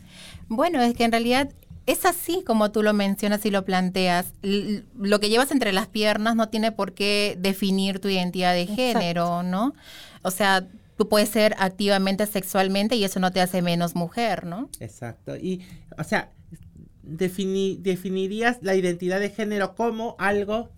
Bueno, 0.48 0.80
es 0.80 0.94
que 0.94 1.04
en 1.04 1.12
realidad 1.12 1.50
es 1.84 2.06
así 2.06 2.42
como 2.46 2.70
tú 2.70 2.82
lo 2.82 2.94
mencionas 2.94 3.44
y 3.44 3.50
lo 3.50 3.64
planteas. 3.66 4.32
L- 4.42 4.84
lo 4.98 5.20
que 5.20 5.28
llevas 5.28 5.50
entre 5.52 5.72
las 5.72 5.86
piernas 5.86 6.34
no 6.34 6.48
tiene 6.48 6.72
por 6.72 6.94
qué 6.94 7.36
definir 7.38 7.98
tu 7.98 8.08
identidad 8.08 8.54
de 8.54 8.66
género, 8.66 9.42
¿no? 9.42 9.74
O 10.22 10.30
sea, 10.30 10.66
tú 10.98 11.08
puedes 11.08 11.30
ser 11.30 11.54
activamente 11.58 12.26
sexualmente 12.26 12.96
y 12.96 13.04
eso 13.04 13.20
no 13.20 13.30
te 13.32 13.40
hace 13.40 13.62
menos 13.62 13.94
mujer, 13.94 14.44
¿no? 14.44 14.68
Exacto. 14.80 15.36
Y, 15.36 15.62
o 15.96 16.04
sea, 16.04 16.32
defini- 17.02 17.78
definirías 17.78 18.58
la 18.62 18.74
identidad 18.74 19.20
de 19.20 19.30
género 19.30 19.74
como 19.74 20.16
algo 20.18 20.68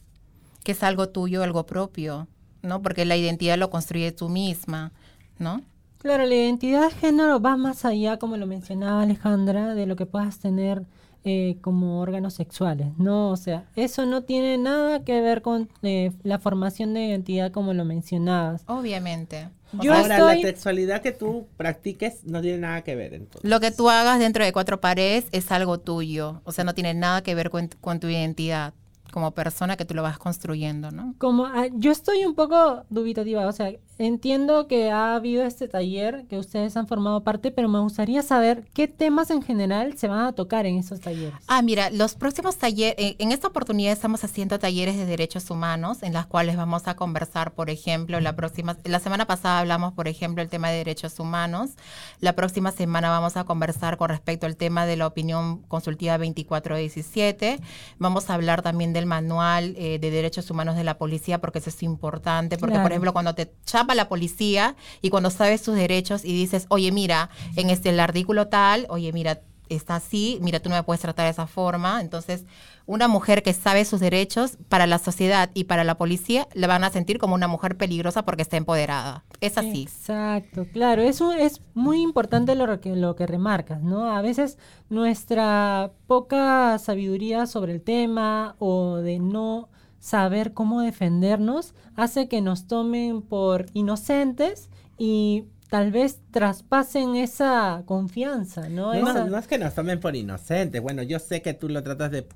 Que 0.62 0.72
es 0.72 0.82
algo 0.82 1.08
tuyo, 1.08 1.42
algo 1.42 1.66
propio, 1.66 2.28
¿no? 2.62 2.82
Porque 2.82 3.04
la 3.06 3.16
identidad 3.16 3.58
lo 3.58 3.70
construye 3.70 4.12
tú 4.12 4.28
misma, 4.28 4.92
¿no? 5.38 5.62
Claro, 5.98 6.24
la 6.26 6.34
identidad 6.34 6.84
de 6.88 6.94
género 6.94 7.40
va 7.40 7.56
más 7.56 7.84
allá, 7.84 8.18
como 8.18 8.36
lo 8.36 8.46
mencionaba 8.46 9.02
Alejandra, 9.02 9.74
de 9.74 9.86
lo 9.86 9.96
que 9.96 10.06
puedas 10.06 10.38
tener 10.38 10.84
eh, 11.24 11.56
como 11.60 12.00
órganos 12.00 12.34
sexuales, 12.34 12.88
¿no? 12.98 13.30
O 13.30 13.36
sea, 13.36 13.64
eso 13.76 14.06
no 14.06 14.22
tiene 14.22 14.56
nada 14.58 15.04
que 15.04 15.20
ver 15.20 15.42
con 15.42 15.68
eh, 15.82 16.12
la 16.22 16.38
formación 16.38 16.94
de 16.94 17.06
identidad 17.06 17.52
como 17.52 17.74
lo 17.74 17.84
mencionabas. 17.84 18.62
Obviamente. 18.66 19.48
Yo 19.80 19.94
Ahora, 19.94 20.16
estoy- 20.16 20.42
la 20.42 20.48
sexualidad 20.48 21.00
que 21.00 21.12
tú 21.12 21.46
practiques 21.56 22.24
no 22.24 22.40
tiene 22.40 22.58
nada 22.58 22.82
que 22.82 22.96
ver 22.96 23.14
entonces. 23.14 23.48
Lo 23.48 23.60
que 23.60 23.70
tú 23.70 23.88
hagas 23.88 24.18
dentro 24.18 24.44
de 24.44 24.52
cuatro 24.52 24.80
paredes 24.80 25.26
es 25.30 25.52
algo 25.52 25.78
tuyo, 25.78 26.40
o 26.44 26.52
sea, 26.52 26.64
no 26.64 26.74
tiene 26.74 26.92
nada 26.94 27.22
que 27.22 27.34
ver 27.36 27.50
con, 27.50 27.68
con 27.80 28.00
tu 28.00 28.08
identidad. 28.08 28.74
Como 29.10 29.32
persona 29.32 29.76
que 29.76 29.84
tú 29.84 29.94
lo 29.94 30.02
vas 30.02 30.18
construyendo, 30.18 30.90
¿no? 30.90 31.14
Como 31.18 31.46
ah, 31.46 31.66
yo 31.72 31.92
estoy 31.92 32.24
un 32.24 32.34
poco 32.34 32.84
dubitativa, 32.90 33.46
o 33.46 33.52
sea, 33.52 33.72
entiendo 33.98 34.66
que 34.66 34.90
ha 34.90 35.14
habido 35.14 35.44
este 35.44 35.68
taller 35.68 36.24
que 36.28 36.38
ustedes 36.38 36.76
han 36.76 36.86
formado 36.86 37.22
parte, 37.22 37.50
pero 37.50 37.68
me 37.68 37.80
gustaría 37.80 38.22
saber 38.22 38.64
qué 38.72 38.88
temas 38.88 39.30
en 39.30 39.42
general 39.42 39.98
se 39.98 40.08
van 40.08 40.26
a 40.26 40.32
tocar 40.32 40.64
en 40.64 40.78
esos 40.78 41.00
talleres. 41.00 41.34
Ah, 41.46 41.60
mira, 41.60 41.90
los 41.90 42.14
próximos 42.14 42.56
talleres, 42.56 42.94
eh, 42.98 43.16
en 43.18 43.30
esta 43.32 43.48
oportunidad 43.48 43.92
estamos 43.92 44.24
haciendo 44.24 44.58
talleres 44.58 44.96
de 44.96 45.04
derechos 45.04 45.50
humanos 45.50 46.02
en 46.02 46.14
las 46.14 46.26
cuales 46.26 46.56
vamos 46.56 46.88
a 46.88 46.96
conversar, 46.96 47.52
por 47.52 47.68
ejemplo, 47.68 48.20
la 48.20 48.34
próxima, 48.36 48.76
la 48.84 49.00
semana 49.00 49.26
pasada 49.26 49.58
hablamos, 49.58 49.92
por 49.92 50.08
ejemplo, 50.08 50.42
el 50.42 50.48
tema 50.48 50.70
de 50.70 50.78
derechos 50.78 51.20
humanos, 51.20 51.72
la 52.20 52.34
próxima 52.34 52.72
semana 52.72 53.10
vamos 53.10 53.36
a 53.36 53.44
conversar 53.44 53.98
con 53.98 54.08
respecto 54.08 54.46
al 54.46 54.56
tema 54.56 54.86
de 54.86 54.96
la 54.96 55.06
opinión 55.06 55.58
consultiva 55.68 56.16
2417, 56.16 57.60
vamos 57.98 58.30
a 58.30 58.34
hablar 58.34 58.62
también 58.62 58.92
del 59.00 59.06
manual 59.06 59.74
eh, 59.76 59.98
de 59.98 60.10
derechos 60.10 60.50
humanos 60.50 60.76
de 60.76 60.84
la 60.84 60.98
policía 60.98 61.40
porque 61.40 61.58
eso 61.58 61.70
es 61.70 61.82
importante, 61.82 62.58
porque 62.58 62.78
por 62.78 62.92
ejemplo 62.92 63.12
cuando 63.12 63.34
te 63.34 63.52
chapa 63.64 63.94
la 63.94 64.08
policía 64.08 64.76
y 65.02 65.10
cuando 65.10 65.30
sabes 65.30 65.62
tus 65.62 65.74
derechos 65.74 66.24
y 66.24 66.32
dices, 66.32 66.66
oye 66.68 66.92
mira, 66.92 67.30
en 67.56 67.70
este 67.70 67.90
el 67.90 68.00
artículo 68.00 68.48
tal, 68.48 68.86
oye 68.88 69.12
mira, 69.12 69.40
está 69.70 69.96
así, 69.96 70.38
mira, 70.42 70.60
tú 70.60 70.68
no 70.68 70.74
me 70.76 70.82
puedes 70.82 71.00
tratar 71.00 71.24
de 71.24 71.30
esa 71.30 71.46
forma. 71.46 72.00
Entonces, 72.00 72.44
una 72.90 73.06
mujer 73.06 73.42
que 73.44 73.52
sabe 73.52 73.84
sus 73.84 74.00
derechos 74.00 74.58
para 74.68 74.86
la 74.88 74.98
sociedad 74.98 75.50
y 75.54 75.64
para 75.64 75.84
la 75.84 75.96
policía, 75.96 76.48
la 76.54 76.66
van 76.66 76.82
a 76.82 76.90
sentir 76.90 77.18
como 77.18 77.34
una 77.36 77.46
mujer 77.46 77.76
peligrosa 77.76 78.24
porque 78.24 78.42
está 78.42 78.56
empoderada. 78.56 79.24
Es 79.40 79.56
así. 79.58 79.82
Exacto, 79.84 80.66
claro, 80.72 81.00
eso 81.02 81.32
es 81.32 81.62
muy 81.74 82.02
importante 82.02 82.56
lo 82.56 82.80
que, 82.80 82.96
lo 82.96 83.14
que 83.14 83.26
remarcas, 83.28 83.80
¿no? 83.82 84.10
A 84.10 84.20
veces 84.22 84.58
nuestra 84.88 85.92
poca 86.06 86.78
sabiduría 86.78 87.46
sobre 87.46 87.72
el 87.72 87.80
tema 87.80 88.56
o 88.58 88.96
de 88.96 89.18
no 89.18 89.68
saber 90.00 90.52
cómo 90.52 90.80
defendernos 90.80 91.74
hace 91.94 92.28
que 92.28 92.40
nos 92.40 92.66
tomen 92.66 93.22
por 93.22 93.66
inocentes 93.72 94.68
y 94.98 95.44
tal 95.68 95.92
vez 95.92 96.20
traspasen 96.32 97.14
esa 97.16 97.82
confianza, 97.86 98.68
¿no? 98.68 98.92
No, 98.94 99.10
Esa- 99.10 99.24
no 99.26 99.38
es 99.38 99.46
que 99.46 99.58
nos 99.58 99.74
tomen 99.74 100.00
por 100.00 100.16
inocentes. 100.16 100.82
Bueno, 100.82 101.02
yo 101.02 101.18
sé 101.20 101.42
que 101.42 101.54
tú 101.54 101.68
lo 101.68 101.82
tratas 101.82 102.10
de 102.10 102.26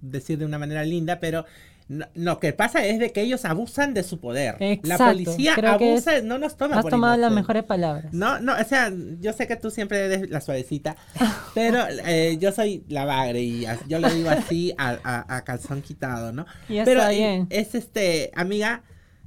decir 0.00 0.38
de 0.38 0.44
una 0.44 0.58
manera 0.58 0.84
linda, 0.84 1.20
pero 1.20 1.44
no- 1.88 2.06
lo 2.14 2.38
que 2.38 2.52
pasa 2.52 2.86
es 2.86 3.00
de 3.00 3.10
que 3.10 3.20
ellos 3.22 3.44
abusan 3.44 3.94
de 3.94 4.04
su 4.04 4.20
poder. 4.20 4.54
Exacto, 4.60 4.88
La 4.88 4.98
policía 5.10 5.54
creo 5.56 5.76
que 5.78 5.90
abusa, 5.90 6.16
es- 6.18 6.24
no 6.24 6.38
nos 6.38 6.56
toma 6.56 6.76
Has 6.76 6.82
por 6.82 6.90
tomado 6.90 7.16
las 7.16 7.32
mejores 7.32 7.64
palabras. 7.64 8.12
No, 8.12 8.38
no, 8.38 8.52
o 8.54 8.64
sea, 8.64 8.92
yo 9.20 9.32
sé 9.32 9.48
que 9.48 9.56
tú 9.56 9.70
siempre 9.72 10.04
eres 10.04 10.30
la 10.30 10.40
suavecita, 10.40 10.94
pero 11.54 11.80
eh, 12.06 12.36
yo 12.40 12.52
soy 12.52 12.84
la 12.88 13.04
bagre 13.04 13.40
y 13.42 13.66
yo 13.88 13.98
lo 13.98 14.08
digo 14.08 14.30
así 14.30 14.72
a, 14.78 14.98
a- 15.02 15.36
a 15.36 15.42
calzón 15.44 15.82
quitado, 15.82 16.32
¿no? 16.32 16.46
Ya 16.68 16.84
pero 16.84 17.00
está 17.00 17.10
bien. 17.12 17.46
es 17.50 17.74
este, 17.74 18.30
amiga, 18.36 18.82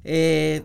eh, 0.06 0.64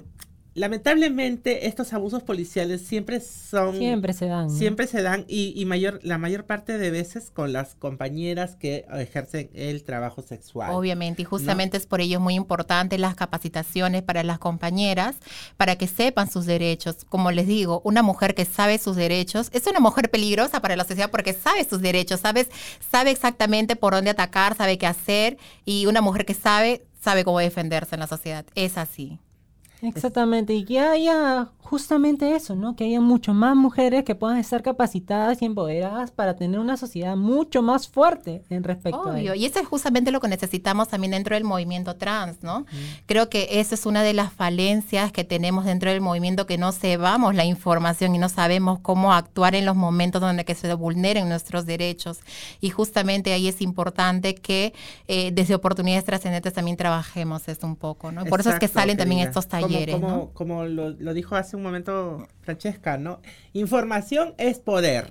lamentablemente 0.58 1.66
estos 1.66 1.92
abusos 1.92 2.22
policiales 2.22 2.82
siempre 2.82 3.20
son... 3.20 3.76
Siempre 3.76 4.12
se 4.12 4.26
dan. 4.26 4.50
Siempre 4.50 4.86
se 4.86 5.02
dan 5.02 5.24
y, 5.28 5.52
y 5.56 5.64
mayor, 5.64 6.00
la 6.02 6.18
mayor 6.18 6.44
parte 6.44 6.78
de 6.78 6.90
veces 6.90 7.30
con 7.30 7.52
las 7.52 7.74
compañeras 7.74 8.56
que 8.56 8.86
ejercen 8.92 9.50
el 9.54 9.84
trabajo 9.84 10.22
sexual. 10.22 10.72
Obviamente, 10.72 11.22
y 11.22 11.24
justamente 11.24 11.76
es 11.76 11.86
por 11.86 12.00
ello 12.00 12.20
muy 12.20 12.34
importante 12.34 12.98
las 12.98 13.14
capacitaciones 13.14 14.02
para 14.02 14.22
las 14.22 14.38
compañeras, 14.38 15.16
para 15.56 15.76
que 15.76 15.86
sepan 15.86 16.30
sus 16.30 16.46
derechos. 16.46 17.04
Como 17.08 17.30
les 17.30 17.46
digo, 17.46 17.80
una 17.84 18.02
mujer 18.02 18.34
que 18.34 18.44
sabe 18.44 18.78
sus 18.78 18.96
derechos 18.96 19.50
es 19.52 19.66
una 19.66 19.80
mujer 19.80 20.10
peligrosa 20.10 20.60
para 20.60 20.76
la 20.76 20.84
sociedad 20.84 21.10
porque 21.10 21.32
sabe 21.32 21.64
sus 21.64 21.80
derechos, 21.80 22.20
sabes, 22.20 22.48
sabe 22.90 23.10
exactamente 23.10 23.76
por 23.76 23.94
dónde 23.94 24.10
atacar, 24.10 24.56
sabe 24.56 24.78
qué 24.78 24.86
hacer, 24.86 25.38
y 25.64 25.86
una 25.86 26.00
mujer 26.00 26.24
que 26.24 26.34
sabe, 26.34 26.84
sabe 27.00 27.24
cómo 27.24 27.38
defenderse 27.38 27.94
en 27.94 28.00
la 28.00 28.06
sociedad. 28.06 28.44
Es 28.54 28.78
así. 28.78 29.18
Exactamente, 29.82 30.54
y 30.54 30.64
que 30.64 30.80
haya 30.80 31.48
justamente 31.60 32.34
eso, 32.34 32.56
¿no? 32.56 32.74
Que 32.74 32.84
haya 32.84 33.00
mucho 33.00 33.34
más 33.34 33.54
mujeres 33.54 34.02
que 34.04 34.14
puedan 34.14 34.38
estar 34.38 34.62
capacitadas 34.62 35.42
y 35.42 35.44
empoderadas 35.44 36.10
para 36.10 36.34
tener 36.34 36.58
una 36.58 36.76
sociedad 36.78 37.14
mucho 37.14 37.62
más 37.62 37.88
fuerte 37.88 38.42
en 38.48 38.64
respecto 38.64 38.98
a 39.02 39.12
Obvio, 39.12 39.32
ello. 39.32 39.34
y 39.34 39.44
eso 39.44 39.60
es 39.60 39.66
justamente 39.68 40.10
lo 40.10 40.20
que 40.20 40.28
necesitamos 40.28 40.88
también 40.88 41.10
dentro 41.10 41.34
del 41.36 41.44
movimiento 41.44 41.94
trans, 41.96 42.42
¿no? 42.42 42.64
Creo 43.06 43.28
que 43.28 43.48
eso 43.60 43.74
es 43.74 43.84
una 43.86 44.02
de 44.02 44.14
las 44.14 44.32
falencias 44.32 45.12
que 45.12 45.24
tenemos 45.24 45.66
dentro 45.66 45.90
del 45.90 46.00
movimiento, 46.00 46.46
que 46.46 46.56
no 46.58 46.72
cebamos 46.72 47.34
la 47.34 47.44
información 47.44 48.14
y 48.14 48.18
no 48.18 48.30
sabemos 48.30 48.78
cómo 48.80 49.12
actuar 49.12 49.54
en 49.54 49.66
los 49.66 49.76
momentos 49.76 50.20
donde 50.22 50.44
que 50.46 50.54
se 50.54 50.72
vulneren 50.74 51.28
nuestros 51.28 51.66
derechos. 51.66 52.20
Y 52.60 52.70
justamente 52.70 53.32
ahí 53.34 53.46
es 53.46 53.60
importante 53.60 54.34
que 54.34 54.72
eh, 55.06 55.30
desde 55.34 55.54
oportunidades 55.54 56.04
trascendentes 56.04 56.52
también 56.54 56.76
trabajemos 56.78 57.46
esto 57.48 57.66
un 57.66 57.76
poco, 57.76 58.10
¿no? 58.10 58.24
Por 58.24 58.40
eso 58.40 58.50
es 58.50 58.58
que 58.58 58.64
Exacto, 58.66 58.80
salen 58.80 58.96
también 58.96 59.18
querida. 59.20 59.30
estos 59.30 59.46
Como- 59.46 59.67
Como, 59.92 60.08
¿no? 60.08 60.30
como 60.32 60.64
lo, 60.64 60.90
lo 60.90 61.14
dijo 61.14 61.36
hace 61.36 61.56
un 61.56 61.62
momento 61.62 62.26
Francesca, 62.42 62.96
¿no? 62.98 63.20
Información 63.52 64.34
es 64.38 64.58
poder. 64.58 65.06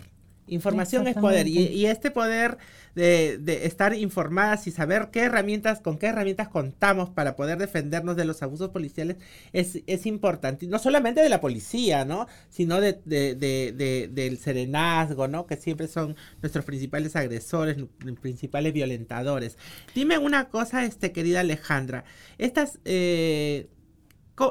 Información 0.49 1.07
es 1.07 1.15
poder. 1.15 1.45
Y, 1.47 1.85
este 1.87 2.09
poder 2.09 2.57
de, 2.95 3.37
de 3.37 3.65
estar 3.65 3.93
informadas 3.93 4.65
y 4.65 4.71
saber 4.71 5.09
qué 5.11 5.23
herramientas, 5.23 5.81
con 5.81 5.97
qué 5.97 6.07
herramientas 6.07 6.47
contamos 6.47 7.09
para 7.09 7.35
poder 7.35 7.57
defendernos 7.57 8.15
de 8.15 8.23
los 8.23 8.41
abusos 8.41 8.69
policiales 8.69 9.17
es, 9.51 9.79
es 9.87 10.05
importante. 10.05 10.65
No 10.67 10.79
solamente 10.79 11.21
de 11.21 11.27
la 11.27 11.41
policía, 11.41 12.05
¿no? 12.05 12.27
Sino 12.49 12.79
de, 12.79 12.93
de- 13.03 13.35
de- 13.35 13.73
de- 13.73 14.07
del 14.07 14.37
serenazgo, 14.37 15.27
¿no? 15.27 15.47
Que 15.47 15.57
siempre 15.57 15.89
son 15.89 16.15
nuestros 16.41 16.63
principales 16.63 17.17
agresores, 17.17 17.75
principales 18.21 18.71
violentadores. 18.71 19.57
Dime 19.93 20.17
una 20.17 20.47
cosa, 20.47 20.85
este, 20.85 21.11
querida 21.11 21.41
Alejandra. 21.41 22.05
Estas, 22.37 22.79
eh, 22.85 23.67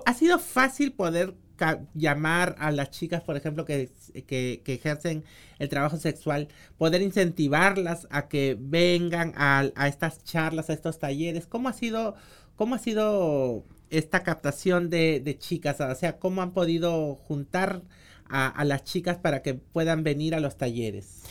¿ha 0.04 0.14
sido 0.14 0.38
fácil 0.38 0.92
poder 0.92 1.34
llamar 1.94 2.56
a 2.58 2.70
las 2.70 2.90
chicas, 2.90 3.22
por 3.22 3.36
ejemplo, 3.36 3.64
que, 3.64 3.90
que, 4.26 4.60
que 4.64 4.74
ejercen 4.74 5.24
el 5.58 5.68
trabajo 5.68 5.96
sexual, 5.96 6.48
poder 6.76 7.02
incentivarlas 7.02 8.06
a 8.10 8.28
que 8.28 8.56
vengan 8.58 9.32
a, 9.36 9.70
a 9.74 9.88
estas 9.88 10.22
charlas, 10.24 10.70
a 10.70 10.74
estos 10.74 10.98
talleres? 10.98 11.46
¿Cómo 11.46 11.68
ha 11.68 11.72
sido, 11.72 12.14
cómo 12.56 12.74
ha 12.74 12.78
sido 12.78 13.64
esta 13.90 14.22
captación 14.22 14.90
de, 14.90 15.20
de 15.20 15.38
chicas? 15.38 15.80
O 15.80 15.94
sea, 15.94 16.18
¿cómo 16.18 16.42
han 16.42 16.52
podido 16.52 17.14
juntar 17.14 17.82
a, 18.28 18.48
a 18.48 18.64
las 18.64 18.84
chicas 18.84 19.16
para 19.16 19.42
que 19.42 19.54
puedan 19.54 20.02
venir 20.02 20.34
a 20.34 20.40
los 20.40 20.56
talleres? 20.56 21.22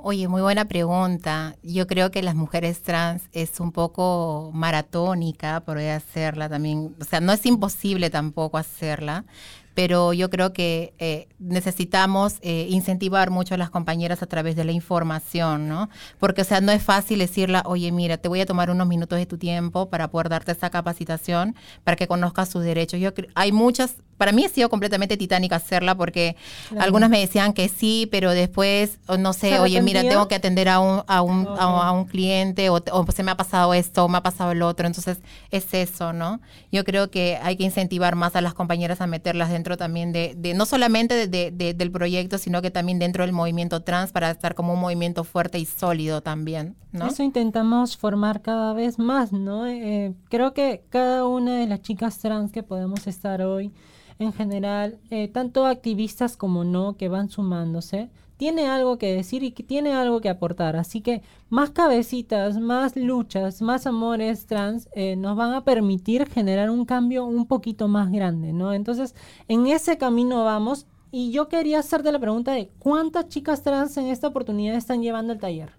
Oye, 0.00 0.28
muy 0.28 0.42
buena 0.42 0.66
pregunta. 0.66 1.56
Yo 1.64 1.88
creo 1.88 2.12
que 2.12 2.22
las 2.22 2.36
mujeres 2.36 2.82
trans 2.82 3.24
es 3.32 3.58
un 3.58 3.72
poco 3.72 4.52
maratónica, 4.54 5.60
podría 5.60 5.96
hacerla 5.96 6.48
también. 6.48 6.94
O 7.00 7.04
sea, 7.04 7.20
no 7.20 7.32
es 7.32 7.44
imposible 7.46 8.08
tampoco 8.08 8.58
hacerla, 8.58 9.24
pero 9.74 10.12
yo 10.12 10.30
creo 10.30 10.52
que 10.52 10.94
eh, 10.98 11.26
necesitamos 11.40 12.38
eh, 12.42 12.66
incentivar 12.70 13.30
mucho 13.30 13.54
a 13.54 13.58
las 13.58 13.70
compañeras 13.70 14.22
a 14.22 14.26
través 14.26 14.54
de 14.54 14.64
la 14.64 14.70
información, 14.70 15.68
¿no? 15.68 15.88
Porque, 16.20 16.42
o 16.42 16.44
sea, 16.44 16.60
no 16.60 16.70
es 16.70 16.82
fácil 16.82 17.18
decirla, 17.18 17.64
oye, 17.66 17.90
mira, 17.90 18.18
te 18.18 18.28
voy 18.28 18.40
a 18.40 18.46
tomar 18.46 18.70
unos 18.70 18.86
minutos 18.86 19.18
de 19.18 19.26
tu 19.26 19.36
tiempo 19.36 19.90
para 19.90 20.10
poder 20.12 20.28
darte 20.28 20.52
esta 20.52 20.70
capacitación, 20.70 21.56
para 21.82 21.96
que 21.96 22.06
conozcas 22.06 22.48
sus 22.48 22.62
derechos. 22.62 23.00
Yo 23.00 23.10
hay 23.34 23.50
muchas, 23.50 23.96
para 24.18 24.32
mí 24.32 24.44
ha 24.44 24.48
sido 24.50 24.68
completamente 24.68 25.16
titánica 25.16 25.56
hacerla 25.56 25.94
porque 25.94 26.36
Claro. 26.68 26.84
algunas 26.84 27.08
me 27.08 27.18
decían 27.20 27.52
que 27.54 27.68
sí, 27.68 28.06
pero 28.10 28.32
después, 28.32 28.98
no 29.18 29.32
sé, 29.32 29.50
¿Se 29.50 29.58
oye, 29.60 29.80
mira, 29.80 30.02
tengo 30.02 30.28
que 30.28 30.34
atender 30.34 30.68
a 30.68 30.80
un, 30.80 31.02
a 31.06 31.22
un, 31.22 31.46
a, 31.46 31.88
a 31.88 31.92
un 31.92 32.04
cliente 32.04 32.68
o, 32.68 32.82
se 33.14 33.22
me 33.22 33.30
ha 33.30 33.36
pasado 33.36 33.72
esto 33.72 34.04
o 34.04 34.08
me 34.08 34.18
ha 34.18 34.22
pasado 34.22 34.50
el 34.52 34.60
otro. 34.62 34.86
Entonces, 34.86 35.18
es 35.50 35.72
eso, 35.72 36.12
¿no? 36.12 36.40
Yo 36.70 36.84
creo 36.84 37.10
que 37.10 37.38
hay 37.42 37.56
que 37.56 37.64
incentivar 37.64 38.14
más 38.16 38.36
a 38.36 38.40
las 38.42 38.52
compañeras 38.54 39.00
a 39.00 39.06
meterlas 39.06 39.50
dentro 39.50 39.76
también 39.76 40.12
de, 40.12 40.34
de 40.36 40.52
no 40.54 40.66
solamente 40.66 41.14
de- 41.14 41.28
de- 41.28 41.50
de- 41.50 41.74
del 41.74 41.90
proyecto, 41.90 42.36
sino 42.38 42.60
que 42.60 42.70
también 42.70 42.98
dentro 42.98 43.24
del 43.24 43.32
movimiento 43.32 43.82
trans 43.82 44.12
para 44.12 44.30
estar 44.30 44.54
como 44.54 44.74
un 44.74 44.80
movimiento 44.80 45.22
fuerte 45.24 45.58
y 45.58 45.64
sólido 45.64 46.20
también, 46.20 46.74
¿no? 46.92 47.06
Eso 47.06 47.22
intentamos 47.22 47.96
formar 47.96 48.42
cada 48.42 48.72
vez 48.72 48.98
más, 48.98 49.32
¿no? 49.32 49.66
Eh, 49.66 50.12
creo 50.28 50.52
que 50.54 50.82
cada 50.90 51.26
una 51.26 51.56
de 51.58 51.66
las 51.66 51.80
chicas 51.82 52.18
trans 52.18 52.50
que 52.50 52.62
podemos 52.62 53.06
estar 53.06 53.42
hoy, 53.42 53.72
en 54.18 54.32
general, 54.32 54.98
eh, 55.10 55.28
tanto 55.28 55.66
activistas 55.66 56.36
como 56.36 56.64
no, 56.64 56.96
que 56.96 57.08
van 57.08 57.30
sumándose, 57.30 58.10
tiene 58.38 58.68
algo 58.68 58.98
que 58.98 59.14
decir 59.14 59.42
y 59.42 59.50
que 59.50 59.62
tiene 59.62 59.92
algo 59.92 60.20
que 60.20 60.28
aportar. 60.28 60.76
Así 60.76 61.00
que 61.00 61.22
más 61.50 61.70
cabecitas, 61.70 62.58
más 62.58 62.96
luchas, 62.96 63.60
más 63.60 63.86
amores 63.86 64.46
trans 64.46 64.88
eh, 64.94 65.16
nos 65.16 65.36
van 65.36 65.52
a 65.52 65.64
permitir 65.64 66.28
generar 66.28 66.70
un 66.70 66.84
cambio 66.84 67.26
un 67.26 67.46
poquito 67.46 67.88
más 67.88 68.10
grande, 68.10 68.52
¿no? 68.52 68.72
Entonces, 68.72 69.14
en 69.48 69.66
ese 69.66 69.98
camino 69.98 70.44
vamos. 70.44 70.86
Y 71.10 71.32
yo 71.32 71.48
quería 71.48 71.78
hacerte 71.78 72.12
la 72.12 72.18
pregunta 72.18 72.52
de 72.52 72.70
cuántas 72.78 73.28
chicas 73.28 73.62
trans 73.62 73.96
en 73.96 74.06
esta 74.08 74.28
oportunidad 74.28 74.76
están 74.76 75.02
llevando 75.02 75.32
el 75.32 75.38
taller. 75.38 75.77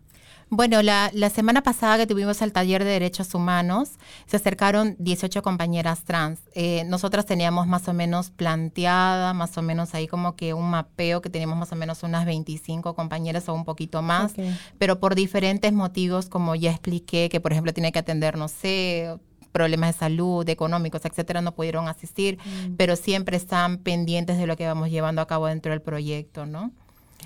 Bueno, 0.51 0.81
la, 0.81 1.11
la, 1.13 1.29
semana 1.29 1.61
pasada 1.61 1.97
que 1.97 2.07
tuvimos 2.07 2.41
el 2.41 2.51
taller 2.51 2.83
de 2.83 2.89
derechos 2.89 3.35
humanos, 3.35 3.91
se 4.25 4.37
acercaron 4.37 4.95
18 4.97 5.43
compañeras 5.43 6.03
trans. 6.03 6.39
Eh, 6.55 6.83
nosotras 6.85 7.27
teníamos 7.27 7.67
más 7.67 7.87
o 7.87 7.93
menos 7.93 8.31
planteada, 8.31 9.33
más 9.33 9.57
o 9.59 9.61
menos 9.61 9.93
ahí 9.93 10.07
como 10.07 10.35
que 10.35 10.55
un 10.55 10.71
mapeo 10.71 11.21
que 11.21 11.29
teníamos 11.29 11.57
más 11.57 11.71
o 11.71 11.75
menos 11.75 12.01
unas 12.01 12.25
25 12.25 12.95
compañeras 12.95 13.47
o 13.47 13.53
un 13.53 13.63
poquito 13.63 14.01
más, 14.01 14.31
okay. 14.31 14.57
pero 14.79 14.99
por 14.99 15.13
diferentes 15.13 15.71
motivos, 15.71 16.29
como 16.29 16.55
ya 16.55 16.71
expliqué, 16.71 17.29
que 17.29 17.39
por 17.39 17.51
ejemplo 17.51 17.71
tiene 17.71 17.91
que 17.91 17.99
atender, 17.99 18.35
no 18.35 18.47
sé, 18.47 19.19
problemas 19.51 19.93
de 19.93 19.99
salud, 19.99 20.47
económicos, 20.49 21.05
etcétera, 21.05 21.41
no 21.41 21.53
pudieron 21.53 21.87
asistir, 21.87 22.37
mm. 22.37 22.75
pero 22.75 22.95
siempre 22.95 23.37
están 23.37 23.77
pendientes 23.77 24.37
de 24.37 24.47
lo 24.47 24.57
que 24.57 24.65
vamos 24.65 24.89
llevando 24.89 25.21
a 25.21 25.27
cabo 25.27 25.45
dentro 25.45 25.71
del 25.71 25.81
proyecto, 25.81 26.45
¿no? 26.45 26.71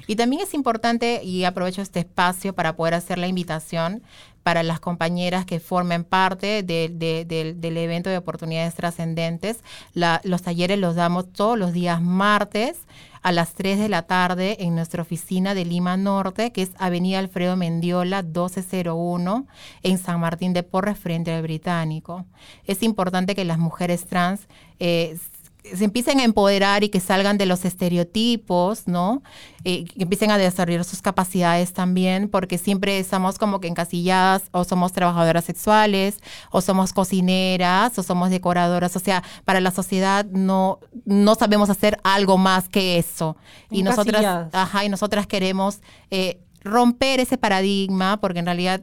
Y 0.08 0.16
también 0.16 0.42
es 0.42 0.54
importante, 0.54 1.24
y 1.24 1.44
aprovecho 1.44 1.82
este 1.82 2.00
espacio 2.00 2.54
para 2.54 2.76
poder 2.76 2.94
hacer 2.94 3.18
la 3.18 3.28
invitación 3.28 4.04
para 4.44 4.62
las 4.62 4.80
compañeras 4.80 5.46
que 5.46 5.60
formen 5.60 6.04
parte 6.04 6.64
de, 6.64 6.90
de, 6.94 7.26
de, 7.26 7.54
del 7.54 7.78
evento 7.78 8.10
de 8.10 8.18
oportunidades 8.18 8.76
trascendentes. 8.76 9.64
Los 9.94 10.42
talleres 10.42 10.78
los 10.78 10.96
damos 10.96 11.32
todos 11.32 11.58
los 11.58 11.72
días 11.72 12.02
martes 12.02 12.78
a 13.24 13.32
las 13.32 13.54
3 13.54 13.80
de 13.80 13.90
la 13.90 14.02
tarde 14.02 14.58
en 14.60 14.76
nuestra 14.76 15.02
oficina 15.02 15.56
de 15.56 15.64
Lima 15.64 15.96
Norte, 15.96 16.52
que 16.52 16.62
es 16.62 16.72
Avenida 16.78 17.20
Alfredo 17.20 17.56
Mendiola 17.56 18.22
1201 18.22 19.48
en 19.82 19.98
San 19.98 20.20
Martín 20.20 20.52
de 20.52 20.64
Porres 20.64 21.00
frente 21.00 21.34
al 21.34 21.42
Británico. 21.42 22.26
Es 22.66 22.84
importante 22.84 23.34
que 23.34 23.46
las 23.46 23.58
mujeres 23.58 24.06
trans 24.06 24.42
eh, 24.80 25.18
se 25.64 25.86
empiecen 25.86 26.20
a 26.20 26.24
empoderar 26.24 26.84
y 26.84 26.90
que 26.90 27.00
salgan 27.00 27.38
de 27.38 27.46
los 27.46 27.64
estereotipos, 27.64 28.88
¿no? 28.88 29.24
Eh, 29.64 29.86
que 29.86 30.04
empiecen 30.04 30.30
a 30.32 30.38
desarrollar 30.38 30.84
sus 30.84 31.02
capacidades 31.02 31.72
también, 31.72 32.28
porque 32.28 32.58
siempre 32.58 33.00
estamos 33.00 33.38
como 33.38 33.62
que 33.62 33.70
encasilladas 33.70 34.44
o 34.52 34.66
somos 34.66 34.92
trabajadoras 34.92 35.46
sexuales, 35.46 36.20
o 36.52 36.60
somos 36.60 36.92
cocineras, 36.92 37.98
o 37.98 38.04
somos 38.04 38.30
decoradoras. 38.30 38.96
O 38.96 39.00
sea, 39.00 39.24
para 39.46 39.62
la 39.62 39.72
sociedad 39.72 40.26
no, 40.26 40.80
no 41.06 41.36
sabemos 41.36 41.70
hacer 41.70 41.98
algo 42.04 42.38
más 42.38 42.68
que 42.68 42.98
eso. 42.98 43.38
Y 43.72 43.84
nosotras, 43.84 44.50
ajá, 44.52 44.84
y 44.84 44.90
nosotras 44.90 45.28
queremos 45.28 45.80
eh, 46.12 46.42
romper 46.62 47.22
ese 47.22 47.38
paradigma, 47.38 48.20
porque 48.20 48.40
en 48.40 48.46
realidad 48.46 48.82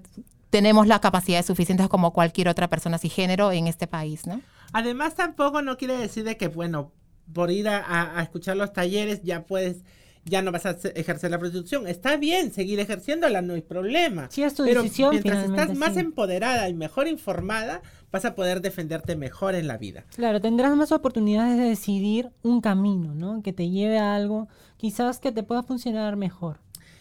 tenemos 0.49 0.87
las 0.87 1.01
capacidades 1.01 1.47
suficientes 1.47 1.89
como 1.89 2.12
cualquier 2.12 2.49
otra 2.49 2.68
persona 2.68 2.99
género 2.99 3.53
en 3.53 3.66
este 3.66 3.87
país, 3.87 4.26
¿no? 4.26 4.41
Además, 4.72 5.14
tampoco 5.14 5.62
no 5.62 5.76
quiere 5.76 5.96
decir 5.96 6.24
de 6.24 6.36
que, 6.36 6.48
bueno, 6.48 6.92
por 7.32 7.50
ir 7.50 7.68
a, 7.68 8.18
a 8.18 8.22
escuchar 8.22 8.56
los 8.56 8.72
talleres 8.72 9.22
ya 9.22 9.44
puedes 9.46 9.84
ya 10.24 10.42
no 10.42 10.52
vas 10.52 10.66
a 10.66 10.76
ejercer 10.94 11.30
la 11.30 11.38
prostitución. 11.38 11.86
Está 11.86 12.16
bien 12.16 12.52
seguir 12.52 12.78
ejerciéndola, 12.80 13.42
no 13.42 13.54
hay 13.54 13.62
problema. 13.62 14.28
Sí, 14.30 14.42
es 14.42 14.54
tu 14.54 14.64
Pero 14.64 14.82
decisión. 14.82 15.10
mientras 15.10 15.44
estás 15.44 15.74
más 15.76 15.96
empoderada 15.96 16.68
y 16.68 16.74
mejor 16.74 17.08
informada, 17.08 17.82
vas 18.12 18.24
a 18.24 18.34
poder 18.34 18.60
defenderte 18.60 19.16
mejor 19.16 19.54
en 19.54 19.66
la 19.66 19.78
vida. 19.78 20.04
Claro, 20.14 20.40
tendrás 20.40 20.76
más 20.76 20.92
oportunidades 20.92 21.56
de 21.58 21.64
decidir 21.64 22.30
un 22.42 22.60
camino, 22.60 23.14
¿no? 23.14 23.42
Que 23.42 23.52
te 23.52 23.70
lleve 23.70 23.98
a 23.98 24.14
algo, 24.14 24.48
quizás 24.76 25.18
que 25.18 25.32
te 25.32 25.42
pueda 25.42 25.62
funcionar 25.62 26.16
mejor. 26.16 26.60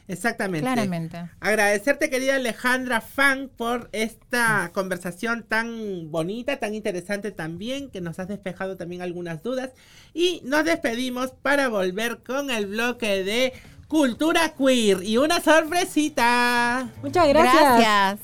Exactamente. 0.10 0.62
Claramente. 0.62 1.30
Agradecerte, 1.40 2.10
querida 2.10 2.36
Alejandra 2.36 3.00
Fan, 3.00 3.50
por 3.56 3.90
esta 3.92 4.72
conversación 4.74 5.44
tan 5.48 6.10
bonita, 6.10 6.58
tan 6.58 6.74
interesante 6.74 7.32
también, 7.32 7.92
que 7.92 8.02
nos 8.02 8.18
has 8.18 8.28
despejado 8.28 8.76
también 8.76 9.04
algunas 9.04 9.44
dudas. 9.44 9.70
Y 10.14 10.42
nos 10.44 10.66
despedimos 10.66 11.32
para 11.44 11.70
volver 11.70 12.24
con 12.24 12.50
el 12.50 12.66
bloque 12.66 13.24
de 13.24 13.54
Cultura 13.88 14.56
Queer 14.58 15.04
y 15.04 15.18
una 15.18 15.42
sorpresita. 15.42 16.90
Muchas 17.04 17.28
gracias. 17.28 17.80
Gracias. 17.80 18.20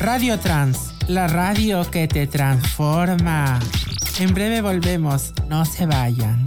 Radio 0.00 0.36
Trans, 0.40 0.91
la 1.08 1.28
radio 1.28 1.88
que 1.90 2.08
te 2.08 2.26
transforma. 2.26 3.58
En 4.18 4.34
breve 4.34 4.60
volvemos, 4.60 5.32
no 5.48 5.64
se 5.64 5.86
vayan. 5.86 6.44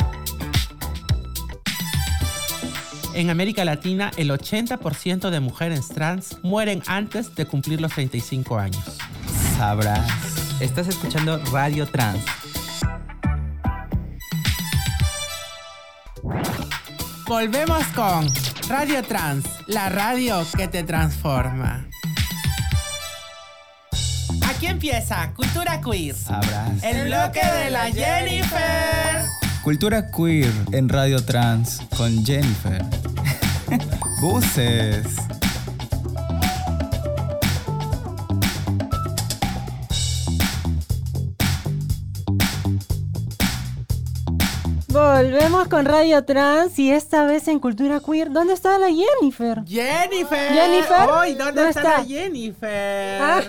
En 3.13 3.29
América 3.29 3.63
Latina, 3.63 4.11
el 4.17 4.29
80% 4.29 5.29
de 5.29 5.39
mujeres 5.39 5.87
trans 5.87 6.37
mueren 6.43 6.83
antes 6.85 7.33
de 7.35 7.45
cumplir 7.45 7.79
los 7.79 7.93
35 7.93 8.57
años. 8.57 8.83
Sabrás. 9.57 10.05
Estás 10.59 10.87
escuchando 10.87 11.37
Radio 11.51 11.87
Trans. 11.87 12.23
Volvemos 17.27 17.83
con 17.87 18.27
Radio 18.69 19.01
Trans, 19.03 19.45
la 19.67 19.89
radio 19.89 20.45
que 20.55 20.67
te 20.67 20.83
transforma. 20.83 21.87
Aquí 24.43 24.67
empieza 24.67 25.31
Cultura 25.33 25.79
Queer. 25.81 26.15
Sabrás. 26.15 26.83
El 26.83 27.05
bloque 27.05 27.41
de 27.45 27.69
la 27.69 27.85
Jennifer. 27.91 29.25
Cultura 29.63 30.11
queer 30.11 30.53
en 30.73 30.89
Radio 30.89 31.23
Trans 31.25 31.81
con 31.97 32.23
Jennifer. 32.25 32.83
Buses. 34.21 35.05
Volvemos 45.05 45.67
con 45.67 45.85
Radio 45.85 46.25
Trans 46.25 46.79
y 46.79 46.91
esta 46.91 47.25
vez 47.25 47.47
en 47.47 47.59
Cultura 47.59 47.99
Queer. 47.99 48.31
¿Dónde 48.31 48.53
está 48.55 48.79
la 48.79 48.87
Jennifer? 48.87 49.61
Jennifer. 49.67 50.51
Jennifer. 50.51 51.09
Hoy, 51.11 51.35
¿dónde, 51.35 51.61
¿Dónde 51.61 51.69
está, 51.69 51.81
está? 51.81 51.97
la 51.99 52.05
Jennifer? 52.05 53.21
Ah, 53.21 53.41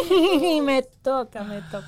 me 0.64 0.82
toca, 0.82 1.44
me 1.44 1.60
toca. 1.70 1.86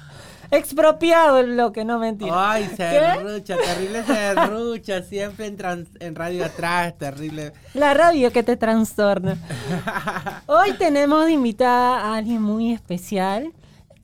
Expropiado 0.53 1.38
el 1.38 1.55
bloque, 1.55 1.84
no 1.84 1.99
mentira. 1.99 2.53
Ay, 2.53 2.70
serrucha, 2.76 3.57
terrible 3.57 4.05
serrucha, 4.05 5.03
siempre 5.03 5.47
en, 5.47 5.57
trans- 5.57 5.88
en 5.99 6.14
radio 6.14 6.45
atrás, 6.45 6.95
terrible. 6.97 7.53
La 7.74 7.95
radio 7.95 8.30
que 8.30 8.45
te 8.45 8.57
trastorna. 8.57 9.36
Hoy 10.47 10.74
tenemos 10.74 11.26
de 11.26 11.32
invitada 11.32 11.99
a 11.99 12.14
alguien 12.16 12.40
muy 12.40 12.72
especial. 12.72 13.51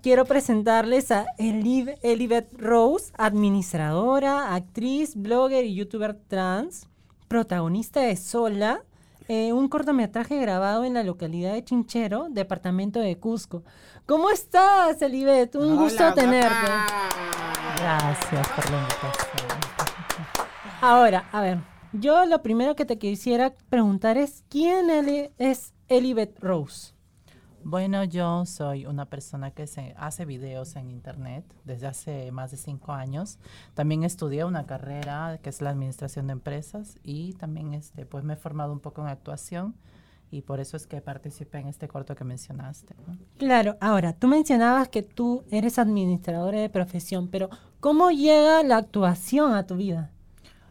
Quiero 0.02 0.24
presentarles 0.24 1.10
a 1.10 1.26
Eliv- 1.38 1.98
Elibet 2.02 2.48
Rose, 2.58 3.12
administradora, 3.18 4.54
actriz, 4.54 5.14
blogger 5.14 5.64
y 5.64 5.74
youtuber 5.74 6.14
trans, 6.26 6.88
protagonista 7.28 8.00
de 8.00 8.16
Sola, 8.16 8.82
eh, 9.28 9.52
un 9.52 9.68
cortometraje 9.68 10.38
grabado 10.40 10.84
en 10.84 10.94
la 10.94 11.02
localidad 11.04 11.52
de 11.52 11.62
Chinchero, 11.64 12.28
departamento 12.30 12.98
de 12.98 13.18
Cusco. 13.18 13.62
¿Cómo 14.06 14.30
estás, 14.30 15.00
Elibet? 15.02 15.54
Un 15.54 15.72
Hola, 15.72 15.82
gusto 15.82 16.14
tenerte. 16.14 16.70
Gracias 17.78 18.48
por 18.48 18.70
la 18.70 18.78
invitación. 18.78 19.60
Ahora, 20.80 21.28
a 21.30 21.42
ver, 21.42 21.58
yo 21.92 22.24
lo 22.24 22.42
primero 22.42 22.74
que 22.74 22.86
te 22.86 22.98
quisiera 22.98 23.52
preguntar 23.68 24.16
es, 24.16 24.44
¿quién 24.48 24.88
es 25.38 25.74
Elibet 25.88 26.38
Rose? 26.40 26.94
Bueno, 27.62 28.04
yo 28.04 28.46
soy 28.46 28.86
una 28.86 29.06
persona 29.06 29.50
que 29.50 29.66
se 29.66 29.94
hace 29.98 30.24
videos 30.24 30.76
en 30.76 30.90
internet 30.90 31.44
desde 31.64 31.86
hace 31.86 32.32
más 32.32 32.50
de 32.50 32.56
cinco 32.56 32.92
años. 32.92 33.38
También 33.74 34.02
estudié 34.02 34.44
una 34.44 34.66
carrera 34.66 35.38
que 35.42 35.50
es 35.50 35.60
la 35.60 35.70
administración 35.70 36.26
de 36.26 36.32
empresas 36.32 36.98
y 37.02 37.34
también 37.34 37.74
este, 37.74 38.06
pues 38.06 38.24
me 38.24 38.34
he 38.34 38.36
formado 38.36 38.72
un 38.72 38.80
poco 38.80 39.02
en 39.02 39.08
actuación 39.08 39.74
y 40.30 40.42
por 40.42 40.60
eso 40.60 40.76
es 40.76 40.86
que 40.86 41.00
participé 41.00 41.58
en 41.58 41.68
este 41.68 41.88
corto 41.88 42.14
que 42.14 42.24
mencionaste. 42.24 42.94
Claro, 43.36 43.76
ahora, 43.80 44.12
tú 44.12 44.28
mencionabas 44.28 44.88
que 44.88 45.02
tú 45.02 45.44
eres 45.50 45.78
administradora 45.78 46.60
de 46.60 46.70
profesión, 46.70 47.28
pero 47.28 47.50
¿cómo 47.80 48.10
llega 48.10 48.62
la 48.62 48.78
actuación 48.78 49.54
a 49.54 49.66
tu 49.66 49.76
vida? 49.76 50.10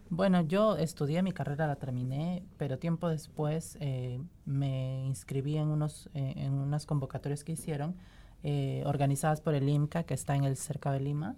Bueno, 0.09 0.41
yo 0.41 0.75
estudié 0.77 1.21
mi 1.21 1.31
carrera, 1.31 1.67
la 1.67 1.75
terminé, 1.75 2.43
pero 2.57 2.79
tiempo 2.79 3.09
después 3.09 3.77
eh, 3.79 4.19
me 4.45 5.05
inscribí 5.05 5.57
en, 5.57 5.67
unos, 5.67 6.09
eh, 6.13 6.33
en 6.37 6.53
unas 6.53 6.85
convocatorias 6.85 7.43
que 7.43 7.51
hicieron, 7.51 7.95
eh, 8.41 8.83
organizadas 8.85 9.41
por 9.41 9.53
el 9.53 9.67
IMCA, 9.67 10.03
que 10.03 10.13
está 10.13 10.35
en 10.35 10.45
el 10.45 10.55
cerca 10.55 10.91
de 10.91 10.99
Lima. 10.99 11.35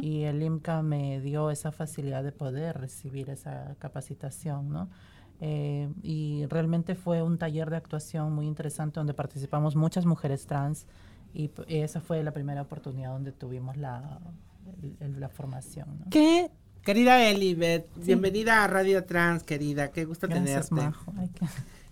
Y 0.00 0.22
el 0.22 0.40
IMCA 0.40 0.82
me 0.82 1.20
dio 1.20 1.50
esa 1.50 1.72
facilidad 1.72 2.22
de 2.22 2.30
poder 2.30 2.78
recibir 2.78 3.30
esa 3.30 3.74
capacitación, 3.80 4.68
¿no? 4.68 4.88
Eh, 5.40 5.92
y 6.02 6.46
realmente 6.46 6.94
fue 6.94 7.22
un 7.22 7.36
taller 7.36 7.68
de 7.68 7.76
actuación 7.76 8.32
muy 8.32 8.46
interesante 8.46 9.00
donde 9.00 9.12
participamos 9.12 9.76
muchas 9.76 10.06
mujeres 10.06 10.46
trans 10.46 10.86
y 11.34 11.50
esa 11.68 12.00
fue 12.00 12.22
la 12.22 12.32
primera 12.32 12.62
oportunidad 12.62 13.10
donde 13.10 13.32
tuvimos 13.32 13.76
la, 13.76 14.18
la 15.00 15.28
formación. 15.28 15.98
¿no? 15.98 16.06
¿Qué? 16.10 16.50
Querida 16.86 17.28
Elibet, 17.28 17.88
bienvenida 17.96 18.62
a 18.62 18.68
Radio 18.68 19.02
Trans, 19.02 19.42
querida, 19.42 19.90
qué 19.90 20.04
gusto 20.04 20.28
Gracias, 20.28 20.68
tenerte. 20.68 20.86
Majo. 20.86 21.12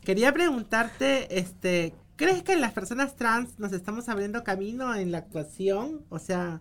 Quería 0.04 0.32
preguntarte, 0.32 1.36
este, 1.36 1.94
¿crees 2.14 2.44
que 2.44 2.54
las 2.54 2.70
personas 2.70 3.16
trans 3.16 3.58
nos 3.58 3.72
estamos 3.72 4.08
abriendo 4.08 4.44
camino 4.44 4.94
en 4.94 5.10
la 5.10 5.18
actuación? 5.18 6.02
O 6.10 6.20
sea, 6.20 6.60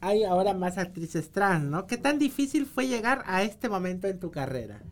hay 0.00 0.24
ahora 0.24 0.54
más 0.54 0.76
actrices 0.76 1.30
trans, 1.30 1.62
¿no? 1.62 1.86
¿Qué 1.86 1.98
tan 1.98 2.18
difícil 2.18 2.66
fue 2.66 2.88
llegar 2.88 3.22
a 3.26 3.44
este 3.44 3.68
momento 3.68 4.08
en 4.08 4.18
tu 4.18 4.32
carrera? 4.32 4.82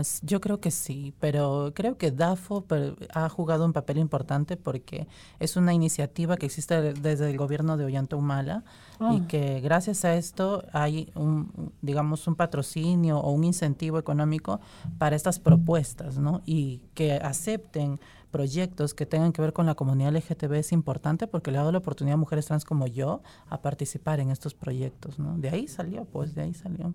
S- 0.00 0.20
yo 0.24 0.40
creo 0.40 0.60
que 0.60 0.70
sí, 0.70 1.12
pero 1.18 1.72
creo 1.74 1.98
que 1.98 2.10
DAFO 2.12 2.60
per- 2.62 2.96
ha 3.14 3.28
jugado 3.28 3.64
un 3.64 3.72
papel 3.72 3.98
importante 3.98 4.56
porque 4.56 5.08
es 5.40 5.56
una 5.56 5.72
iniciativa 5.74 6.36
que 6.36 6.46
existe 6.46 6.80
de- 6.80 6.92
desde 6.94 7.28
el 7.30 7.36
gobierno 7.36 7.76
de 7.76 7.84
Ollanta 7.86 8.14
Humala 8.16 8.62
y 9.00 9.04
Ah. 9.04 9.24
que 9.26 9.60
gracias 9.60 10.04
a 10.04 10.14
esto 10.14 10.64
hay 10.72 11.10
un- 11.16 11.72
digamos, 11.82 12.28
un 12.28 12.36
patrocinio 12.36 13.18
o 13.18 13.32
un 13.32 13.42
incentivo 13.44 13.98
económico 13.98 14.60
para 14.98 15.16
estas 15.16 15.38
propuestas, 15.40 16.16
¿no? 16.18 16.42
Y 16.46 16.80
que 16.94 17.14
acepten 17.14 17.98
proyectos 18.30 18.94
que 18.94 19.04
tengan 19.04 19.32
que 19.32 19.42
ver 19.42 19.52
con 19.52 19.66
la 19.66 19.74
comunidad 19.74 20.08
LGTB 20.14 20.54
es 20.60 20.72
importante 20.72 21.26
porque 21.26 21.50
le 21.50 21.58
ha 21.58 21.60
dado 21.60 21.72
la 21.72 21.78
oportunidad 21.78 22.14
a 22.14 22.18
mujeres 22.18 22.46
trans 22.46 22.64
como 22.64 22.86
yo 22.86 23.20
a 23.50 23.60
participar 23.60 24.20
en 24.20 24.30
estos 24.30 24.54
proyectos, 24.54 25.18
¿no? 25.18 25.36
De 25.36 25.50
ahí 25.50 25.66
salió, 25.68 26.04
pues, 26.06 26.34
de 26.34 26.42
ahí 26.42 26.54
salió. 26.54 26.94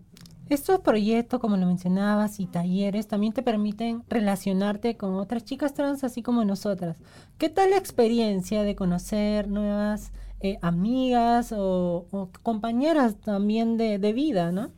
Estos 0.50 0.80
proyectos, 0.80 1.42
como 1.42 1.58
lo 1.58 1.66
mencionabas, 1.66 2.40
y 2.40 2.48
talleres 2.48 3.08
también 3.08 3.34
te 3.34 3.44
permiten 3.44 4.04
relacionarte 4.08 4.96
con 4.96 5.16
otras 5.16 5.44
chicas 5.44 5.74
trans, 5.74 6.06
así 6.06 6.22
como 6.22 6.46
nosotras. 6.46 6.98
¿Qué 7.38 7.50
tal 7.50 7.72
la 7.72 7.78
experiencia 7.78 8.64
de 8.64 8.76
conocer 8.76 9.50
nuevas 9.50 10.14
eh, 10.40 10.58
amigas 10.62 11.54
o, 11.56 12.30
compañeras 12.44 13.18
también 13.18 13.76
de, 13.76 14.00
de 14.00 14.14
vida, 14.14 14.54
no? 14.54 14.72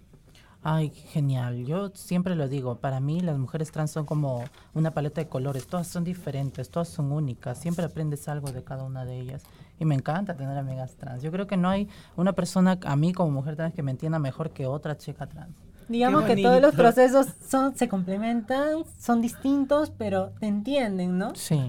Ay, 0.63 0.89
genial. 0.89 1.65
Yo 1.65 1.91
siempre 1.93 2.35
lo 2.35 2.49
digo, 2.49 2.79
para 2.79 2.99
mí 2.99 3.21
las 3.21 3.37
mujeres 3.37 3.71
trans 3.71 3.91
son 3.91 4.05
como 4.05 4.43
una 4.73 4.91
paleta 4.91 5.21
de 5.21 5.27
colores, 5.29 5.67
todas 5.67 5.87
son 5.87 6.03
diferentes, 6.03 6.69
todas 6.69 6.89
son 6.89 7.11
únicas, 7.11 7.59
siempre 7.59 7.85
aprendes 7.85 8.27
algo 8.27 8.51
de 8.51 8.63
cada 8.63 8.83
una 8.83 9.05
de 9.05 9.19
ellas. 9.19 9.43
Y 9.79 9.85
me 9.85 9.95
encanta 9.95 10.35
tener 10.35 10.57
amigas 10.57 10.95
trans. 10.95 11.23
Yo 11.23 11.31
creo 11.31 11.47
que 11.47 11.57
no 11.57 11.69
hay 11.69 11.87
una 12.15 12.33
persona, 12.33 12.77
a 12.83 12.95
mí 12.95 13.13
como 13.13 13.31
mujer 13.31 13.55
trans, 13.55 13.73
que 13.73 13.81
me 13.81 13.91
entienda 13.91 14.19
mejor 14.19 14.51
que 14.51 14.65
otra 14.65 14.97
chica 14.97 15.27
trans. 15.27 15.55
Digamos 15.87 16.25
que 16.25 16.35
todos 16.35 16.61
los 16.61 16.75
procesos 16.75 17.27
son, 17.47 17.75
se 17.75 17.89
complementan, 17.89 18.83
son 18.99 19.21
distintos, 19.21 19.91
pero 19.97 20.33
te 20.39 20.45
entienden, 20.45 21.17
¿no? 21.17 21.33
Sí. 21.33 21.59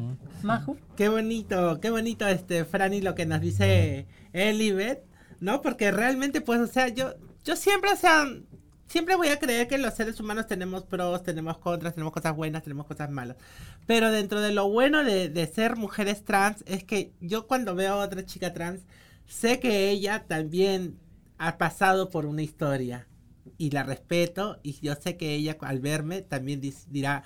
Maju. 0.42 0.76
Qué 0.94 1.08
bonito, 1.08 1.80
qué 1.80 1.90
bonito 1.90 2.28
este 2.28 2.66
Franny 2.66 3.00
lo 3.00 3.14
que 3.14 3.24
nos 3.24 3.40
dice 3.40 4.06
Elibet, 4.34 5.02
¿no? 5.40 5.62
Porque 5.62 5.90
realmente 5.90 6.42
pues, 6.42 6.60
o 6.60 6.66
sea, 6.66 6.88
yo 6.88 7.14
yo 7.44 7.56
siempre, 7.56 7.92
o 7.92 7.96
sea, 7.96 8.26
siempre 8.90 9.14
voy 9.14 9.28
a 9.28 9.38
creer 9.38 9.68
que 9.68 9.78
los 9.78 9.94
seres 9.94 10.18
humanos 10.18 10.48
tenemos 10.48 10.82
pros, 10.82 11.22
tenemos 11.22 11.58
contras, 11.58 11.94
tenemos 11.94 12.12
cosas 12.12 12.34
buenas, 12.34 12.64
tenemos 12.64 12.86
cosas 12.86 13.08
malas. 13.08 13.36
Pero 13.86 14.10
dentro 14.10 14.40
de 14.40 14.52
lo 14.52 14.68
bueno 14.68 15.04
de, 15.04 15.52
ser 15.54 15.76
mujeres 15.76 16.24
trans 16.24 16.64
es 16.66 16.82
que 16.82 17.12
yo 17.20 17.46
cuando 17.46 17.76
veo 17.76 17.94
a 17.94 18.04
otra 18.04 18.26
chica 18.26 18.52
trans 18.52 18.80
sé 19.26 19.60
que 19.60 19.90
ella 19.90 20.24
también 20.26 20.98
ha 21.38 21.56
pasado 21.56 22.10
por 22.10 22.26
una 22.26 22.42
historia 22.42 23.06
y 23.58 23.70
la 23.70 23.84
respeto 23.84 24.58
y 24.64 24.72
yo 24.80 24.94
sé 24.96 25.16
que 25.16 25.34
ella 25.34 25.56
al 25.60 25.78
verme 25.78 26.22
también 26.22 26.60
dirá 26.88 27.22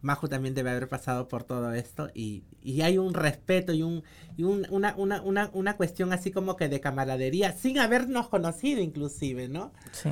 Majo 0.00 0.28
también 0.28 0.54
debe 0.54 0.70
haber 0.70 0.88
pasado 0.88 1.28
por 1.28 1.44
todo 1.44 1.72
esto 1.72 2.10
y, 2.14 2.44
hay 2.82 2.98
un 2.98 3.14
respeto 3.14 3.72
y, 3.72 3.82
un, 3.82 4.04
y 4.36 4.44
un- 4.44 4.66
una, 4.70 4.94
una, 4.96 5.22
una, 5.22 5.50
una 5.54 5.76
cuestión 5.76 6.12
así 6.12 6.30
como 6.30 6.56
que 6.56 6.68
de 6.68 6.80
camaradería 6.80 7.52
sin 7.52 7.78
habernos 7.78 8.28
conocido 8.28 8.82
inclusive, 8.82 9.48
¿no? 9.48 9.72
Sí. 9.92 10.10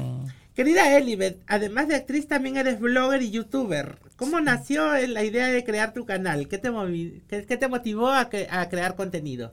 Querida 0.54 0.96
Elibet, 0.96 1.40
además 1.46 1.88
de 1.88 1.96
actriz 1.96 2.28
también 2.28 2.58
eres 2.58 2.78
blogger 2.78 3.22
y 3.22 3.30
youtuber. 3.30 3.98
¿Cómo 4.16 4.38
nació 4.40 4.84
la 5.08 5.24
idea 5.24 5.48
de 5.48 5.64
crear 5.64 5.94
tu 5.94 6.04
canal? 6.04 6.46
¿Qué 6.46 6.58
te, 6.58 6.70
movi- 6.70 7.22
qué, 7.26 7.46
qué 7.46 7.56
te 7.56 7.68
motivó 7.68 8.10
a, 8.10 8.28
crear 8.28 8.94
contenido? 8.94 9.52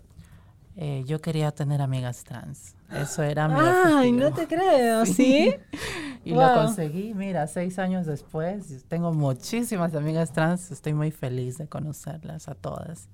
Eh, 0.75 1.03
yo 1.07 1.21
quería 1.21 1.51
tener 1.51 1.81
amigas 1.81 2.23
trans. 2.25 2.75
Eso 2.93 3.23
era 3.23 3.47
mi 3.47 3.55
Ay, 3.59 4.11
objetivo. 4.11 4.29
no 4.29 4.33
te 4.33 4.47
creo, 4.47 5.05
¿sí? 5.05 5.53
Y 6.25 6.33
lo 6.33 6.53
conseguí, 6.53 7.13
mira, 7.13 7.47
seis 7.47 7.79
años 7.79 8.05
después, 8.05 8.83
tengo 8.87 9.13
muchísimas 9.13 9.95
amigas 9.95 10.31
trans, 10.33 10.69
estoy 10.69 10.93
muy 10.93 11.11
feliz 11.11 11.57
de 11.57 11.67
conocerlas 11.67 12.49
a 12.49 12.55
todas. 12.55 13.07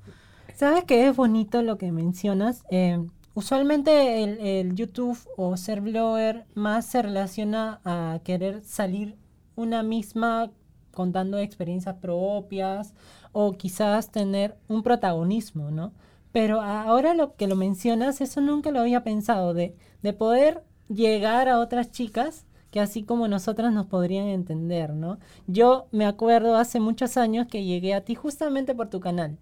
¿Sabes 0.55 0.83
qué 0.85 1.07
es 1.07 1.15
bonito 1.15 1.61
lo 1.61 1.77
que 1.77 1.91
mencionas? 1.91 2.63
Eh, 2.71 2.99
usualmente 3.35 4.23
el, 4.59 4.75
YouTube 4.75 5.19
o 5.37 5.55
ser 5.57 5.81
blogger 5.81 6.45
más 6.55 6.85
se 6.87 7.01
relaciona 7.03 7.81
a 7.85 8.19
querer 8.23 8.63
salir 8.63 9.17
una 9.55 9.83
misma 9.83 10.51
contando 10.91 11.37
experiencias 11.37 11.97
propias 11.97 12.93
o 13.33 13.51
quizás 13.51 14.11
tener 14.11 14.57
un 14.67 14.81
protagonismo, 14.81 15.69
¿no? 15.69 15.93
Pero 16.31 16.61
ahora 16.61 17.13
lo 17.13 17.35
que 17.35 17.47
lo 17.47 17.55
mencionas, 17.55 18.21
eso 18.21 18.41
nunca 18.41 18.71
lo 18.71 18.79
había 18.79 19.03
pensado, 19.03 19.53
de, 19.53 19.75
de 20.01 20.13
poder 20.13 20.63
llegar 20.87 21.49
a 21.49 21.59
otras 21.59 21.91
chicas 21.91 22.45
que 22.71 22.79
así 22.79 23.03
como 23.03 23.27
nosotras 23.27 23.71
nos 23.71 23.85
podrían 23.85 24.27
entender, 24.27 24.93
¿no? 24.93 25.17
Yo 25.47 25.87
me 25.91 26.05
acuerdo 26.05 26.57
hace 26.57 26.79
muchos 26.79 27.15
años 27.17 27.47
que 27.47 27.63
llegué 27.63 27.93
a 27.93 28.01
ti 28.01 28.15
justamente 28.15 28.75
por 28.75 28.89
tu 28.89 28.99
canal. 28.99 29.37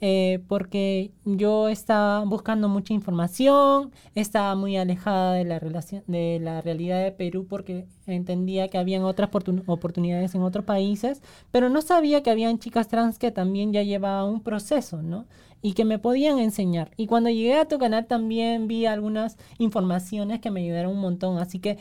Eh, 0.00 0.40
porque 0.48 1.12
yo 1.24 1.68
estaba 1.68 2.24
buscando 2.24 2.68
mucha 2.68 2.92
información, 2.92 3.92
estaba 4.14 4.54
muy 4.54 4.76
alejada 4.76 5.32
de 5.34 5.44
la 5.44 5.58
relación, 5.58 6.02
de 6.06 6.38
la 6.42 6.60
realidad 6.60 7.02
de 7.02 7.12
Perú 7.12 7.46
porque 7.48 7.86
entendía 8.06 8.68
que 8.68 8.78
habían 8.78 9.02
otras 9.04 9.30
oportun- 9.30 9.62
oportunidades 9.66 10.34
en 10.34 10.42
otros 10.42 10.64
países, 10.64 11.22
pero 11.50 11.68
no 11.70 11.80
sabía 11.80 12.22
que 12.22 12.30
habían 12.30 12.58
chicas 12.58 12.88
trans 12.88 13.18
que 13.18 13.30
también 13.30 13.72
ya 13.72 13.82
llevaban 13.82 14.28
un 14.30 14.40
proceso, 14.42 15.02
¿no? 15.02 15.26
Y 15.62 15.72
que 15.72 15.86
me 15.86 15.98
podían 15.98 16.38
enseñar. 16.38 16.90
Y 16.98 17.06
cuando 17.06 17.30
llegué 17.30 17.54
a 17.54 17.66
tu 17.68 17.78
canal 17.78 18.04
también 18.06 18.68
vi 18.68 18.84
algunas 18.84 19.38
informaciones 19.58 20.40
que 20.40 20.50
me 20.50 20.60
ayudaron 20.60 20.92
un 20.92 21.00
montón, 21.00 21.38
así 21.38 21.58
que 21.60 21.78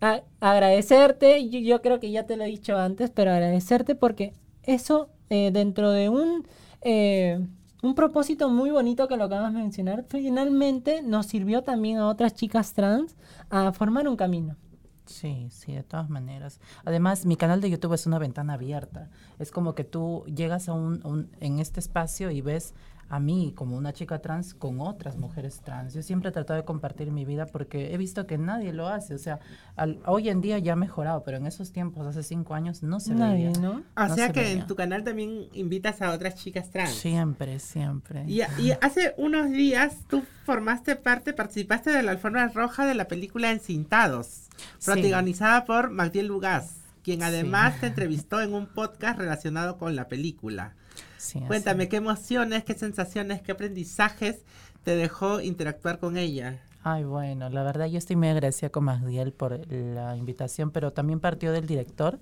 a- 0.00 0.22
agradecerte, 0.40 1.48
yo, 1.48 1.58
yo 1.60 1.82
creo 1.82 2.00
que 2.00 2.10
ya 2.10 2.24
te 2.26 2.36
lo 2.36 2.44
he 2.44 2.48
dicho 2.48 2.76
antes, 2.76 3.10
pero 3.10 3.30
agradecerte 3.32 3.94
porque 3.94 4.32
eso 4.64 5.08
eh, 5.30 5.50
dentro 5.52 5.90
de 5.90 6.08
un, 6.08 6.46
eh, 6.86 7.44
un 7.82 7.94
propósito 7.94 8.48
muy 8.48 8.70
bonito 8.70 9.08
que 9.08 9.16
lo 9.16 9.24
acabas 9.24 9.52
de 9.52 9.58
mencionar, 9.60 10.04
finalmente 10.08 11.02
nos 11.02 11.26
sirvió 11.26 11.62
también 11.62 11.98
a 11.98 12.06
otras 12.08 12.34
chicas 12.34 12.72
trans 12.72 13.16
a 13.50 13.72
formar 13.72 14.08
un 14.08 14.16
camino. 14.16 14.56
Sí, 15.04 15.46
sí, 15.50 15.72
de 15.72 15.84
todas 15.84 16.08
maneras. 16.10 16.58
Además, 16.84 17.26
mi 17.26 17.36
canal 17.36 17.60
de 17.60 17.70
YouTube 17.70 17.92
es 17.94 18.06
una 18.06 18.18
ventana 18.18 18.54
abierta. 18.54 19.08
Es 19.38 19.52
como 19.52 19.74
que 19.74 19.84
tú 19.84 20.24
llegas 20.26 20.68
a 20.68 20.72
un, 20.72 21.00
un- 21.06 21.30
en 21.38 21.60
este 21.60 21.78
espacio 21.78 22.30
y 22.32 22.40
ves 22.40 22.74
a 23.08 23.20
mí 23.20 23.52
como 23.54 23.76
una 23.76 23.92
chica 23.92 24.18
trans 24.20 24.52
con 24.54 24.80
otras 24.80 25.16
mujeres 25.16 25.60
trans. 25.64 25.94
Yo 25.94 26.02
siempre 26.02 26.30
he 26.30 26.32
tratado 26.32 26.58
de 26.58 26.64
compartir 26.64 27.10
mi 27.12 27.24
vida 27.24 27.46
porque 27.46 27.94
he 27.94 27.96
visto 27.98 28.26
que 28.26 28.36
nadie 28.38 28.72
lo 28.72 28.88
hace. 28.88 29.14
O 29.14 29.18
sea, 29.18 29.38
al- 29.76 30.00
hoy 30.06 30.28
en 30.28 30.40
día 30.40 30.58
ya 30.58 30.72
ha 30.72 30.76
mejorado, 30.76 31.22
pero 31.22 31.36
en 31.36 31.46
esos 31.46 31.70
tiempos, 31.70 32.06
hace 32.06 32.22
cinco 32.24 32.54
años, 32.54 32.82
no 32.82 32.98
se 32.98 33.14
Nadie, 33.14 33.46
veía. 33.48 33.60
¿no? 33.60 33.82
O 33.96 34.08
No 34.08 34.14
sea 34.14 34.26
se 34.28 34.32
que 34.32 34.40
veía. 34.40 34.52
en 34.60 34.66
tu 34.66 34.74
canal 34.74 35.04
también 35.04 35.46
invitas 35.52 36.02
a 36.02 36.12
otras 36.12 36.34
chicas 36.34 36.70
trans. 36.70 36.94
Siempre, 36.94 37.58
siempre. 37.60 38.24
Y, 38.26 38.40
y 38.60 38.72
hace 38.80 39.14
unos 39.18 39.50
días 39.50 39.98
tú 40.08 40.22
formaste 40.44 40.96
parte, 40.96 41.32
participaste 41.32 41.90
de 41.90 42.02
la 42.02 42.10
alfombra 42.12 42.48
roja 42.48 42.86
de 42.86 42.94
la 42.94 43.06
película 43.08 43.50
Encintados, 43.52 44.48
Sí. 44.78 44.90
protagonizada 44.90 45.64
por 45.64 45.90
Magdiel 45.90 46.26
Lugas, 46.26 46.76
quien 47.04 47.20
Sí. 47.20 47.24
además 47.26 47.78
te 47.80 47.86
entrevistó 47.86 48.40
en 48.40 48.52
un 48.54 48.66
podcast 48.66 49.18
relacionado 49.18 49.76
con 49.78 49.94
la 49.94 50.08
película. 50.08 50.74
Sí, 51.18 51.38
así 51.38 51.46
Cuéntame, 51.46 51.88
¿qué 51.88 51.96
emociones, 51.96 52.64
qué 52.64 52.74
sensaciones, 52.74 53.42
qué 53.42 53.52
aprendizajes 53.52 54.38
te 54.84 54.96
dejó 54.96 55.40
interactuar 55.40 55.98
con 55.98 56.16
ella? 56.16 56.60
Ay, 56.88 57.02
bueno, 57.02 57.48
la 57.48 57.64
verdad 57.64 57.86
yo 57.86 57.98
estoy 57.98 58.14
muy 58.14 58.28
agradecida 58.28 58.68
con 58.68 58.84
Magdiel 58.84 59.32
por 59.32 59.66
la 59.72 60.16
invitación, 60.16 60.70
pero 60.70 60.92
también 60.92 61.18
partió 61.18 61.50
del 61.50 61.66
director, 61.66 62.20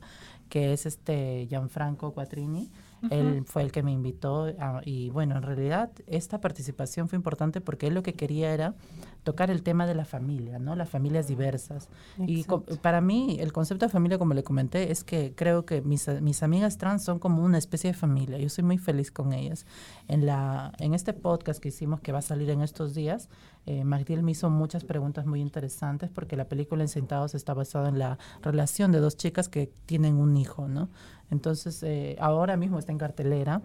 que 0.48 0.72
es 0.72 0.86
este 0.86 1.46
Gianfranco 1.50 2.14
Quattrini. 2.14 2.70
Él 3.10 3.44
fue 3.46 3.62
el 3.62 3.72
que 3.72 3.82
me 3.82 3.92
invitó 3.92 4.44
a- 4.58 4.80
y 4.84 5.10
bueno, 5.10 5.36
en 5.36 5.42
realidad 5.42 5.90
esta 6.06 6.40
participación 6.40 7.08
fue 7.08 7.16
importante 7.16 7.60
porque 7.60 7.86
él 7.88 7.94
lo 7.94 8.02
que 8.02 8.12
quería 8.14 8.52
era 8.52 8.74
tocar 9.22 9.50
el 9.50 9.62
tema 9.62 9.86
de 9.86 9.94
la 9.94 10.04
familia, 10.04 10.58
¿no? 10.58 10.76
Las 10.76 10.88
familias 10.90 11.26
diversas. 11.28 11.88
Y 12.26 12.44
co- 12.44 12.62
para 12.82 13.00
mí 13.00 13.38
el 13.40 13.52
concepto 13.52 13.86
de 13.86 13.90
familia, 13.90 14.18
como 14.18 14.34
le 14.34 14.42
comenté, 14.42 14.90
es 14.92 15.02
que 15.04 15.32
creo 15.34 15.64
que 15.64 15.80
mis, 15.82 16.06
mis 16.20 16.42
amigas 16.42 16.76
trans 16.78 17.02
son 17.04 17.18
como 17.18 17.42
una 17.42 17.58
especie 17.58 17.90
de 17.92 17.94
familia. 17.96 18.38
Yo 18.38 18.48
soy 18.48 18.64
muy 18.64 18.78
feliz 18.78 19.10
con 19.10 19.32
ellas. 19.32 19.66
En, 20.08 20.26
la, 20.26 20.72
en 20.78 20.94
este 20.94 21.12
podcast 21.14 21.60
que 21.60 21.68
hicimos, 21.68 22.00
que 22.00 22.12
va 22.12 22.18
a 22.18 22.22
salir 22.22 22.50
en 22.50 22.60
estos 22.60 22.94
días, 22.94 23.28
eh, 23.66 23.84
Magdiel 23.84 24.22
me 24.22 24.32
hizo 24.32 24.50
muchas 24.50 24.84
preguntas 24.84 25.24
muy 25.26 25.40
interesantes 25.40 26.10
porque 26.10 26.36
la 26.36 26.44
película 26.48 26.82
En 26.82 26.88
Sentados 26.88 27.34
está 27.34 27.54
basada 27.54 27.88
en 27.88 27.98
la 27.98 28.18
relación 28.42 28.92
de 28.92 29.00
dos 29.00 29.16
chicas 29.16 29.48
que 29.48 29.70
tienen 29.86 30.16
un 30.16 30.36
hijo, 30.36 30.68
¿no? 30.68 30.88
Entonces, 31.30 31.82
eh, 31.82 32.16
ahora 32.20 32.56
mismo 32.56 32.78
está 32.78 32.92
en 32.92 32.98
cartelera. 32.98 33.62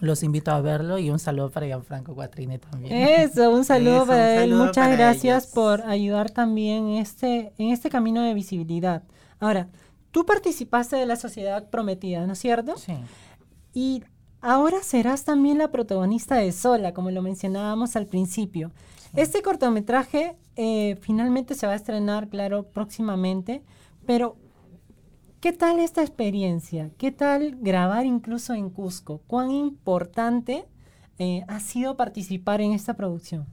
Los 0.00 0.22
invito 0.22 0.52
a 0.52 0.60
verlo 0.60 0.98
y 0.98 1.10
un 1.10 1.18
saludo 1.18 1.50
para 1.50 1.66
Gianfranco 1.66 2.14
Quattrini 2.14 2.58
también. 2.58 2.94
Eso, 2.94 3.50
un 3.50 3.64
saludo 3.64 3.94
Eso, 3.94 4.02
un 4.02 4.08
para 4.08 4.34
él. 4.36 4.40
saludo 4.50 4.64
Muchas 4.66 4.84
para 4.86 4.96
gracias 4.96 5.42
ellos. 5.44 5.54
por 5.54 5.82
ayudar 5.82 6.30
también 6.30 6.88
en 6.88 6.98
este, 6.98 7.52
en 7.58 7.70
este 7.70 7.90
camino 7.90 8.22
de 8.22 8.32
visibilidad. 8.32 9.02
Ahora, 9.40 9.68
tú 10.12 10.24
participaste 10.24 10.94
de 10.96 11.04
la 11.04 11.16
Sociedad 11.16 11.68
Prometida, 11.68 12.26
¿no 12.26 12.32
es 12.34 12.38
cierto? 12.38 12.76
Sí. 12.78 12.94
Y 13.74 14.04
ahora 14.40 14.82
serás 14.84 15.24
también 15.24 15.58
la 15.58 15.70
protagonista 15.72 16.36
de 16.36 16.52
Sola, 16.52 16.94
como 16.94 17.10
lo 17.10 17.20
mencionábamos 17.20 17.96
al 17.96 18.06
principio. 18.06 18.70
Este 19.18 19.42
cortometraje 19.42 20.36
eh, 20.54 20.96
finalmente 21.00 21.56
se 21.56 21.66
va 21.66 21.72
a 21.72 21.74
estrenar, 21.74 22.28
claro, 22.28 22.68
próximamente, 22.68 23.64
pero 24.06 24.36
¿qué 25.40 25.52
tal 25.52 25.80
esta 25.80 26.02
experiencia? 26.02 26.92
¿Qué 26.98 27.10
tal 27.10 27.56
grabar 27.60 28.06
incluso 28.06 28.54
en 28.54 28.70
Cusco? 28.70 29.20
¿Cuán 29.26 29.50
importante 29.50 30.68
eh, 31.18 31.42
ha 31.48 31.58
sido 31.58 31.96
participar 31.96 32.60
en 32.60 32.74
esta 32.74 32.94
producción? 32.94 33.46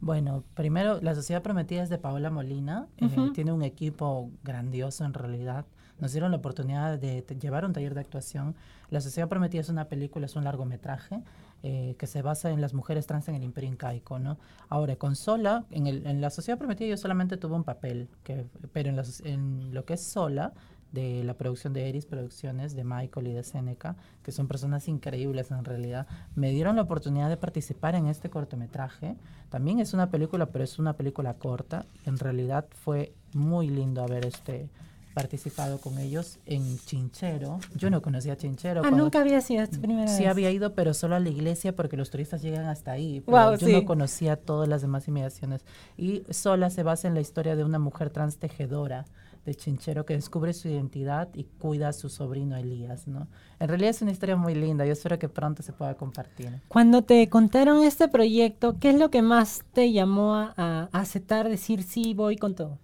Bueno, 0.00 0.42
primero, 0.54 1.00
La 1.00 1.14
Sociedad 1.14 1.42
Prometida 1.42 1.84
es 1.84 1.90
de 1.90 1.98
Paola 1.98 2.30
Molina. 2.30 2.88
eh, 2.96 3.08
tiene 3.32 3.52
un 3.52 3.62
equipo 3.62 4.32
grandioso 4.42 5.04
en 5.04 5.14
realidad. 5.14 5.64
Nos 6.00 6.10
dieron 6.10 6.32
la 6.32 6.38
oportunidad 6.38 6.98
de 6.98 7.24
llevar 7.40 7.64
un 7.64 7.72
taller 7.72 7.94
de 7.94 8.00
actuación. 8.00 8.56
La 8.90 9.00
Sociedad 9.00 9.28
Prometida 9.28 9.60
es 9.60 9.68
una 9.68 9.84
película, 9.84 10.26
es 10.26 10.34
un 10.34 10.42
largometraje 10.42 11.22
eh, 11.66 11.96
que 11.98 12.06
se 12.06 12.20
basa 12.20 12.50
en 12.50 12.60
las 12.60 12.74
mujeres 12.74 13.06
trans 13.06 13.26
en 13.28 13.36
el 13.36 13.42
imperio 13.42 13.70
incaico, 13.70 14.18
¿no? 14.18 14.36
Ahora, 14.68 14.96
con 14.96 15.16
Sola, 15.16 15.64
en, 15.70 15.86
el- 15.86 16.06
en 16.06 16.20
La 16.20 16.28
Sociedad 16.28 16.58
Prometida 16.58 16.88
yo 16.90 16.96
solamente 16.98 17.38
tuve 17.38 17.54
un 17.56 17.64
papel, 17.64 18.08
que, 18.22 18.44
pero 18.72 18.90
en, 18.90 18.96
la 18.96 19.04
en 19.24 19.72
lo 19.72 19.84
que 19.86 19.94
es 19.94 20.02
Sola, 20.02 20.52
de 20.92 21.24
la 21.24 21.34
producción 21.34 21.72
de 21.72 21.88
Eris 21.88 22.06
Producciones, 22.06 22.76
de 22.76 22.84
Michael 22.84 23.26
y 23.28 23.32
de 23.32 23.42
Seneca, 23.42 23.96
que 24.22 24.30
son 24.30 24.46
personas 24.46 24.86
increíbles 24.88 25.50
en 25.50 25.64
realidad, 25.64 26.06
me 26.36 26.50
dieron 26.50 26.76
la 26.76 26.82
oportunidad 26.82 27.28
de 27.30 27.36
participar 27.36 27.96
en 27.96 28.06
este 28.06 28.30
cortometraje. 28.30 29.16
También 29.48 29.80
es 29.80 29.92
una 29.94 30.10
película, 30.10 30.46
pero 30.46 30.62
es 30.62 30.78
una 30.78 30.92
película 30.92 31.34
corta. 31.34 31.86
En 32.04 32.16
realidad 32.18 32.66
fue 32.70 33.12
muy 33.32 33.68
lindo 33.70 34.02
haber 34.04 34.24
este 34.26 34.68
participado 35.14 35.78
con 35.80 35.98
ellos 35.98 36.38
en 36.44 36.78
Chinchero. 36.80 37.60
Yo 37.76 37.88
no 37.88 38.02
conocía 38.02 38.36
Chinchero. 38.36 38.82
Ah, 38.84 38.90
nunca 38.90 39.20
había 39.20 39.40
sido 39.40 39.62
esta 39.62 39.78
primera 39.78 40.08
Sí 40.08 40.22
vez. 40.22 40.30
había 40.30 40.50
ido, 40.50 40.74
pero 40.74 40.92
solo 40.92 41.14
a 41.14 41.20
la 41.20 41.28
iglesia 41.30 41.74
porque 41.74 41.96
los 41.96 42.10
turistas 42.10 42.42
llegan 42.42 42.66
hasta 42.66 42.92
ahí. 42.92 43.20
pero 43.20 43.32
Guau, 43.32 43.56
yo 43.56 43.66
sí. 43.68 43.72
no 43.72 43.84
conocía 43.84 44.36
todas 44.36 44.68
las 44.68 44.82
demás 44.82 45.06
inmediaciones. 45.08 45.64
Y 45.96 46.24
sola 46.30 46.68
se 46.70 46.82
basa 46.82 47.08
en 47.08 47.14
la 47.14 47.20
historia 47.20 47.56
de 47.56 47.64
una 47.64 47.78
mujer 47.78 48.10
trans 48.10 48.38
tejedora 48.38 49.06
de 49.46 49.54
Chinchero 49.54 50.06
que 50.06 50.14
descubre 50.14 50.54
su 50.54 50.68
identidad 50.68 51.28
y 51.34 51.44
cuida 51.44 51.88
a 51.88 51.92
su 51.92 52.08
sobrino 52.08 52.56
Elías, 52.56 53.06
¿no? 53.06 53.28
En 53.60 53.68
realidad 53.68 53.90
es 53.90 54.00
una 54.00 54.10
historia 54.10 54.36
muy 54.36 54.54
linda. 54.54 54.86
Yo 54.86 54.92
espero 54.94 55.18
que 55.18 55.28
pronto 55.28 55.62
se 55.62 55.72
pueda 55.74 55.94
compartir. 55.96 56.62
Cuando 56.68 57.02
te 57.02 57.28
contaron 57.28 57.84
este 57.84 58.08
proyecto, 58.08 58.78
¿qué 58.80 58.88
es 58.90 58.98
lo 58.98 59.10
que 59.10 59.20
más 59.20 59.62
te 59.74 59.92
llamó 59.92 60.34
a, 60.34 60.54
a 60.56 60.88
aceptar, 60.92 61.48
decir 61.48 61.82
sí, 61.82 62.14
voy 62.14 62.36
con 62.36 62.54
todo? 62.54 62.78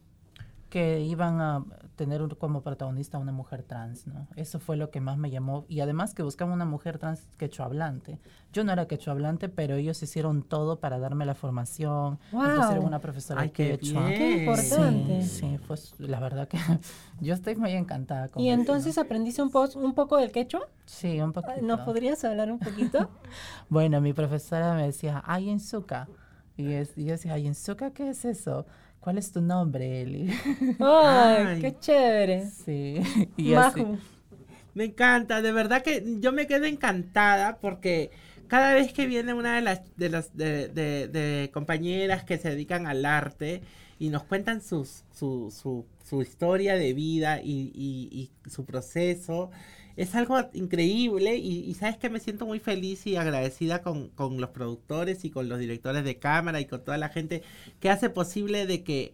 que 0.68 1.00
iban 1.00 1.40
a 1.40 1.64
tener 2.00 2.22
un- 2.22 2.30
como 2.30 2.62
protagonista 2.62 3.18
a 3.18 3.20
una 3.20 3.30
mujer 3.30 3.62
trans, 3.62 4.06
¿no? 4.06 4.26
Eso 4.34 4.58
fue 4.58 4.78
lo 4.78 4.90
que 4.90 5.02
más 5.02 5.18
me 5.18 5.30
llamó. 5.30 5.66
Y 5.68 5.80
además 5.80 6.14
que 6.14 6.22
buscaban 6.22 6.54
una 6.54 6.64
mujer 6.64 6.96
trans 6.98 7.20
quechua 7.36 7.66
hablante. 7.66 8.18
Yo 8.54 8.64
no 8.64 8.72
era 8.72 8.86
quechua 8.86 9.12
hablante, 9.12 9.50
pero 9.50 9.74
ellos 9.74 10.02
hicieron 10.02 10.42
todo 10.42 10.80
para 10.80 10.98
darme 10.98 11.26
la 11.26 11.34
formación. 11.34 12.18
Me 12.32 12.38
¡Guau! 12.38 12.56
pusieron 12.62 12.86
una 12.86 13.00
profesora 13.00 13.42
Ay, 13.42 13.50
qué 13.50 13.76
quechua. 13.76 14.06
bien. 14.06 14.14
Qué 14.14 14.30
importante. 14.38 15.22
Sí, 15.24 15.40
sí, 15.40 15.58
pues 15.66 15.94
la 15.98 16.20
verdad 16.20 16.48
que 16.48 16.56
yo 17.20 17.34
estoy 17.34 17.56
muy 17.56 17.72
encantada 17.72 18.28
con 18.28 18.42
¿Y 18.42 18.48
eso, 18.50 18.58
entonces 18.58 18.96
aprendiste 18.96 19.42
un, 19.42 19.50
po- 19.50 19.68
un 19.74 19.92
poco 19.92 20.16
del 20.16 20.32
quechua? 20.32 20.60
¿no? 20.60 20.66
Sí, 20.86 21.20
un 21.20 21.34
poquito. 21.34 21.60
¿Nos 21.60 21.80
podrías 21.80 22.24
hablar 22.24 22.50
un 22.50 22.58
poquito? 22.60 23.10
Bueno, 23.68 24.00
mi 24.00 24.14
profesora 24.14 24.74
me 24.74 24.84
decía, 24.86 25.22
ay, 25.26 25.50
Enzuka. 25.50 26.08
Y, 26.56 26.72
es- 26.72 26.96
y 26.96 27.04
yo 27.04 27.12
decía, 27.12 27.34
ay, 27.34 27.46
Enzuka, 27.46 27.90
¿qué 27.92 28.08
es 28.10 28.24
eso? 28.24 28.64
¿Cuál 29.00 29.18
es 29.18 29.32
tu 29.32 29.40
nombre, 29.40 30.02
Eli? 30.02 30.28
¡Ay, 30.80 31.60
qué 31.60 31.76
chévere! 31.78 32.50
sí. 32.50 33.00
Y 33.36 33.54
así. 33.54 33.84
Me 34.74 34.84
encanta, 34.84 35.42
de 35.42 35.52
verdad 35.52 35.82
que 35.82 36.04
yo 36.20 36.32
me 36.32 36.46
quedo 36.46 36.64
encantada 36.64 37.58
porque 37.58 38.10
cada 38.46 38.72
vez 38.74 38.92
que 38.92 39.06
viene 39.06 39.34
una 39.34 39.56
de 39.56 39.62
las 39.62 39.80
de 39.96 40.08
las 40.10 40.36
de, 40.36 40.68
de- 40.68 41.08
de 41.08 41.50
compañeras 41.52 42.24
que 42.24 42.38
se 42.38 42.50
dedican 42.50 42.86
al 42.86 43.04
arte 43.04 43.62
y 43.98 44.10
nos 44.10 44.22
cuentan 44.24 44.62
sus, 44.62 45.02
su, 45.12 45.50
su, 45.50 45.84
su 46.04 46.22
historia 46.22 46.74
de 46.76 46.92
vida 46.94 47.40
y, 47.42 47.72
y- 47.74 48.30
y 48.46 48.50
su 48.50 48.64
proceso, 48.64 49.50
es 50.02 50.14
algo 50.14 50.38
increíble 50.54 51.36
y, 51.36 51.74
sabes 51.74 51.96
que 51.98 52.10
me 52.10 52.20
siento 52.20 52.46
muy 52.46 52.58
feliz 52.60 53.06
y 53.06 53.16
agradecida 53.16 53.82
con, 53.82 54.08
con 54.10 54.40
los 54.40 54.50
productores 54.50 55.24
y 55.24 55.30
con 55.30 55.48
los 55.48 55.58
directores 55.58 56.04
de 56.04 56.18
cámara 56.18 56.60
y 56.60 56.66
con 56.66 56.82
toda 56.84 56.98
la 56.98 57.08
gente 57.10 57.42
que 57.80 57.90
hace 57.90 58.10
posible 58.10 58.66
de 58.66 58.82
que 58.84 59.12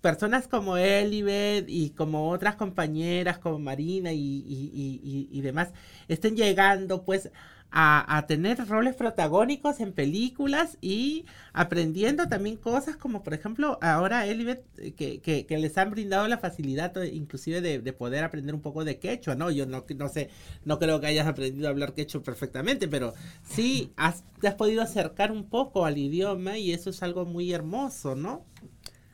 personas 0.00 0.48
como 0.48 0.76
Elibet 0.76 1.66
y 1.68 1.90
como 1.90 2.30
otras 2.30 2.56
compañeras 2.56 3.38
como 3.38 3.58
Marina 3.58 4.12
y- 4.12 4.18
y- 4.46 5.28
y 5.32 5.40
demás 5.42 5.70
estén 6.08 6.36
llegando 6.36 7.04
pues 7.04 7.30
a, 7.70 8.24
tener 8.26 8.66
roles 8.66 8.96
protagónicos 8.96 9.80
en 9.80 9.92
películas 9.92 10.78
y 10.80 11.26
aprendiendo 11.52 12.28
también 12.28 12.56
cosas 12.56 12.96
como 12.96 13.22
por 13.22 13.34
ejemplo 13.34 13.78
ahora 13.82 14.26
Elibet 14.26 14.64
eh, 14.78 14.92
que, 14.94 15.58
les 15.58 15.76
han 15.76 15.90
brindado 15.90 16.26
la 16.28 16.38
facilidad 16.38 16.96
eh, 16.96 17.10
inclusive 17.14 17.60
de, 17.60 17.78
de 17.80 17.92
poder 17.92 18.24
aprender 18.24 18.54
un 18.54 18.62
poco 18.62 18.84
de 18.84 18.98
quechua, 18.98 19.34
¿no? 19.34 19.50
Yo 19.50 19.66
no, 19.66 19.84
no 19.96 20.08
sé, 20.08 20.30
no 20.64 20.78
creo 20.78 21.00
que 21.00 21.08
hayas 21.08 21.26
aprendido 21.26 21.68
a 21.68 21.70
hablar 21.70 21.94
quechua 21.94 22.22
perfectamente, 22.22 22.88
pero 22.88 23.14
sí 23.42 23.92
has, 23.96 24.24
te 24.40 24.48
has 24.48 24.54
podido 24.54 24.82
acercar 24.82 25.30
un 25.30 25.44
poco 25.44 25.84
al 25.84 25.98
idioma 25.98 26.58
y 26.58 26.72
eso 26.72 26.90
es 26.90 27.02
algo 27.02 27.24
muy 27.26 27.52
hermoso, 27.52 28.14
¿no? 28.14 28.44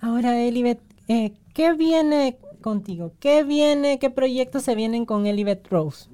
Ahora, 0.00 0.40
Elibet, 0.42 0.80
eh, 1.08 1.32
¿qué 1.54 1.72
viene 1.72 2.38
contigo? 2.60 3.14
¿Qué 3.20 3.42
viene, 3.42 3.98
qué 3.98 4.10
proyectos 4.10 4.62
se 4.62 4.74
vienen 4.74 5.06
con 5.06 5.26
Elibet 5.26 5.66
Rose? 5.68 6.08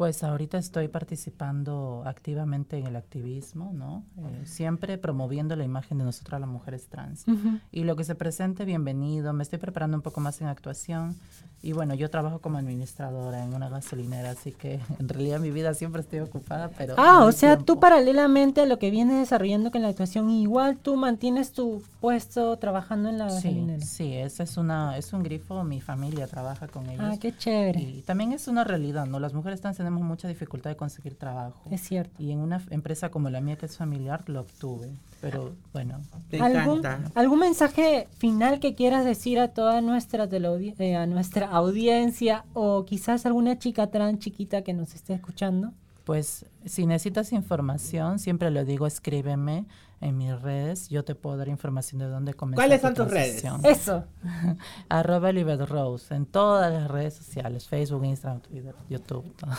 Pues 0.00 0.24
ahorita 0.24 0.56
estoy 0.56 0.88
participando 0.88 2.04
activamente 2.06 2.78
en 2.78 2.86
el 2.86 2.96
activismo, 2.96 3.70
¿no? 3.74 4.02
Eh, 4.16 4.46
siempre 4.46 4.96
promoviendo 4.96 5.56
la 5.56 5.64
imagen 5.64 5.98
de 5.98 6.04
nosotras 6.04 6.40
las 6.40 6.48
mujeres 6.48 6.86
trans. 6.88 7.26
Y 7.70 7.84
lo 7.84 7.96
que 7.96 8.04
se 8.04 8.14
presente, 8.14 8.64
bienvenido. 8.64 9.34
Me 9.34 9.42
estoy 9.42 9.58
preparando 9.58 9.98
un 9.98 10.02
poco 10.02 10.22
más 10.22 10.40
en 10.40 10.46
actuación. 10.46 11.16
Y 11.62 11.72
bueno, 11.74 11.92
yo 11.92 12.08
trabajo 12.08 12.38
como 12.38 12.56
administradora 12.56 13.44
en 13.44 13.52
una 13.52 13.68
gasolinera, 13.68 14.30
así 14.30 14.52
que 14.52 14.80
en 14.98 15.06
realidad 15.10 15.38
mi 15.38 15.50
vida 15.50 15.74
siempre 15.74 16.00
estoy 16.00 16.20
ocupada, 16.20 16.70
pero... 16.78 16.94
Ah, 16.96 17.24
o 17.26 17.32
sea, 17.32 17.58
tú 17.58 17.64
tiempo. 17.64 17.80
paralelamente 17.80 18.62
a 18.62 18.66
lo 18.66 18.78
que 18.78 18.90
vienes 18.90 19.18
desarrollando 19.18 19.70
con 19.70 19.82
la 19.82 19.88
actuación, 19.88 20.30
igual 20.30 20.78
tú 20.78 20.96
mantienes 20.96 21.52
tu 21.52 21.82
puesto 22.00 22.56
trabajando 22.56 23.10
en 23.10 23.18
la 23.18 23.28
Sí, 23.28 23.34
gasolinera. 23.48 23.84
sí, 23.84 24.14
ese 24.14 24.44
es, 24.44 24.56
una, 24.56 24.96
es 24.96 25.12
un 25.12 25.22
grifo, 25.22 25.62
mi 25.62 25.82
familia 25.82 26.26
trabaja 26.26 26.66
con 26.68 26.88
ellos. 26.88 27.04
Ah, 27.06 27.16
qué 27.20 27.36
chévere. 27.36 27.78
Y 27.78 28.00
también 28.06 28.32
es 28.32 28.48
una 28.48 28.64
realidad, 28.64 29.04
¿no? 29.04 29.20
Las 29.20 29.34
mujeres 29.34 29.60
trans 29.60 29.76
tenemos 29.76 29.89
mucha 29.90 30.28
dificultad 30.28 30.70
de 30.70 30.76
conseguir 30.76 31.14
trabajo. 31.16 31.62
Es 31.70 31.80
cierto. 31.80 32.22
Y 32.22 32.30
en 32.30 32.38
una 32.38 32.62
empresa 32.70 33.10
como 33.10 33.30
la 33.30 33.40
mía, 33.40 33.56
que 33.56 33.66
es 33.66 33.76
familiar, 33.76 34.22
lo 34.28 34.40
obtuve. 34.40 34.90
Pero 35.20 35.52
bueno, 35.72 36.00
Me 36.30 36.40
¿Algún, 36.40 36.78
encanta. 36.78 37.10
¿Algún 37.14 37.40
mensaje 37.40 38.08
final 38.18 38.60
que 38.60 38.74
quieras 38.74 39.04
decir 39.04 39.38
a 39.38 39.48
toda 39.48 39.80
nuestra, 39.80 40.28
eh, 40.30 40.96
a 40.96 41.06
nuestra 41.06 41.48
audiencia 41.48 42.44
o 42.54 42.84
quizás 42.84 43.26
alguna 43.26 43.58
chica 43.58 43.88
trans 43.88 44.18
chiquita 44.18 44.62
que 44.62 44.72
nos 44.72 44.94
esté 44.94 45.14
escuchando? 45.14 45.72
pues 46.10 46.44
si 46.64 46.86
necesitas 46.86 47.32
información, 47.32 48.18
siempre 48.18 48.50
lo 48.50 48.64
digo, 48.64 48.88
escríbeme 48.88 49.66
en 50.00 50.16
mis 50.16 50.40
redes. 50.40 50.88
Yo 50.88 51.04
te 51.04 51.14
puedo 51.14 51.36
dar 51.36 51.48
información 51.48 51.98
de 51.98 52.06
dónde 52.06 52.34
comenzar. 52.34 52.64
¿Cuáles 52.64 52.80
son 52.80 52.94
tus 52.94 53.08
redes? 53.10 53.44
Eso. 53.64 54.04
Arroba 54.88 55.32
Libet 55.32 55.60
Rose 55.68 56.14
en 56.14 56.26
todas 56.26 56.72
las 56.72 56.90
redes 56.90 57.14
sociales, 57.14 57.68
Facebook, 57.68 58.04
Instagram, 58.04 58.40
Twitter, 58.40 58.74
YouTube. 58.88 59.24
todo. 59.36 59.50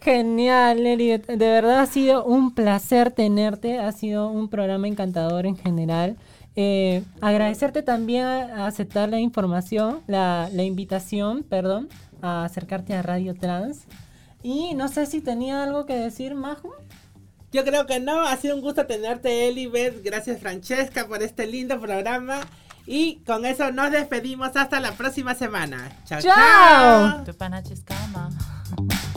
Genial, 0.00 0.86
Eli. 0.86 1.18
De 1.18 1.36
verdad 1.36 1.80
ha 1.80 1.86
sido 1.86 2.24
un 2.24 2.54
placer 2.54 3.10
tenerte. 3.10 3.78
Ha 3.78 3.92
sido 3.92 4.30
un 4.30 4.48
programa 4.48 4.88
encantador 4.88 5.46
en 5.46 5.56
general. 5.56 6.16
Eh, 6.56 7.04
agradecerte 7.20 7.82
también 7.82 8.24
a, 8.24 8.64
a 8.64 8.66
aceptar 8.66 9.08
la 9.08 9.20
información, 9.20 10.00
la, 10.08 10.48
la 10.52 10.64
invitación, 10.64 11.44
perdón, 11.44 11.88
a 12.20 12.44
acercarte 12.44 12.94
a 12.94 13.02
Radio 13.02 13.34
Trans. 13.34 13.86
Y 14.42 14.74
no 14.74 14.88
sé 14.88 15.06
si 15.06 15.20
tenía 15.20 15.62
algo 15.62 15.86
que 15.86 15.94
decir, 15.94 16.34
Majo. 16.34 16.72
Yo 17.52 17.64
creo 17.64 17.86
que 17.86 17.98
no, 17.98 18.20
ha 18.26 18.36
sido 18.36 18.54
un 18.54 18.60
gusto 18.60 18.86
tenerte, 18.86 19.48
Elibet. 19.48 20.02
Gracias, 20.04 20.40
Francesca, 20.40 21.06
por 21.06 21.22
este 21.22 21.46
lindo 21.46 21.80
programa. 21.80 22.40
Y 22.86 23.16
con 23.26 23.44
eso 23.44 23.70
nos 23.70 23.90
despedimos 23.90 24.56
hasta 24.56 24.80
la 24.80 24.92
próxima 24.92 25.34
semana. 25.34 25.90
Chao, 26.06 26.20
¡Chao! 26.22 27.24
chao. 27.24 29.07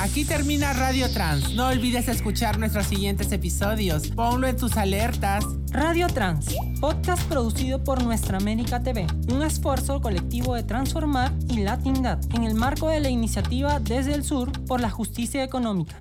Aquí 0.00 0.24
termina 0.24 0.72
Radio 0.74 1.10
Trans. 1.10 1.54
No 1.54 1.66
olvides 1.66 2.06
escuchar 2.06 2.56
nuestros 2.56 2.86
siguientes 2.86 3.32
episodios. 3.32 4.06
Ponlo 4.08 4.46
en 4.46 4.56
tus 4.56 4.76
alertas. 4.76 5.44
Radio 5.72 6.06
Trans, 6.06 6.54
podcast 6.80 7.22
producido 7.24 7.82
por 7.82 8.04
Nuestra 8.04 8.38
América 8.38 8.80
TV, 8.80 9.08
un 9.32 9.42
esfuerzo 9.42 10.00
colectivo 10.00 10.54
de 10.54 10.62
transformar 10.62 11.32
y 11.48 11.62
latindad 11.62 12.20
en 12.32 12.44
el 12.44 12.54
marco 12.54 12.88
de 12.88 13.00
la 13.00 13.10
iniciativa 13.10 13.80
Desde 13.80 14.14
el 14.14 14.22
Sur 14.22 14.52
por 14.66 14.80
la 14.80 14.88
Justicia 14.88 15.42
Económica. 15.42 16.00